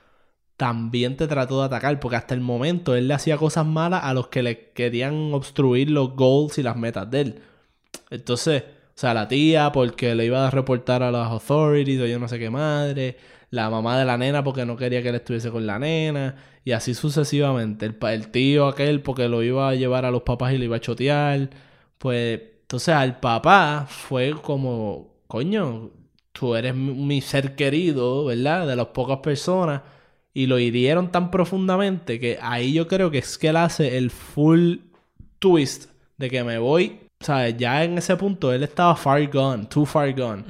[0.56, 4.14] también te trató de atacar, porque hasta el momento él le hacía cosas malas a
[4.14, 7.42] los que le querían obstruir los goals y las metas de él.
[8.10, 12.18] Entonces, o sea, la tía porque le iba a reportar a las authorities o yo
[12.18, 13.16] no sé qué madre,
[13.54, 16.72] la mamá de la nena porque no quería que él estuviese con la nena, y
[16.72, 17.86] así sucesivamente.
[17.86, 20.80] El, tío aquel porque lo iba a llevar a los papás y lo iba a
[20.80, 21.50] chotear.
[21.98, 25.90] Pues, entonces al papá fue como, coño,
[26.32, 28.66] tú eres mi, ser querido, ¿verdad?
[28.66, 29.82] De las pocas personas.
[30.32, 34.10] Y lo hirieron tan profundamente que ahí yo creo que es que él hace el
[34.10, 34.78] full
[35.38, 36.98] twist de que me voy.
[37.22, 40.44] O sea, ya en ese punto él estaba far gone, too far gone.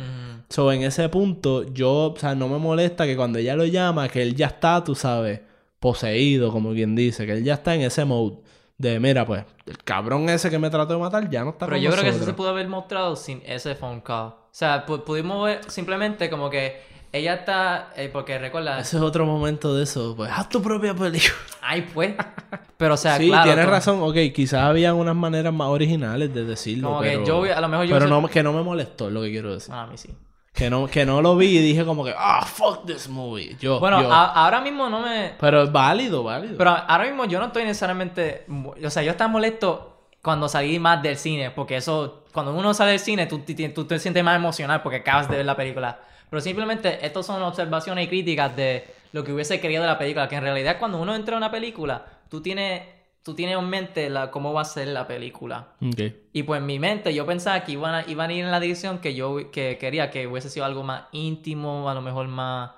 [0.48, 4.08] So, en ese punto, yo, o sea, no me molesta que cuando ella lo llama,
[4.08, 5.40] que él ya está, tú sabes,
[5.80, 8.36] poseído, como quien dice, que él ya está en ese mode
[8.78, 11.76] de, mira, pues, el cabrón ese que me trató de matar ya no está Pero
[11.76, 12.36] con yo creo que eso se nosotros".
[12.36, 14.28] pudo haber mostrado sin ese phone call.
[14.28, 16.80] O sea, pu- pudimos ver simplemente como que
[17.12, 17.92] ella está.
[17.96, 18.80] eh, porque recuerda.
[18.80, 21.34] Ese es otro momento de eso, pues, haz tu propia película.
[21.62, 22.14] Ay, pues.
[22.76, 23.44] Pero, o sea, sí, claro.
[23.44, 27.24] tienes como- razón, ok, quizás había unas maneras más originales de decirlo, Como que pero...
[27.44, 27.94] yo, a lo mejor yo.
[27.96, 29.72] pero hubiese- no, que no me molestó, es lo que quiero decir.
[29.72, 30.10] Ah, a mí sí.
[30.54, 33.56] Que, no, que no lo vi y dije como que, ah, fuck this movie.
[33.58, 34.12] Yo, Bueno, yo.
[34.12, 35.32] a- ahora mismo no me.
[35.40, 36.56] Pero es válido, válido.
[36.56, 38.46] Pero ahora mismo yo no estoy necesariamente.
[38.84, 41.50] O sea, yo estaba molesto cuando salí más del cine.
[41.50, 42.22] Porque eso.
[42.32, 43.42] Cuando uno sale del cine, tú,
[43.74, 45.98] tú te sientes más emocional porque acabas de ver la película.
[46.30, 50.28] Pero simplemente, estas son observaciones y críticas de lo que hubiese querido de la película.
[50.28, 52.82] Que en realidad, cuando uno entra a una película, tú tienes.
[53.24, 55.68] Tú tienes en mente la, cómo va a ser la película.
[56.32, 58.60] Y pues en mi mente yo pensaba que iban a, iban a ir en la
[58.60, 62.72] dirección que yo que quería, que hubiese sido algo más íntimo, a lo mejor más...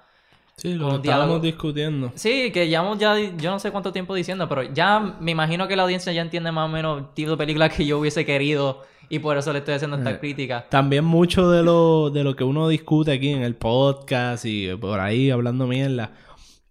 [0.57, 2.13] Sí, lo que estábamos discutiendo.
[2.15, 5.77] Sí, que llevamos ya, yo no sé cuánto tiempo diciendo, pero ya me imagino que
[5.77, 8.83] la audiencia ya entiende más o menos el tipo de película que yo hubiese querido
[9.11, 10.19] y por eso le estoy haciendo esta Eh.
[10.19, 10.65] crítica.
[10.71, 14.99] También mucho de lo, de lo que uno discute aquí en el podcast y por
[15.01, 16.13] ahí hablando mierda.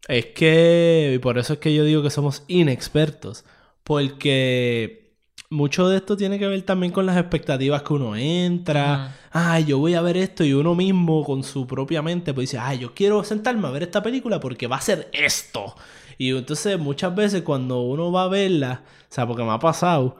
[0.08, 3.44] Es que, y por eso es que yo digo que somos inexpertos.
[3.86, 5.16] Porque
[5.52, 9.04] mucho de esto tiene que ver también con las expectativas que uno entra.
[9.32, 12.60] Ay, yo voy a ver esto y uno mismo con su propia mente pues dice,
[12.60, 15.76] ay, yo quiero sentarme a ver esta película porque va a ser esto.
[16.18, 20.18] Y entonces muchas veces cuando uno va a verla, o sea, porque me ha pasado,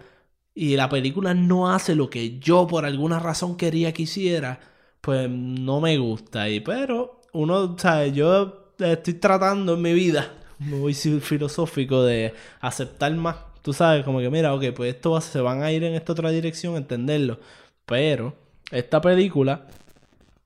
[0.54, 4.60] y la película no hace lo que yo por alguna razón quería que hiciera,
[5.02, 6.50] pues no me gusta.
[6.50, 8.14] Y pero uno, ¿sabes?
[8.14, 13.38] Yo estoy tratando en mi vida, muy si- filosófico, de aceptar más.
[13.66, 16.12] Tú sabes, como que mira, ok, pues esto va- se van a ir en esta
[16.14, 17.40] otra dirección, entenderlo.
[17.88, 18.36] Pero
[18.72, 19.66] esta película,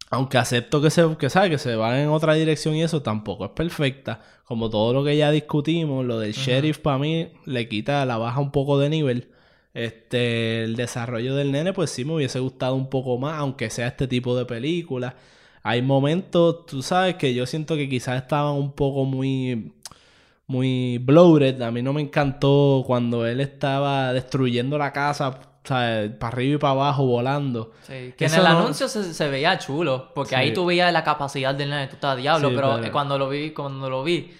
[0.09, 1.49] aunque acepto que se, que, ¿sabe?
[1.49, 4.21] que se va en otra dirección y eso, tampoco es perfecta.
[4.45, 8.39] Como todo lo que ya discutimos, lo del sheriff para mí le quita, la baja
[8.39, 9.27] un poco de nivel.
[9.73, 13.87] Este, el desarrollo del nene, pues sí me hubiese gustado un poco más, aunque sea
[13.87, 15.15] este tipo de película.
[15.61, 19.73] Hay momentos, tú sabes, que yo siento que quizás estaban un poco muy,
[20.49, 21.61] muy bloated.
[21.61, 26.09] A mí no me encantó cuando él estaba destruyendo la casa, ¿sabes?
[26.15, 27.71] Para arriba y para abajo, volando.
[27.83, 30.35] Sí, que en el no- anuncio se, se veía chulo, porque Sí.
[30.35, 33.17] ahí tú veías la capacidad del nene, tú estabas diablo, Sí, pero, pero- eh, cuando
[33.19, 34.31] lo vi, cuando lo vi,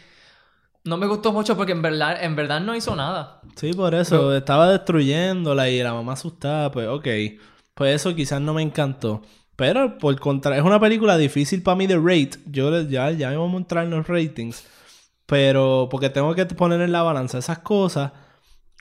[0.85, 3.41] no me gustó mucho porque en verdad, en verdad no hizo nada.
[3.55, 4.35] Sí, por eso.
[4.35, 6.71] Estaba destruyéndola y la mamá asustada.
[6.71, 7.07] Pues, ok.
[7.75, 9.21] Pues eso quizás no me encantó.
[9.55, 10.57] Pero, por contra...
[10.57, 12.39] Es una película difícil para mí de rate.
[12.47, 14.65] Yo ya, ya vamos a entrar en los ratings.
[15.29, 15.87] Pero...
[15.89, 18.11] Porque tengo que poner en la balanza esas cosas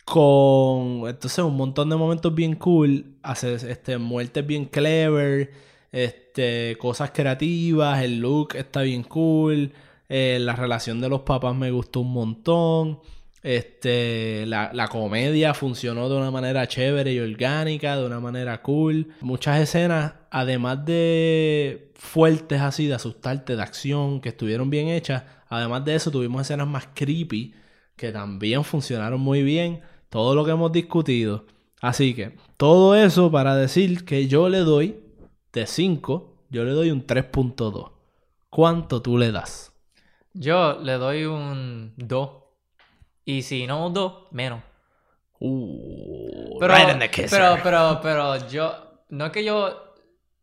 [0.05, 1.07] con...
[1.07, 3.19] Entonces, un montón de momentos bien cool.
[3.23, 5.53] Hace, este, muertes bien clever.
[5.93, 6.77] Este...
[6.79, 8.03] Cosas creativas.
[8.03, 9.73] El look está bien cool.
[10.09, 13.01] eh, la relación de los papás me gustó un montón.
[13.43, 19.09] Este, la, la comedia funcionó de una manera chévere y orgánica, de una manera cool.
[19.21, 25.23] Muchas escenas, además de fuertes así, de asustarte, de acción, que estuvieron bien hechas.
[25.49, 27.55] Además de eso, tuvimos escenas más creepy,
[27.97, 29.81] que también funcionaron muy bien.
[30.09, 31.45] Todo lo que hemos discutido.
[31.81, 35.01] Así que, todo eso para decir que yo le doy
[35.53, 37.93] de 5, yo le doy un 3.2.
[38.51, 39.73] ¿Cuánto tú le das?
[40.33, 42.31] Yo le doy un 2.
[43.25, 44.63] Y si no un 2, menos.
[45.41, 48.75] Uh, Pero, right in the pero, pero, pero yo,
[49.11, 49.95] no es que yo,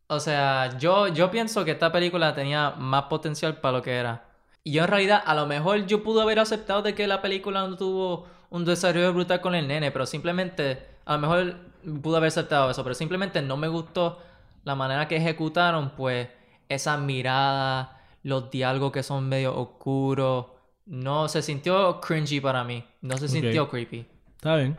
[0.07, 4.29] o sea, yo, yo pienso que esta película tenía más potencial para lo que era.
[4.65, 7.65] Y yo en realidad, a lo mejor yo pude haber aceptado de que la película
[7.67, 11.55] no tuvo un desarrollo brutal con el nene, pero simplemente, a lo mejor
[12.01, 14.17] pude haber aceptado eso, pero simplemente no me gustó
[14.63, 16.27] la manera que ejecutaron, pues,
[16.67, 20.47] esa mirada, los diálogos que son medio oscuros.
[20.87, 22.83] No, se sintió cringy para mí.
[23.01, 24.03] No se sintió creepy.
[24.35, 24.75] Está bien.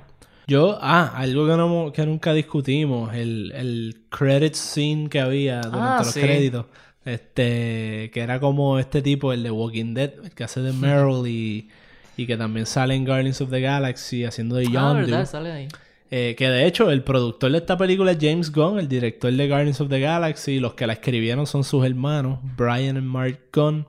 [0.48, 5.78] Yo, ah, algo que, no, que nunca discutimos, el, el credit scene que había durante
[5.80, 6.20] Ah, los sí.
[6.20, 6.66] créditos.
[7.06, 11.26] Este, que era como este tipo, el de Walking Dead, el que hace de Meryl
[11.26, 11.68] y,
[12.16, 15.06] y que también sale en Guardians of the Galaxy haciendo de Ah, Yondu.
[15.06, 15.24] ¿verdad?
[15.26, 15.68] Sale ahí.
[16.10, 19.48] Eh, que de hecho, el productor de esta película es James Gunn, el director de
[19.48, 20.58] Guardians of the Galaxy.
[20.60, 23.86] Los que la escribieron son sus hermanos, Brian y Mark Gunn.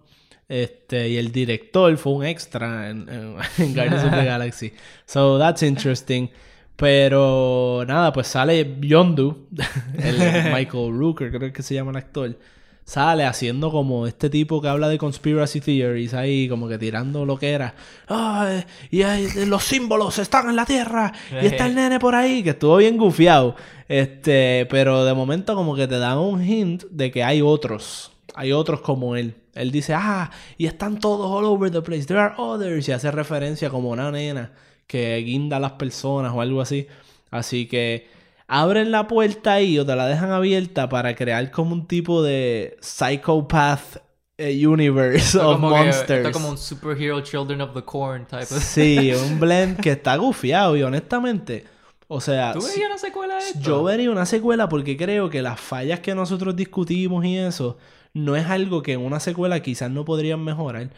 [0.49, 4.73] Este, y el director fue un extra en, en- en Guardians of the Galaxy.
[5.05, 6.29] So that's interesting.
[6.75, 9.47] Pero nada, pues sale Yondu,
[9.97, 12.37] el Michael Rooker, creo que se llama el actor.
[12.89, 17.37] Sale haciendo como este tipo que habla de conspiracy theories ahí, como que tirando lo
[17.37, 17.75] que era.
[18.07, 21.11] "Ay, y hay- los símbolos están en la tierra.
[21.41, 23.57] Y está el nene por ahí, que estuvo bien gufiado.
[23.89, 28.13] Este, pero de momento como que te dan un hint de que hay otros.
[28.35, 29.35] Hay otros como él.
[29.53, 32.05] Él dice, ah, y están todos all over the place.
[32.05, 32.87] There are others.
[32.87, 34.53] Y hace referencia como una nena
[34.87, 36.87] que guinda a las personas o algo así.
[37.31, 38.07] Así que
[38.47, 42.77] abren la puerta ahí o te la dejan abierta para crear como un tipo de
[42.81, 43.97] psychopath
[44.37, 46.25] eh, universe Esto of que- monsters.
[46.25, 48.49] esto como un superhero Children of the Corn type of...
[48.63, 51.65] Sí, un blend que está gufiado y honestamente,
[52.07, 53.59] o sea, ¿Tú verías una secuela de esto?
[53.59, 57.77] yo vería una secuela porque creo que las fallas que nosotros discutimos y eso
[58.13, 60.89] no es algo que en una secuela quizás no podrían mejorar.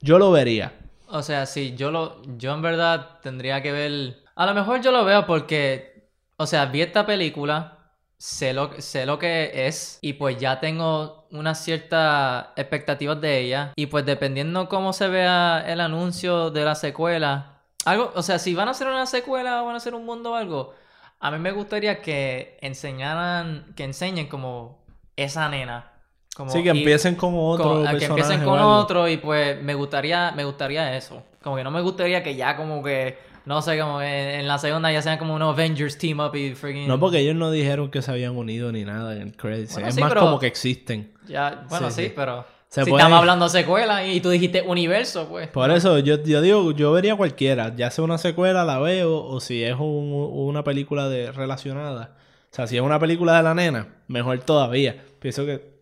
[0.00, 0.74] Yo lo vería.
[1.08, 4.18] O sea, sí, yo lo, yo en verdad tendría que ver.
[4.36, 5.97] A lo mejor yo lo veo porque,
[6.38, 7.78] o sea, vi esta película,
[8.16, 13.72] sé lo, sé lo que es y pues ya tengo unas ciertas expectativas de ella
[13.76, 18.54] y pues dependiendo cómo se vea el anuncio de la secuela, algo, o sea, si
[18.54, 20.74] van a hacer una secuela o van a hacer un mundo o algo,
[21.20, 24.84] a mí me gustaría que enseñaran, que enseñen como
[25.16, 25.92] esa nena.
[26.36, 30.30] Como, Sí, que y- empiecen con otro que empiecen con otro y pues me gustaría
[30.30, 33.18] me gustaría eso como que no me gustaría que ya como que
[33.48, 36.86] no sé como en la segunda ya sean como unos Avengers team up y freaking
[36.86, 39.34] No, porque ellos no dijeron que se habían unido ni nada en el.
[39.42, 39.56] Bueno,
[39.88, 41.12] es sí, más pero- como que existen.
[41.26, 42.12] ya bueno Sí, sí, sí.
[42.14, 45.98] pero Se si puede- estamos hablando de secuela y tú dijiste universo pues Por eso
[45.98, 47.74] yo, yo digo, yo vería cualquiera.
[47.74, 49.24] Ya sea una secuela, la veo.
[49.24, 52.16] O si es un- una película de relacionada.
[52.52, 55.02] O sea, si es una película de la nena, mejor todavía.
[55.18, 55.77] Pienso que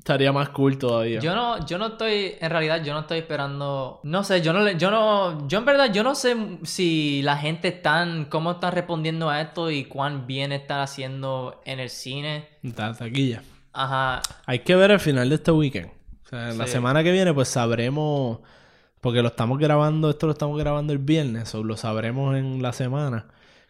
[0.00, 1.20] estaría más cool todavía.
[1.20, 4.68] yo no yo no estoy en realidad yo no estoy esperando no sé yo no
[4.72, 9.28] yo no yo en verdad yo no sé si la gente están cómo están respondiendo
[9.30, 13.42] a esto y cuán bien están haciendo en el cine Está taquilla.
[13.72, 15.90] ajá Hay que ver el final de este weekend.
[16.24, 16.72] O sea, la Sí.
[16.72, 18.38] semana que viene, pues sabremos.
[19.00, 22.72] Porque lo estamos grabando, esto lo estamos grabando el viernes, o lo sabremos en la
[22.72, 23.26] semana.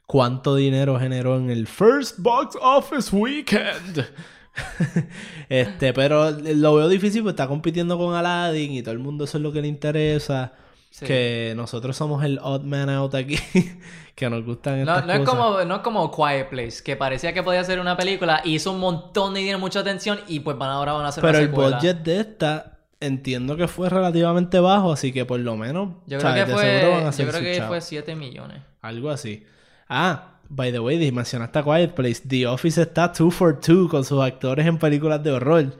[0.06, 4.06] Cuánto dinero generó en el First Box Office Weekend.
[5.48, 9.38] este, pero lo veo difícil porque está compitiendo con Aladdin y todo el mundo eso
[9.38, 10.52] es lo que le interesa.
[10.90, 11.06] Sí.
[11.06, 13.38] Que nosotros somos el odd man out aquí.
[14.14, 17.32] que nos gustan No, estas no es como, no es como Quiet Place, que parecía
[17.32, 20.70] que podía ser una película, hizo un montón de dinero, mucha atención y pues van
[20.70, 24.92] ahora van a hacer Pero una el budget de esta entiendo que fue relativamente bajo,
[24.92, 26.44] así que por lo menos Yo creo ¿sabes?
[26.44, 28.62] que de seguro van a fue, yo creo que fue 7 millones.
[28.82, 29.46] algo así.
[29.88, 32.20] Ah, by the way, mencionaste a Quiet Place.
[32.26, 35.72] The Office está 2 for 2 con sus actores en películas de horror.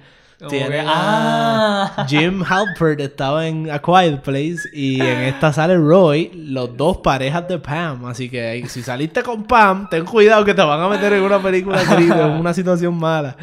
[0.48, 2.06] Tiene ¡Ah!
[2.08, 7.46] Jim Halpert estaba en A Quiet Place y en esta sale Roy, los dos parejas
[7.46, 8.06] de Pam.
[8.06, 11.42] Así que si saliste con Pam, ten cuidado que te van a meter en una
[11.42, 13.36] película triste, en una situación mala.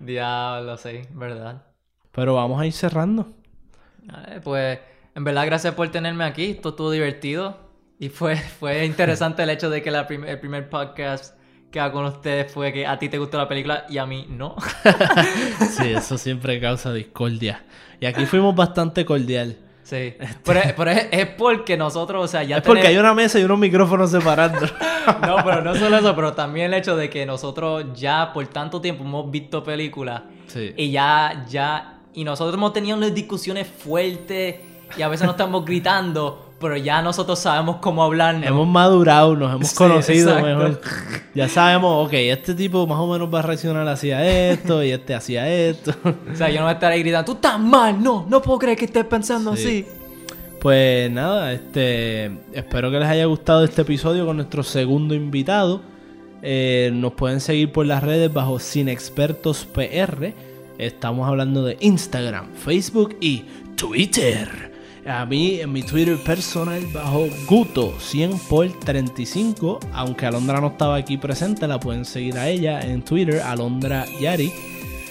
[0.00, 1.62] Diablo, sí, verdad.
[2.12, 3.28] Pero vamos a ir cerrando.
[4.04, 4.78] Vale, pues,
[5.14, 6.52] en verdad, gracias por tenerme aquí.
[6.52, 7.63] Esto estuvo divertido.
[7.98, 11.36] Y fue, fue interesante el hecho de que la prim- el primer podcast
[11.70, 14.26] que hago con ustedes fue que a ti te gustó la película y a mí
[14.28, 14.56] no.
[15.76, 17.64] Sí, eso siempre causa discordia.
[18.00, 19.56] Y aquí fuimos bastante cordial.
[19.82, 20.14] sí.
[20.44, 23.38] Pero, es- pero es, es porque nosotros, o sea, ya Es porque hay una mesa
[23.40, 24.60] y unos micrófonos separando.
[25.20, 28.80] No, pero no solo eso, pero también el hecho de que nosotros ya por tanto
[28.80, 30.72] tiempo hemos visto películas Sí.
[30.78, 34.56] y ya, ya, y nosotros hemos tenido unas discusiones fuertes
[34.96, 38.46] y a veces nos estamos gritando, pero ya nosotros sabemos cómo hablarnos.
[38.46, 40.46] Hemos madurado, nos hemos Sí, conocido exacto.
[40.46, 40.80] mejor.
[41.34, 45.14] Ya sabemos, ok, este tipo más o menos va a reaccionar hacia esto y este
[45.14, 45.94] hacia esto.
[46.32, 48.58] O sea, yo no voy a estar ahí gritando, tú estás mal, no, no puedo
[48.58, 49.62] creer que estés pensando Sí.
[49.66, 49.86] así.
[50.60, 55.82] Pues nada, este espero que les haya gustado este episodio con nuestro segundo invitado.
[56.42, 60.32] Eh, nos pueden seguir por las redes bajo Sin Expertos PR.
[60.78, 63.44] Estamos hablando de Instagram, Facebook y
[63.76, 64.73] Twitter.
[65.06, 69.78] A mí en mi Twitter personal bajo Guto 100 por 35.
[69.92, 74.50] Aunque Alondra no estaba aquí presente, la pueden seguir a ella en Twitter, Alondra Yari.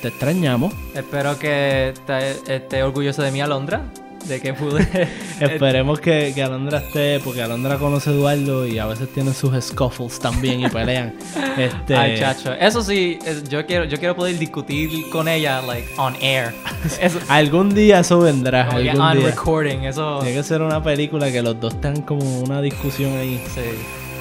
[0.01, 0.73] Te extrañamos.
[0.95, 3.83] Espero que estés esté orgulloso de mí, Alondra.
[4.27, 4.87] De que pude.
[5.39, 9.53] Esperemos que, que Alondra esté, porque Alondra conoce a Eduardo y a veces tiene sus
[9.63, 11.13] scuffles también y pelean.
[11.57, 12.51] Este, Ay, chacho.
[12.53, 16.51] Eso sí, es- yo quiero, yo quiero poder discutir con ella, like, on air.
[16.99, 18.65] Eso, Algún día eso vendrá.
[18.65, 19.27] como algún on día.
[19.27, 20.17] recording, eso.
[20.23, 23.39] Tiene que ser una película que los dos tengan como una discusión ahí.
[23.53, 23.61] Sí.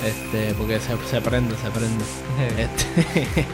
[0.07, 2.05] Este, porque se, se prende, se prende.
[2.59, 3.47] Este,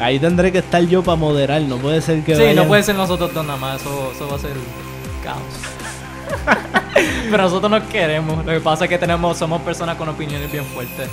[0.00, 1.60] ahí tendré que estar yo para moderar.
[1.62, 4.36] No puede ser que Sí, no puede ser nosotros dos nada más, eso, eso va
[4.36, 4.52] a ser
[5.22, 5.42] caos.
[7.30, 8.44] Pero nosotros no queremos.
[8.44, 11.08] Lo que pasa es que tenemos, somos personas con opiniones bien fuertes.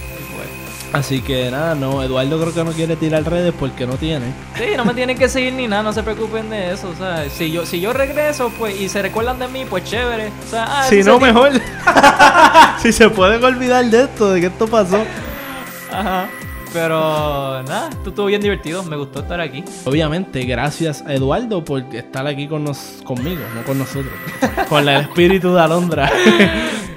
[0.92, 4.34] Así que nada, no, Eduardo creo que no quiere tirar redes porque no tiene.
[4.58, 6.90] Sí, no me tienen que seguir ni nada, no se preocupen de eso.
[6.90, 10.32] O sea, si yo, si yo regreso pues y se recuerdan de mí, pues chévere.
[10.48, 11.52] O sea, ah, si no, mejor.
[12.82, 15.04] si se pueden olvidar de esto, de que esto pasó.
[15.92, 16.28] Ajá.
[16.72, 19.64] Pero nada, esto estuvo bien divertido, me gustó estar aquí.
[19.86, 24.14] Obviamente, gracias a Eduardo por estar aquí con nos, conmigo, no con nosotros.
[24.70, 26.12] con el espíritu de Alondra.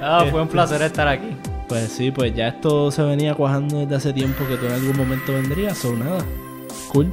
[0.05, 1.29] Ah, fue un placer estar aquí.
[1.69, 4.97] pues sí, pues ya esto se venía cuajando desde hace tiempo que tú en algún
[4.97, 6.25] momento vendrías o nada.
[6.89, 7.13] Cool.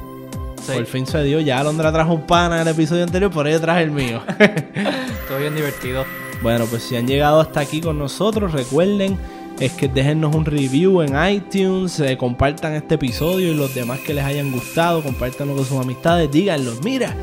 [0.60, 1.38] Sí, Por fin se dio.
[1.38, 4.20] Ya Alondra trajo un pana en el episodio anterior, por ahí traje el mío.
[4.38, 6.04] estuvo bien divertido.
[6.42, 9.16] Bueno, pues si han llegado hasta aquí con nosotros, recuerden
[9.60, 14.14] es que déjennos un review en iTunes, eh, compartan este episodio y los demás que
[14.14, 17.14] les hayan gustado, compártanlo con sus amistades, díganlo, mira,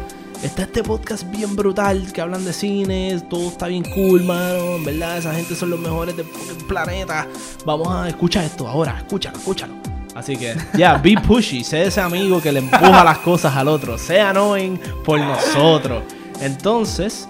[0.44, 4.86] está este podcast bien brutal que hablan de cines, todo está bien cool, mano, en
[4.86, 6.28] verdad, esa gente son los mejores del
[6.68, 7.28] planeta.
[7.66, 9.74] Vamos a escuchar esto ahora, escúchalo, escúchalo.
[10.14, 13.98] Así que, ya, be pushy, sé ese amigo que le empuja las cosas al otro,
[13.98, 16.04] sea annoying por nosotros.
[16.40, 17.28] Entonces,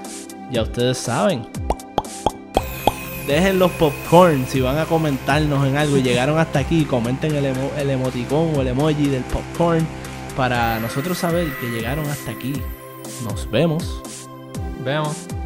[0.52, 1.48] ya ustedes saben,
[3.28, 6.86] dejen los popcorn si van a comentarnos en algo y llegaron hasta aquí.
[6.86, 9.86] Comenten el, el emoticón o el emoji del popcorn
[10.36, 12.54] para nosotros saber que llegaron hasta aquí.
[13.24, 14.02] Nos vemos.
[14.84, 15.37] Vemos.